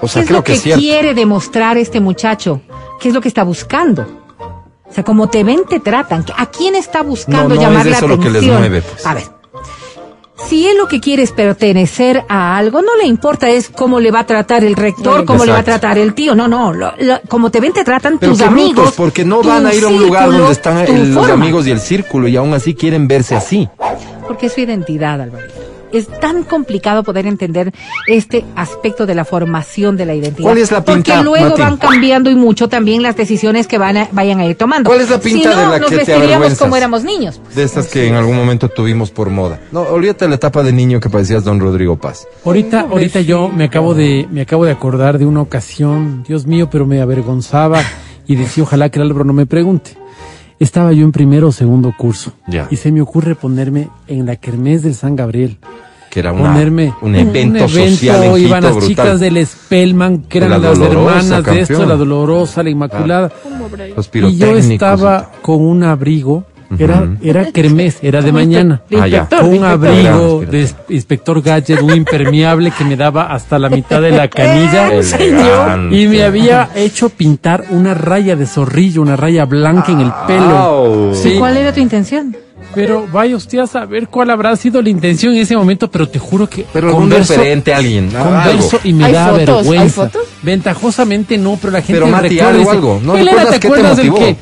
[0.00, 0.80] O sea, ¿Qué es creo lo que, que, es cierto.
[0.80, 2.60] quiere demostrar este muchacho?
[3.00, 4.22] ¿Qué es lo que está buscando?
[4.88, 6.24] O sea, como te ven, te tratan.
[6.36, 8.58] ¿A quién está buscando No, no llamar es la eso lo que les atención?
[8.58, 9.04] mueve, pues.
[9.06, 9.24] A ver.
[10.36, 14.10] Si él lo que quiere es pertenecer a algo, no le importa es cómo le
[14.10, 16.34] va a tratar el rector, cómo le va a tratar el tío.
[16.34, 16.72] No, no.
[16.72, 18.94] lo- lo- como te ven, te tratan Pero tus brutos, amigos.
[18.96, 21.80] porque no van a ir a un lugar donde están el- los amigos y el
[21.80, 23.68] círculo y aún así quieren verse así.
[24.26, 25.54] Porque es su identidad, Alvarito.
[25.94, 27.72] Es tan complicado poder entender
[28.06, 30.42] este aspecto de la formación de la identidad.
[30.46, 31.62] ¿Cuál es la pinta, Porque luego Mati?
[31.62, 34.90] van cambiando y mucho también las decisiones que van a, vayan a ir tomando.
[34.90, 36.58] ¿Cuál es la pinta si no, de la nos que te vestiríamos avergüenzas?
[36.58, 37.40] como éramos niños.
[37.54, 39.60] De estas que en algún momento tuvimos por moda.
[39.72, 42.26] No, olvídate la etapa de niño que parecías Don Rodrigo Paz.
[42.44, 46.68] Ahorita, ahorita yo me acabo de, me acabo de acordar de una ocasión, Dios mío,
[46.70, 47.80] pero me avergonzaba
[48.26, 49.96] y decía ojalá que el Álvaro no me pregunte.
[50.64, 52.68] Estaba yo en primero o segundo curso Ya.
[52.70, 55.58] y se me ocurre ponerme en la kermés del San Gabriel.
[56.10, 58.88] Que era una, ponerme un evento social en iban Quito las brutal.
[58.88, 63.30] chicas del Spellman, que eran La las hermanas de esto, la Dolorosa, la Inmaculada.
[63.94, 66.44] Los Y yo estaba con un abrigo,
[66.78, 68.82] era, era kermés, era de mañana.
[68.98, 69.28] Ah, ya.
[69.28, 74.00] Con un abrigo de ins- inspector gadget, un impermeable que me daba hasta la mitad
[74.00, 74.90] de la canilla.
[74.92, 75.96] Elegante.
[75.96, 81.12] Y me había hecho pintar una raya de zorrillo, una raya blanca en el pelo.
[81.14, 81.36] Sí.
[81.38, 82.36] ¿Cuál era tu intención?
[82.74, 86.18] Pero vaya usted a saber cuál habrá sido la intención en ese momento, pero te
[86.18, 88.10] juro que Pero converso, referente, alguien.
[88.16, 88.30] algo.
[88.30, 89.38] converso y me ¿Hay da fotos?
[89.38, 89.94] ¿Hay vergüenza.
[90.06, 90.22] fotos?
[90.42, 93.00] Ventajosamente no, pero la gente Pero, Mati, recuerda algo, algo.
[93.04, 94.36] ¿No "Elena, recuerdas qué te acuerdas del motivó?" que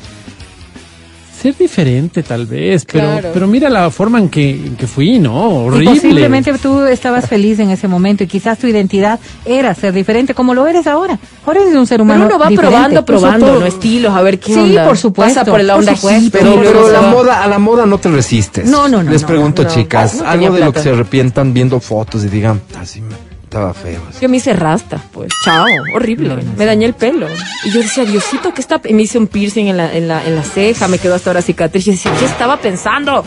[1.43, 3.29] ser diferente tal vez, pero Claro.
[3.33, 5.65] pero mira la forma en que, en que fui, ¿no?
[5.65, 5.85] Y Horrible.
[5.91, 10.53] posiblemente tú estabas feliz en ese momento y quizás tu identidad era ser diferente como
[10.55, 11.19] lo eres ahora.
[11.45, 12.75] Ahora eres un ser Pero humano uno va diferente.
[12.75, 13.65] probando, probando, todo- ¿no?
[13.65, 14.85] Estilos, a ver qué Sí, onda.
[14.87, 16.25] por supuesto, Pasa por la por onda supuesto.
[16.25, 18.65] hippie, Pero, pero la moda, a la moda no te resistes.
[18.69, 21.53] No, no, no, Les no, pregunto, no, chicas, no algo de lo que se arrepientan
[21.53, 24.01] viendo fotos y digan, así me estaba feo.
[24.09, 24.19] así".
[24.21, 25.29] Yo me hice rasta, pues.
[25.45, 26.37] Chao, horrible.
[26.57, 27.27] me dañé el pelo.
[27.65, 28.81] Y yo decía, Diosito, ¿qué está?
[28.87, 31.29] Y me hice un piercing en la, en la, en la ceja, me quedó hasta
[31.29, 31.87] ahora cicatriz.
[31.87, 33.23] Y decía, ¿qué estaba pensando?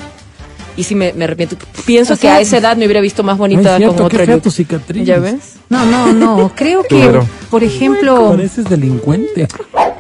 [0.77, 1.57] Y sí me, me arrepiento.
[1.87, 4.43] Pienso O que a esa edad me hubiera visto más bonita cierto, con look.
[4.43, 5.07] tu cicatriz.
[5.07, 5.55] ¿Ya ves?
[5.71, 6.53] No, no, no.
[6.55, 7.27] Creo que, Claro.
[7.51, 9.49] por ejemplo, Pareces delincuente.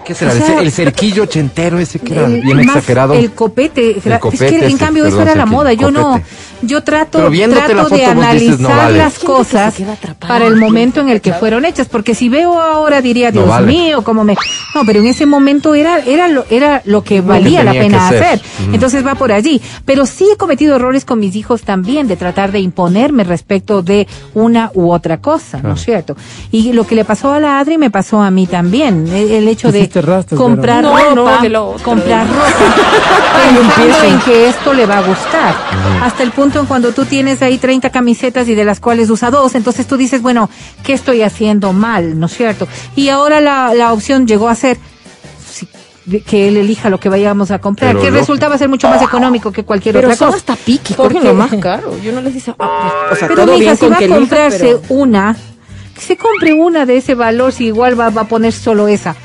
[0.04, 0.32] ¿Qué será?
[0.32, 3.14] O El sea, ce- el cerquillo ochentero ese que era el- bien más exagerado.
[3.14, 3.96] El copete.
[3.98, 5.72] es que en cambio eso era la moda.
[5.72, 6.20] Yo no.
[6.62, 8.98] Yo trato, trato de dices, analizar no vale.
[8.98, 9.74] las cosas
[10.20, 11.88] para el en el momento en el que fueron hechas.
[11.88, 13.66] Porque si veo ahora diría, No Dios vale.
[13.66, 14.34] mío, cómo me.
[14.74, 18.08] No, pero en ese momento era, era lo, era lo que que valía la pena
[18.08, 18.40] hacer.
[18.72, 19.60] Entonces va por allí.
[19.84, 24.06] Pero sí he cometido errores con mis hijos también de tratar de imponerme respecto de
[24.34, 26.16] una u otra cosa, ¿no es cierto?
[26.50, 29.06] Y lo que le pasó a la Adri me pasó a mí también.
[29.08, 29.88] El, el hecho de
[30.36, 32.46] comprar No, ropa, no, de lo otro, comprar ropa,
[33.48, 35.54] pensando en que esto le va a gustar.
[36.02, 39.30] Hasta el punto en cuando tú tienes ahí 30 camisetas y de las cuales usa
[39.30, 40.48] dos, entonces tú dices, bueno,
[40.84, 42.18] ¿qué estoy haciendo mal?
[42.18, 42.66] ¿No es cierto?
[42.94, 44.78] Y ahora la, la opción llegó a ser
[46.24, 49.02] que él elija lo que vayamos a comprar, Pero que lo- resultaba ser mucho más
[49.02, 50.36] económico que cualquier Pero otra cosa.
[50.38, 51.98] hasta piqui, Porque- lo más caro.
[52.00, 53.98] Yo no les dice, ah, pues, o sea, pero todo mija, bien si con va
[53.98, 55.36] que a elija, comprarse pero- una,
[55.94, 59.16] que se compre una de ese valor si igual va, va a poner solo esa.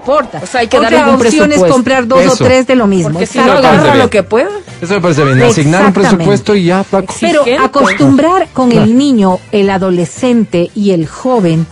[0.00, 0.40] ¿Qué importa?
[0.42, 2.32] O sea, hay que Otra darle un opción es comprar dos Eso.
[2.32, 3.10] o tres de lo mismo.
[3.10, 4.50] Porque si no agarra lo que pueda.
[4.80, 5.42] Eso me parece bien.
[5.42, 7.14] Asignar un presupuesto y ya, flaco.
[7.20, 7.64] Pero Exigente.
[7.64, 11.66] acostumbrar con el niño, el adolescente y el joven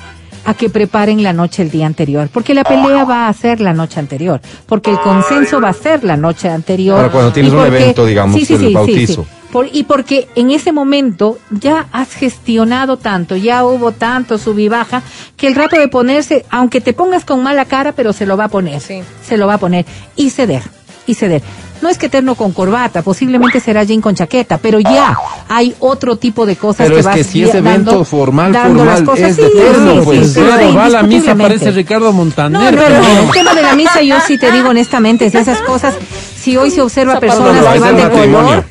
[0.44, 3.74] a que preparen la noche el día anterior, porque la pelea va a ser la
[3.74, 6.96] noche anterior, porque el consenso va a ser la noche anterior.
[6.96, 9.26] Ahora, cuando tienes y un evento, digamos, el bautizo.
[9.52, 14.68] Por- y porque en ese momento ya has gestionado tanto, ya hubo tanto sub y
[14.68, 15.02] baja,
[15.38, 18.44] que el rato de ponerse, aunque te pongas con mala cara, pero se lo va
[18.44, 18.80] a poner.
[18.80, 19.00] Sí.
[19.26, 19.86] Se lo va a poner.
[20.16, 20.62] Y ceder,
[21.06, 21.42] y ceder.
[21.80, 25.16] No es que terno con corbata, posiblemente será jean con chaqueta, pero ya
[25.48, 28.52] hay otro tipo de cosas Pero que es vas que si es evento dando- formal,
[28.52, 29.30] dando las cosas.
[29.30, 30.18] es de Sí, terno, sí, pues.
[30.26, 32.74] sí, sí, Claro, va a la misa, parece Ricardo No, Montaner.
[32.74, 35.94] pero pero- el tema de la misa, yo sí te digo honestamente, es esas cosas,
[36.36, 38.64] si hoy se observa personas no, que van de color,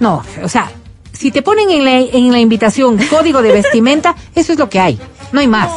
[0.00, 0.70] no, o sea,
[1.12, 4.80] Si te ponen en la, en la invitación código de vestimenta, eso es lo que
[4.80, 4.98] hay.
[5.32, 5.68] No hay más.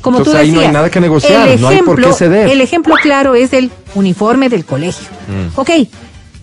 [0.00, 2.02] Como tú Entonces, ahí decías, no hay nada que negociar, el no hay por qué
[2.02, 2.48] ejemplo- ceder.
[2.48, 5.06] El ejemplo claro es el uniforme del colegio.
[5.28, 5.58] Mm.
[5.58, 5.70] Ok,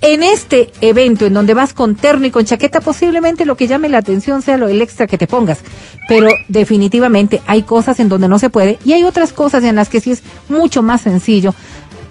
[0.02, 3.90] en este evento en donde vas con terno y con chaqueta, posiblemente lo que llame
[3.90, 5.60] la atención sea lo el extra que te pongas.
[6.08, 9.90] Pero definitivamente hay cosas en donde no se puede y hay otras cosas en las
[9.90, 11.54] que sí es mucho más sencillo.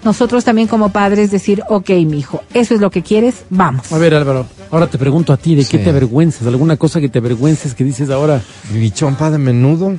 [0.03, 3.91] Nosotros también como padres decir, ok, mijo, eso es lo que quieres, vamos.
[3.91, 6.47] A ver, Álvaro, ahora te pregunto a ti, ¿de qué te avergüenzas?
[6.47, 8.41] ¿Alguna cosa que te avergüences que dices ahora?
[8.71, 9.95] Mi chompa de menudo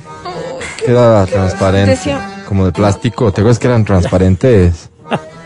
[0.85, 3.31] queda transparente, Decía- como de plástico.
[3.31, 4.89] ¿Te acuerdas que eran transparentes?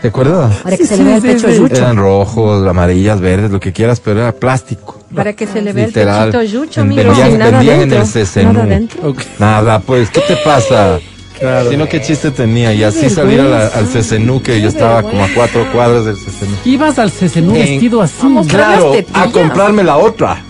[0.00, 0.56] ¿Te acuerdas?
[0.62, 1.76] Para que se le vea el pecho yucho.
[1.76, 5.00] Eran rojos, amarillas, verdes, lo que quieras, pero era plástico.
[5.14, 6.26] Para que se le vea Literal.
[6.28, 7.02] el pechito yucho, amigo.
[7.04, 8.52] vendían, sin nada vendían en el CCNU.
[8.52, 9.08] nada dentro.
[9.10, 9.18] Ok.
[9.38, 10.98] Nada, pues, ¿qué te pasa?
[11.44, 11.70] Claro.
[11.70, 12.72] Sino qué chiste tenía.
[12.72, 16.16] Y así salir a la- al CCNU, que yo estaba como a cuatro cuadras del
[16.16, 16.56] CCNU.
[16.64, 18.14] Ibas al En- vestido así.
[18.48, 20.42] Claro, a comprarme la otra.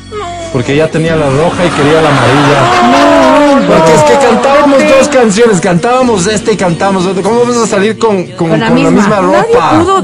[0.53, 3.67] Porque ya tenía la roja y quería la amarilla.
[3.67, 7.23] Porque es que cantábamos dos canciones, cantábamos esta y cantábamos otra.
[7.25, 9.09] ¿Cómo vamos a salir con, con, Con la con la misma.
[9.21, 9.71] Nadie ropa?
[9.81, 10.03] pudo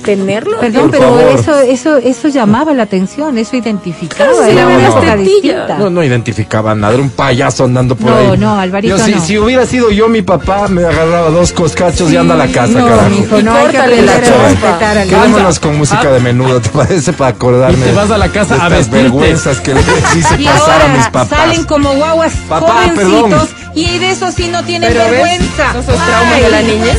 [0.00, 0.58] detenerlo.
[0.60, 1.22] Perdón, pero favor.
[1.38, 5.22] eso, eso, eso llamaba la atención, eso identificaba, Claro, sí, era no, una no.
[5.22, 5.78] distinta.
[5.78, 8.38] No, no identificaba nada, era un payaso andando por No, ahí.
[8.38, 9.20] no, Alvarito, Yo, si, no.
[9.20, 12.78] si hubiera sido yo mi papá, me agarraba dos coscachos y anda a la casa,
[12.78, 13.10] no, carajo.
[13.10, 14.48] mijo, no hay que la aprender a chompa.
[14.48, 17.12] respetar al Quedémonos con música de menudo, ¿te parece?
[17.12, 19.84] Para acordarme Y te vas a la casa de a estas vergüenzas que les
[20.16, 21.28] hice Y pasar a mis papás.
[21.28, 23.48] salen como guaguas Papá, jovencitos perdón.
[23.74, 25.70] y de eso sí no tienen Pero ves, vergüenza.
[25.70, 26.98] esos traumas de la niñez.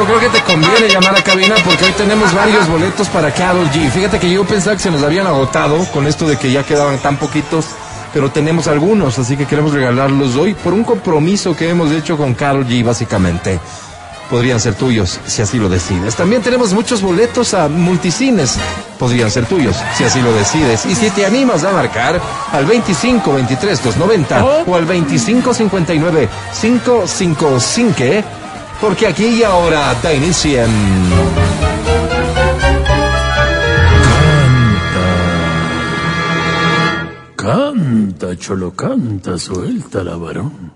[0.00, 3.68] Yo creo que te conviene llamar a cabina porque hoy tenemos varios boletos para Carol
[3.70, 3.90] G.
[3.90, 6.96] Fíjate que yo pensaba que se nos habían agotado con esto de que ya quedaban
[7.00, 7.66] tan poquitos,
[8.10, 12.32] pero tenemos algunos, así que queremos regalarlos hoy por un compromiso que hemos hecho con
[12.32, 13.60] Carol G, básicamente.
[14.30, 16.16] Podrían ser tuyos, si así lo decides.
[16.16, 18.56] También tenemos muchos boletos a multicines.
[18.98, 20.86] Podrían ser tuyos, si así lo decides.
[20.86, 22.18] Y si te animas a marcar
[22.52, 26.28] al 25 23 290 o al 25 59
[26.58, 28.24] 555,
[28.80, 30.70] porque aquí y ahora da inicio en...
[37.36, 40.72] Canta, cholo, canta, suelta la varón.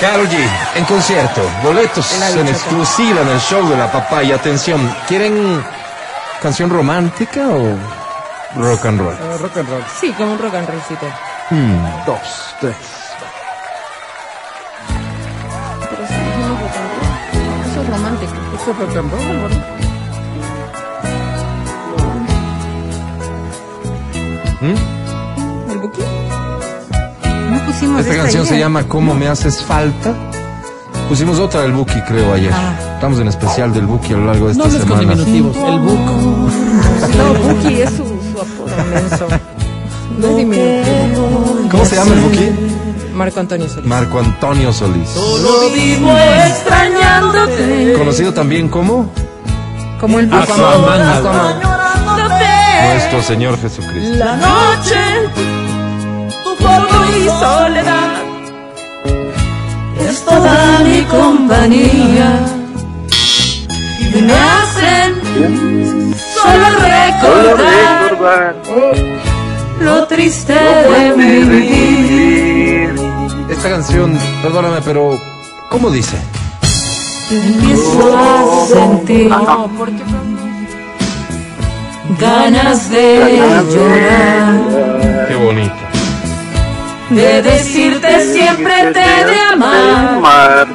[0.00, 0.36] Carol G,
[0.74, 4.34] en concierto, boletos en exclusiva en el show de la papaya.
[4.34, 5.62] Atención, ¿quieren
[6.42, 7.76] canción romántica o
[8.60, 9.16] rock and roll?
[9.40, 9.84] rock and roll.
[10.00, 11.06] Sí, como un rock and rollcito.
[11.50, 13.01] Un, dos, tres.
[18.62, 19.56] Eso and roll, Álvaro.
[25.70, 26.00] ¿El buki?
[27.50, 28.64] No pusimos Esta esta canción se ayer.
[28.64, 30.14] llama ¿Cómo me haces falta?
[31.08, 32.52] Pusimos otra del Buki, creo, ayer.
[32.54, 32.74] Ah.
[32.94, 35.14] Estamos en especial del Buki a lo largo de No esta con semana.
[35.24, 35.56] diminutivos.
[35.56, 35.98] El book.
[37.18, 39.26] No, buki es su, su apodo menso.
[40.18, 41.68] No es diminutivo.
[41.70, 42.48] ¿Cómo se llama el Buki?
[43.22, 43.86] Marco Antonio Solís.
[43.86, 45.08] Marco Antonio Solís.
[45.10, 46.10] Solo vivo
[46.44, 47.94] extrañándote.
[47.96, 49.12] Conocido también como
[50.00, 50.26] Como el.
[50.32, 51.00] Aquaman.
[51.00, 52.44] Añorándote.
[52.88, 54.24] nuestro Señor Jesucristo.
[54.24, 54.98] La noche,
[56.42, 58.22] tu polvo y soledad.
[60.00, 62.40] Es toda mi compañía.
[64.00, 65.14] Y me hacen
[66.34, 68.56] solo recordar
[69.78, 72.41] lo triste de mi vivir.
[73.52, 75.20] Esta canción, perdóname, pero
[75.68, 76.16] ¿cómo dice?
[77.30, 79.30] Empiezo a sentir
[82.18, 83.40] ganas de
[83.70, 85.74] llorar, Qué bonito.
[87.10, 90.66] de decirte siempre te de amar,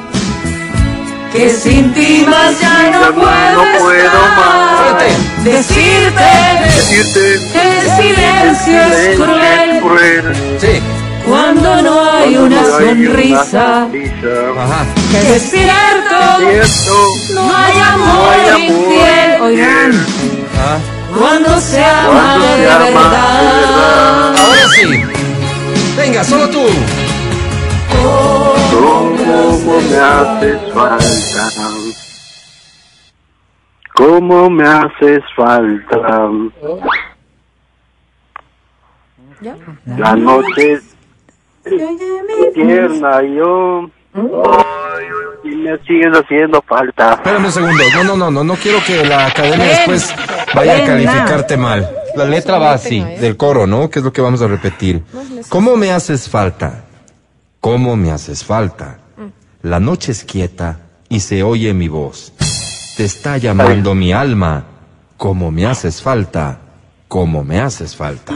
[1.32, 3.62] que sin ti más ya no puedo
[3.92, 4.98] estar.
[5.42, 6.30] Decirte
[7.52, 9.16] que el silencio es
[9.82, 10.97] cruel Sí.
[11.28, 13.88] Cuando no hay una sonrisa.
[13.92, 16.18] Que es cierto,
[17.34, 19.40] no hay amor infiel.
[19.42, 19.92] Oigan,
[20.60, 20.78] Ah.
[21.16, 24.36] cuando se ama de verdad.
[24.36, 25.02] Ahora sí.
[25.96, 26.66] Venga, solo tú.
[28.70, 31.50] ¿Cómo me haces falta?
[33.94, 36.30] ¿Cómo me haces falta?
[39.40, 39.54] ¿Ya?
[39.96, 40.87] La noche es
[42.54, 43.90] tierna yo
[45.44, 47.14] y me sigues haciendo falta.
[47.14, 47.84] Espérame un segundo.
[47.94, 50.14] No, no, no, no, no quiero que la academia después
[50.54, 51.88] vaya a calificarte mal.
[52.16, 53.90] La letra va así, del coro, ¿no?
[53.90, 55.02] Que es lo que vamos a repetir.
[55.48, 56.84] ¿Cómo me haces falta?
[57.60, 58.98] ¿Cómo me haces falta?
[59.62, 62.32] La noche es quieta y se oye mi voz.
[62.96, 64.64] Te está llamando mi alma.
[65.16, 66.58] ¿Cómo me haces falta?
[67.08, 68.34] ¿Cómo me haces falta?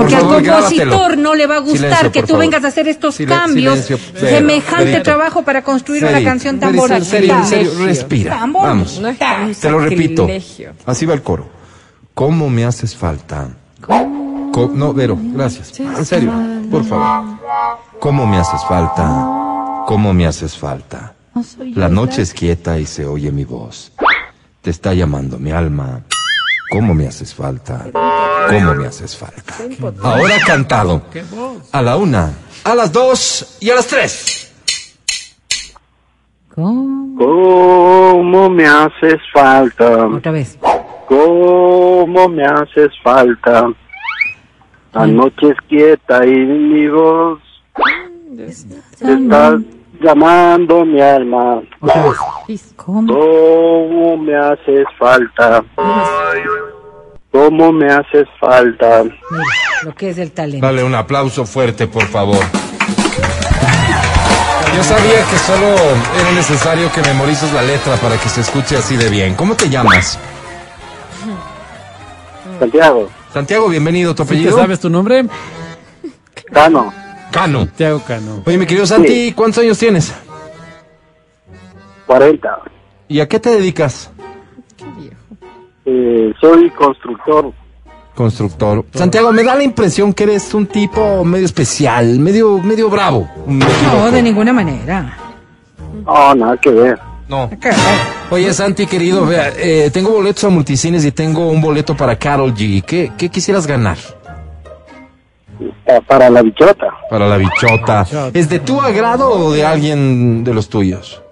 [0.00, 1.22] Porque Por favor, al compositor grábatelo.
[1.22, 2.40] no le va a gustar Silencio, que tú favor.
[2.40, 3.78] vengas a hacer estos Silen- cambios.
[3.80, 5.02] silencio, semejante Verito.
[5.02, 7.04] trabajo para construir una canción tan bonita.
[7.04, 8.40] serio, en serio, respira.
[8.46, 8.58] Bonita.
[8.68, 8.98] Vamos.
[9.00, 9.14] No
[9.60, 10.26] Te lo repito.
[10.86, 11.48] Así va el coro.
[12.14, 13.48] ¿Cómo me haces falta?
[14.52, 15.78] Co- no, Vero, gracias.
[15.78, 16.32] En serio,
[16.70, 17.38] por favor.
[18.00, 19.84] ¿Cómo me haces falta?
[19.86, 21.14] ¿Cómo me haces falta?
[21.74, 23.92] La noche es quieta y se oye mi voz.
[24.62, 26.02] Te está llamando mi alma.
[26.70, 27.86] ¿Cómo me haces falta?
[28.48, 29.54] ¿Cómo me haces falta?
[30.02, 31.02] Ahora cantado.
[31.72, 32.32] A la una,
[32.64, 34.52] a las dos y a las tres.
[36.54, 37.16] ¿Cómo?
[37.18, 40.06] ¿Cómo me haces falta?
[40.06, 40.58] Otra vez.
[41.06, 43.68] ¿Cómo me haces falta?
[44.92, 47.40] La noche es quieta y mi voz
[48.36, 49.60] te está
[50.00, 51.60] llamando mi alma.
[51.80, 52.02] Otra
[52.48, 52.72] vez.
[52.76, 53.12] ¿Cómo?
[53.12, 55.62] ¿Cómo me haces falta?
[57.30, 59.04] ¿Cómo me haces falta?
[59.04, 59.44] Mira,
[59.84, 60.66] lo que es el talento.
[60.66, 62.38] Dale un aplauso fuerte, por favor.
[64.76, 65.66] Yo sabía que solo
[66.20, 69.34] era necesario que memorices la letra para que se escuche así de bien.
[69.34, 70.18] ¿Cómo te llamas?
[72.58, 74.14] Santiago, Santiago, bienvenido.
[74.14, 74.56] ¿Tu ¿Sí te apellido?
[74.58, 75.24] sabes tu nombre?
[76.52, 76.92] Cano,
[77.30, 77.60] Cano.
[77.60, 78.42] Santiago Cano.
[78.44, 80.12] Oye, mi querido Santi, ¿cuántos años tienes?
[82.06, 82.60] 40.
[83.08, 84.10] ¿Y a qué te dedicas?
[85.84, 87.52] Eh, soy constructor.
[88.14, 88.84] Constructor.
[88.92, 93.28] Santiago, me da la impresión que eres un tipo medio especial, medio, medio bravo.
[93.46, 95.16] No, de ninguna manera.
[96.04, 96.98] No, nada que ver.
[97.28, 97.48] No.
[98.30, 102.52] Oye, Santi, querido, vea, eh, tengo boletos a multicines y tengo un boleto para Carol
[102.52, 102.82] G.
[102.84, 103.96] ¿Qué, qué quisieras ganar?
[105.86, 106.86] Pa- Para la bichota.
[107.10, 108.06] Para la bichota.
[108.32, 111.22] ¿Es de tu agrado o de alguien de los tuyos?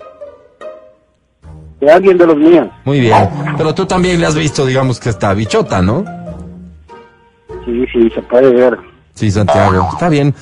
[1.81, 2.69] De alguien de los míos.
[2.85, 3.29] Muy bien.
[3.57, 6.05] Pero tú también le has visto, digamos, que está bichota, ¿no?
[7.65, 8.79] Sí, sí, se puede ver.
[9.15, 9.89] Sí, Santiago.
[9.93, 10.35] Está bien.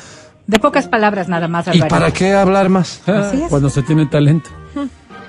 [0.46, 1.88] De pocas palabras nada más, ¿Y Alvarito.
[1.88, 3.02] para qué hablar más?
[3.08, 3.48] Así es.
[3.48, 4.48] Cuando se tiene talento.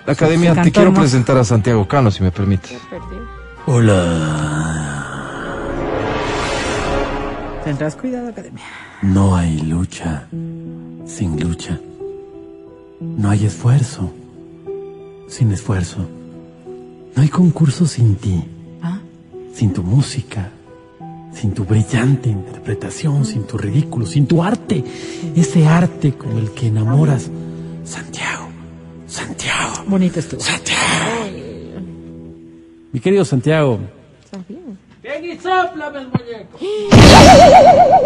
[0.06, 1.02] La academia, te quiero hermoso.
[1.02, 2.78] presentar a Santiago Cano, si me permites.
[7.68, 8.64] Tendrás cuidado, Academia.
[9.02, 10.26] No hay lucha
[11.06, 11.77] sin lucha.
[13.02, 14.10] No hay esfuerzo
[15.27, 16.07] sin esfuerzo.
[17.14, 18.41] No hay concurso sin ti,
[18.81, 18.99] ¿Ah?
[19.53, 20.49] sin tu música,
[21.34, 24.81] sin tu brillante interpretación, sin tu ridículo, sin tu arte.
[25.35, 27.30] Ese arte con el que enamoras.
[27.84, 28.48] Santiago,
[29.07, 30.39] Santiago, Bonito estuvo.
[30.39, 30.80] Santiago.
[32.94, 33.80] Mi querido Santiago.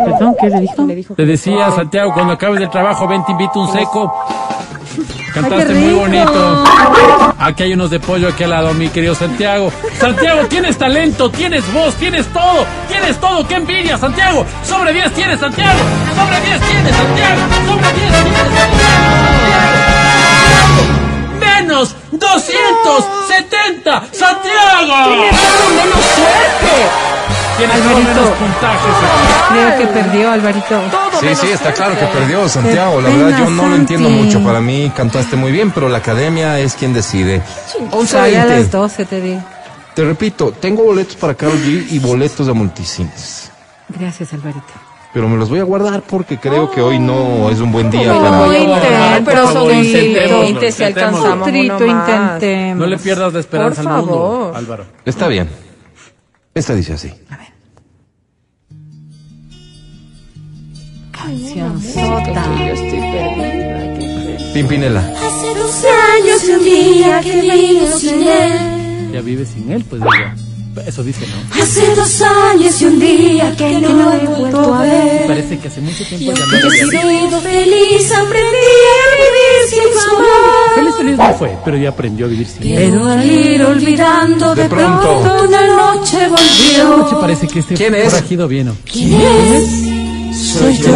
[0.06, 0.86] Perdón, ¿qué le dijo?
[0.86, 4.14] Le dijo Te decía, Santiago, cuando acabes del trabajo, ven, te invito un seco.
[5.34, 6.64] Cantaste muy bonito.
[7.40, 9.72] Aquí hay unos de pollo aquí al lado, mi querido Santiago.
[9.98, 13.48] Santiago, tienes talento, tienes voz, tienes todo, tienes todo.
[13.48, 14.45] ¡Qué envidia, Santiago!
[14.64, 15.80] Sobre 10 tienes, Santiago.
[16.15, 17.41] Sobre 10 tienes, Santiago.
[17.65, 19.80] Sobre 10 tienes, Santiago.
[21.61, 25.15] Menos 270, Santiago.
[25.15, 26.73] menos suerte.
[27.57, 28.09] Tienes Alvarito.
[28.09, 28.95] menos puntajes.
[29.49, 30.81] Creo que perdió, Alvarito.
[31.19, 32.99] Sí, sí, está claro que perdió Santiago.
[33.01, 34.43] La verdad, yo no lo entiendo mucho.
[34.43, 37.43] Para mí cantaste muy bien, pero la academia es quien decide.
[37.91, 38.77] 11 Soy a las 20.
[38.77, 39.43] 12, te digo.
[39.93, 43.51] Te repito, tengo boletos para Carol G y boletos de multicines.
[43.89, 44.90] Gracias, Alvarito.
[45.13, 48.13] Pero me los voy a guardar porque creo que hoy no es un buen día
[48.13, 48.45] Bueno, para...
[48.45, 52.77] a guardar, pero son favor, 20, intentémoslo, 20 si alcanzamos Trito, intentemos.
[52.77, 54.55] No le pierdas la esperanza Por al mundo, favor.
[54.55, 54.85] Álvaro.
[55.03, 55.49] Está bien.
[56.53, 57.11] Esta dice así.
[61.11, 62.45] Canción sota.
[62.71, 63.93] estoy perdida.
[63.93, 64.43] ¿qué crees?
[64.53, 64.99] Pimpinela.
[64.99, 69.11] Hace dos años y un día que vivo sin él.
[69.13, 70.35] Ya vive sin él, pues diga.
[70.88, 71.61] Eso dice, ¿no?
[71.64, 75.27] Hace dos años y un día que no he vuelto a ver.
[75.27, 80.10] Parece que hace mucho tiempo ya no He sido feliz, aprendí a vivir sin su
[80.15, 80.76] amor.
[80.76, 82.91] Feliz, feliz no fue, pero ya aprendió a vivir sin él.
[82.91, 85.22] Pero al ir olvidando De de, pronto.
[85.22, 86.98] pronto, una noche volvió.
[86.98, 88.14] noche parece que este ¿Quién es?
[88.14, 88.76] forajido vino.
[88.91, 90.38] ¿Quién es?
[90.38, 90.91] Soy yo.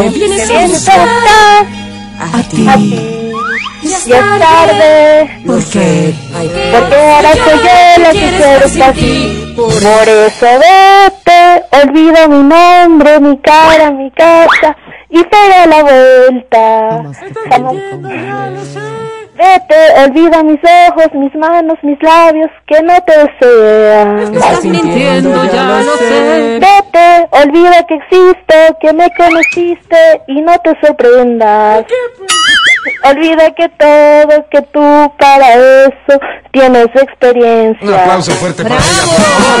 [0.00, 1.08] Me vienes a buscar
[2.18, 3.17] a ti.
[4.08, 6.14] Ya es tarde, ¿Por qué?
[6.72, 9.54] porque ahora soy yo la que quiero estar así.
[9.54, 14.76] Por eso vete, olvida mi nombre, mi cara, mi casa
[15.10, 17.02] y pega la vuelta.
[17.50, 17.76] Vamos.
[19.34, 20.58] Vete, olvida mis
[20.88, 24.34] ojos, mis manos, mis labios que no te desean.
[24.34, 26.60] Estás mintiendo, ya lo sé.
[26.60, 31.84] Vete, olvida que existo, que me conociste y no te sorprendas.
[33.04, 36.20] Olvida que todo, que tú para eso
[36.52, 37.86] tienes experiencia.
[37.86, 39.60] Un aplauso fuerte para ella, por favor.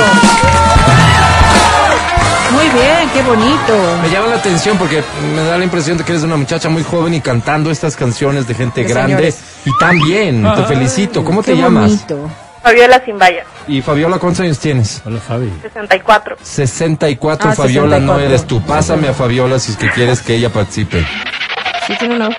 [2.50, 3.98] Muy bien, qué bonito.
[4.02, 5.02] Me llama la atención porque
[5.34, 8.48] me da la impresión de que eres una muchacha muy joven y cantando estas canciones
[8.48, 9.12] de gente De grande.
[9.16, 9.38] señores.
[9.66, 11.22] Y tan bien, te felicito.
[11.24, 11.90] ¿Cómo te llamas?
[12.08, 12.30] bonito.
[12.62, 15.00] Fabiola Simbaya, Y Fabiola, ¿cuántos años tienes?
[15.06, 15.50] Hola, Fabi.
[15.62, 16.36] 64.
[16.42, 18.26] 64, Ah, Fabiola, no 64.
[18.26, 18.60] eres tú.
[18.62, 21.06] Pásame a Fabiola si es que quieres que ella participe.
[21.88, 22.36] Sí, tiene una voz.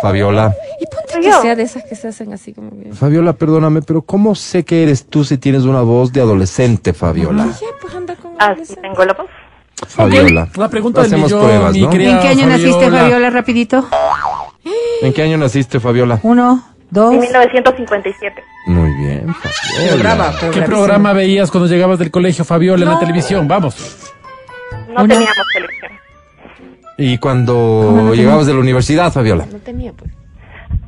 [0.00, 0.54] Fabiola.
[0.80, 2.92] Y ponte que sea de esas que se hacen así como que.
[2.92, 7.46] Fabiola, perdóname, pero ¿cómo sé que eres tú si tienes una voz de adolescente, Fabiola?
[7.60, 8.32] Ya, pues anda con.
[8.38, 9.26] Así tengo la voz.
[9.88, 10.48] Fabiola.
[10.54, 11.90] La pregunta del Hacemos millón, pruebas, mi ¿no?
[11.90, 13.00] querida ¿En qué año naciste, Fabiola?
[13.00, 13.88] Fabiola, rapidito?
[15.02, 16.20] ¿En qué año naciste, Fabiola?
[16.22, 17.14] Uno, dos.
[17.14, 18.44] En 1957.
[18.68, 20.32] Muy bien, Fabiola.
[20.52, 23.48] ¿Qué programa veías cuando llegabas del colegio, Fabiola, en la televisión?
[23.48, 23.74] Vamos.
[24.88, 25.08] No Uno.
[25.14, 25.90] teníamos televisión.
[26.96, 29.46] ¿Y cuando llegabas de la universidad, Fabiola?
[29.50, 30.10] No tenía, pues.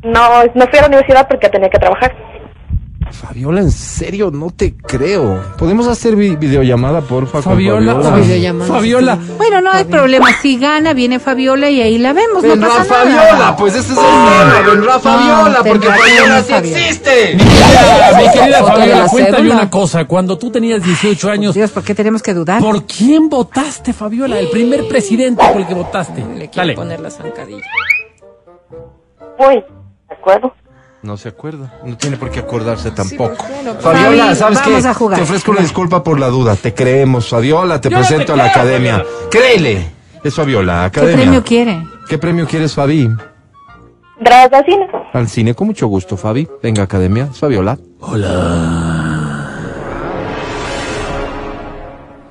[0.03, 2.15] No, no fui a la universidad porque tenía que trabajar.
[3.13, 5.43] Fabiola, en serio, no te creo.
[5.57, 7.33] ¿Podemos hacer vi- videollamada, porfa?
[7.35, 7.95] con Fabiola.
[7.95, 8.17] Fabiola?
[8.17, 8.67] Videollamada.
[8.75, 9.19] Fabiola.
[9.39, 10.27] Bueno, no hay problema.
[10.43, 12.43] Si gana, viene Fabiola y ahí la vemos.
[12.43, 13.57] No Vendrá pasa Fabiola, nada.
[13.57, 14.63] pues este es el tema.
[14.75, 16.79] Vendrá Fabiola, porque Fabiola sí Fabiola.
[16.79, 17.35] existe.
[17.37, 19.55] Mi querida, mi querida Fabiola, la cuéntame cédula.
[19.55, 20.05] una cosa.
[20.05, 22.61] Cuando tú tenías 18 años, Dios, ¿por qué tenemos que dudar?
[22.61, 24.39] ¿por quién votaste, Fabiola?
[24.39, 26.21] El primer presidente por el que votaste.
[26.21, 26.75] Le quiero Dale.
[26.75, 27.63] poner la zancadilla.
[29.39, 29.65] Uy,
[30.09, 30.53] ¿de acuerdo?
[31.03, 33.37] No se acuerda, no tiene por qué acordarse tampoco.
[33.37, 33.79] claro.
[33.81, 34.89] Fabiola, Fabi, ¿sabes qué?
[34.89, 35.19] a jugar.
[35.19, 36.57] Te ofrezco una disculpa por la duda.
[36.57, 37.81] Te creemos, Fabiola.
[37.81, 39.05] Te Yo no te presento a la creo, academia.
[39.31, 39.91] Créele.
[40.25, 41.25] Es Fabiola, ¿Qué academia.
[41.25, 41.87] premio quiere?
[42.09, 43.09] ¿Qué premio quieres, Fabi?
[44.19, 44.89] Entradas al cine.
[45.13, 46.49] Al cine, con mucho gusto, Fabi.
[46.63, 47.29] Venga, academia.
[47.31, 47.79] Es Fabiola.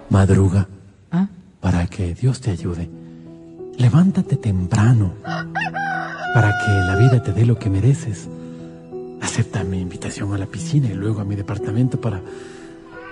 [0.09, 0.67] Madruga.
[1.11, 1.27] ¿Ah?
[1.61, 2.89] Para que Dios te ayude.
[3.77, 5.13] Levántate temprano.
[6.33, 8.27] Para que la vida te dé lo que mereces.
[9.21, 12.21] Acepta mi invitación a la piscina y luego a mi departamento para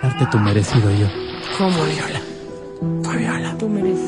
[0.01, 1.07] darte tu merecido yo.
[1.57, 1.71] ¿Cómo?
[3.03, 3.55] Fabiola.
[3.57, 4.03] Tú mereces.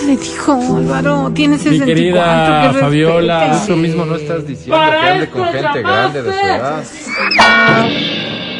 [0.00, 1.30] ¿Qué le dijo Álvaro?
[1.34, 1.86] Tienes Mi 64.
[1.86, 3.56] querida que Fabiola.
[3.62, 6.82] Eso mismo no estás diciendo, que ande con gente grande de su edad.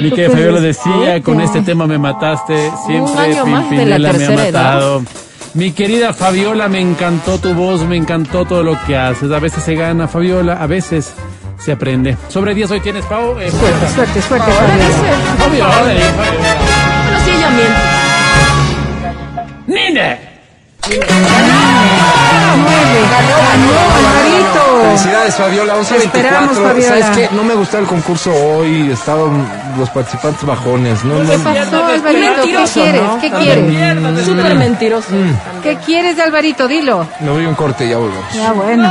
[0.00, 3.96] Mi querida Fabiola decía, con este tema me mataste, siempre Un año más de la
[3.96, 4.74] Pimpinela me ha tercera edad.
[4.74, 5.02] matado.
[5.54, 9.30] Mi querida Fabiola, me encantó tu voz, me encantó todo lo que haces.
[9.32, 11.14] A veces se gana, Fabiola, a veces
[11.59, 12.16] se aprende.
[12.28, 13.39] Sobre 10 hoy tienes, Pau.
[13.39, 14.51] Eh, Suerte, suerte, suerte.
[14.51, 14.85] Bueno,
[17.24, 17.98] sí, ella miente.
[19.66, 20.28] ¡Nine!
[23.48, 24.82] Alvarito.
[24.82, 25.76] Felicidades, Fabiola.
[25.76, 26.68] 11 esperamos, 24.
[26.68, 26.89] Fabiola.
[26.89, 27.36] ¿Sabes qué?
[27.36, 28.90] No me gustó el concurso hoy.
[28.90, 29.47] Estaban
[29.78, 31.05] los participantes bajones.
[31.05, 32.43] No, no, ¿Qué pasó, Alvarito?
[32.43, 33.02] ¿Qué quieres?
[33.02, 33.20] ¿no?
[33.20, 34.24] ¿Qué quieres?
[34.24, 35.09] Súper mentiroso.
[35.62, 36.66] ¿Qué quieres de Alvarito?
[36.68, 37.06] Dilo.
[37.20, 38.32] Me voy a un corte y ya volvemos.
[38.32, 38.90] Ya, bueno.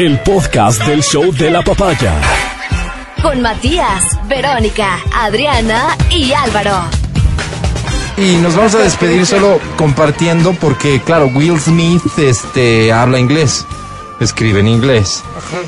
[0.00, 2.14] El podcast del show de la papaya.
[3.20, 6.84] Con Matías, Verónica, Adriana y Álvaro.
[8.16, 13.66] Y nos vamos a despedir solo compartiendo porque, claro, Will Smith este, habla inglés,
[14.20, 15.22] escribe en inglés.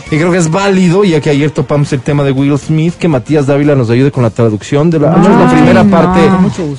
[0.06, 3.08] Y creo que es válido, ya que ayer topamos el tema de Will Smith, que
[3.08, 5.90] Matías Dávila nos ayude con la traducción de la, primera no.
[5.90, 6.20] parte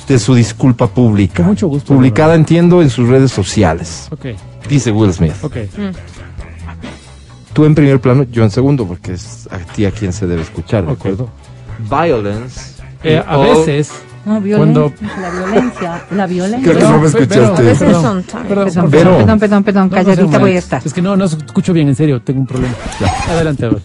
[0.08, 1.36] de su disculpa pública.
[1.36, 4.08] Con mucho gusto, Publicada, entiendo, en sus redes sociales.
[4.10, 4.26] Ok,
[4.68, 5.34] Dice Will Smith.
[5.40, 5.56] ok.
[7.54, 10.42] Tú en primer plano, yo en segundo, porque es a ti a quien se debe
[10.42, 10.98] escuchar, ¿de Ok.
[10.98, 11.28] acuerdo?
[11.88, 12.82] Violence.
[13.02, 13.92] Eh, in a all- veces,
[14.26, 15.20] No, Cuando- violencia.
[15.20, 16.04] La violencia.
[16.12, 16.72] La violencia.
[16.72, 17.40] Creo que no me escuchaste.
[17.42, 19.88] A veces Perdón, perdón, Perdón, perdón, perdón, perdón, perdón.
[19.90, 20.82] No, Calladita no, voy a estar.
[20.82, 22.74] Es que no, no escucho bien, en serio, tengo un problema.
[23.28, 23.82] Adelante, a ver.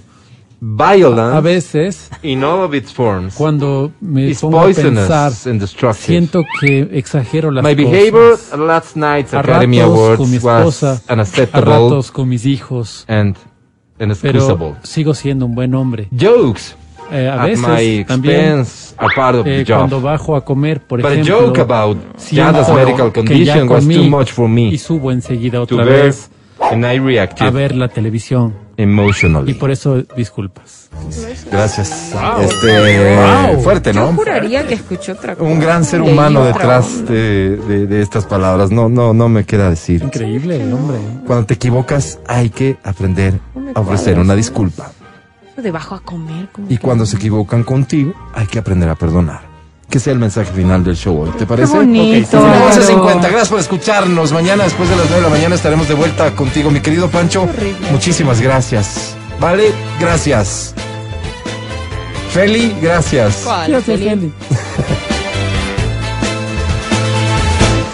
[0.62, 5.62] Violence A veces, in all of its forms cuando me pongo a pensar, poisonous and
[5.62, 6.06] destructive.
[6.06, 7.92] siento que exagero las My cosas.
[7.92, 12.12] behavior at last night's a Academy ratos Awards con mi was esposa, a unacceptable ratos
[12.12, 13.38] con mis hijos, and.
[14.22, 16.08] Pero sigo siendo un buen hombre.
[16.12, 16.76] Jokes
[17.12, 19.80] Eh, a at my veces también expense are part of eh, the job.
[19.80, 21.98] cuando bajo a comer, por But a ejemplo, joke about
[22.76, 26.30] medical condition was too much for me y subo enseguida to otra vez
[26.62, 29.54] and I a reacted ver la televisión y emotionally.
[29.54, 30.90] por eso disculpas.
[31.52, 32.12] Gracias.
[32.14, 32.42] Wow.
[32.44, 33.16] Este,
[33.54, 33.62] Wow.
[33.62, 34.14] fuerte, Yo ¿no?
[34.14, 35.50] juraría que escuché otra cosa.
[35.50, 38.72] Un gran ser humano detrás de, de- de estas palabras.
[38.72, 40.04] No, no, no me queda decir.
[40.04, 40.98] Increíble, hombre.
[41.26, 43.40] Cuando te equivocas hay que aprender
[43.76, 44.92] a ofrecer una disculpa.
[45.54, 46.50] Eso de bajo a comer.
[46.52, 49.49] como Y cuando se equivocan contigo, hay que aprender a perdonar.
[49.90, 51.76] Que sea el mensaje final del show hoy, ¿te parece?
[51.76, 52.38] bonito.
[52.40, 52.70] Ok, Claro.
[52.70, 54.32] 11.50, gracias por escucharnos.
[54.32, 57.48] Mañana, después de las 9 de la mañana, estaremos de vuelta contigo, mi querido Pancho.
[57.92, 59.16] Muchísimas gracias.
[59.40, 60.76] Vale, gracias.
[62.32, 63.42] Feli, gracias.
[63.44, 64.10] ¿Cuál, Feli?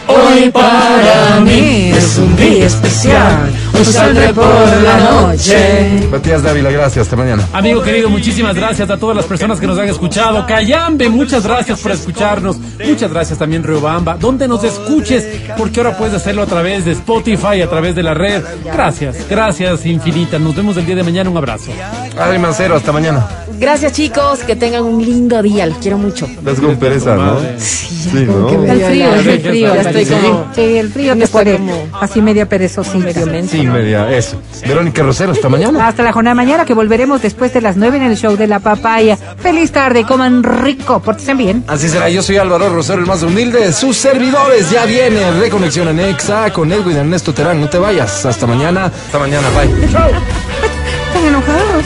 [0.07, 3.53] Hoy para mí es un día especial.
[3.75, 6.07] Hoy saldré por la noche.
[6.09, 7.05] Matías Dávila, gracias.
[7.05, 7.47] Hasta mañana.
[7.53, 10.45] Amigo querido, muchísimas gracias a todas las personas que nos han escuchado.
[10.45, 12.57] Cayambe, muchas gracias por escucharnos.
[12.57, 15.27] Muchas gracias también Riobamba, donde nos escuches,
[15.57, 18.43] porque ahora puedes hacerlo a través de Spotify, a través de la red.
[18.63, 20.39] Gracias, gracias infinitas.
[20.39, 21.29] Nos vemos el día de mañana.
[21.29, 21.71] Un abrazo.
[22.17, 23.27] Adri Mancero, hasta mañana.
[23.59, 24.39] Gracias, chicos.
[24.39, 25.65] Que tengan un lindo día.
[25.65, 26.27] Los quiero mucho.
[26.43, 27.39] Las con pereza, ¿no?
[27.57, 28.49] Sí, ¿no?
[28.49, 29.73] El frío, es el frío.
[29.75, 32.97] Ya estoy como- Sí, el frío te Estoy pone como- así media perezosita.
[33.05, 33.51] Medio menso.
[33.51, 34.41] Sí, media, eso.
[34.67, 35.87] Verónica Rosero, hasta mañana.
[35.87, 38.47] Hasta la jornada de mañana que volveremos después de las 9 en el show de
[38.47, 39.17] la papaya.
[39.39, 41.63] Feliz tarde, coman rico, pórtense bien.
[41.67, 44.69] Así será, yo soy Álvaro Rosero, el más humilde de sus servidores.
[44.69, 47.59] Ya viene Reconexión en Exa con Edwin Ernesto Terán.
[47.61, 48.25] No te vayas.
[48.25, 48.85] Hasta mañana.
[48.85, 49.47] Hasta mañana.
[49.49, 49.85] Bye.
[49.85, 51.85] Están enojados.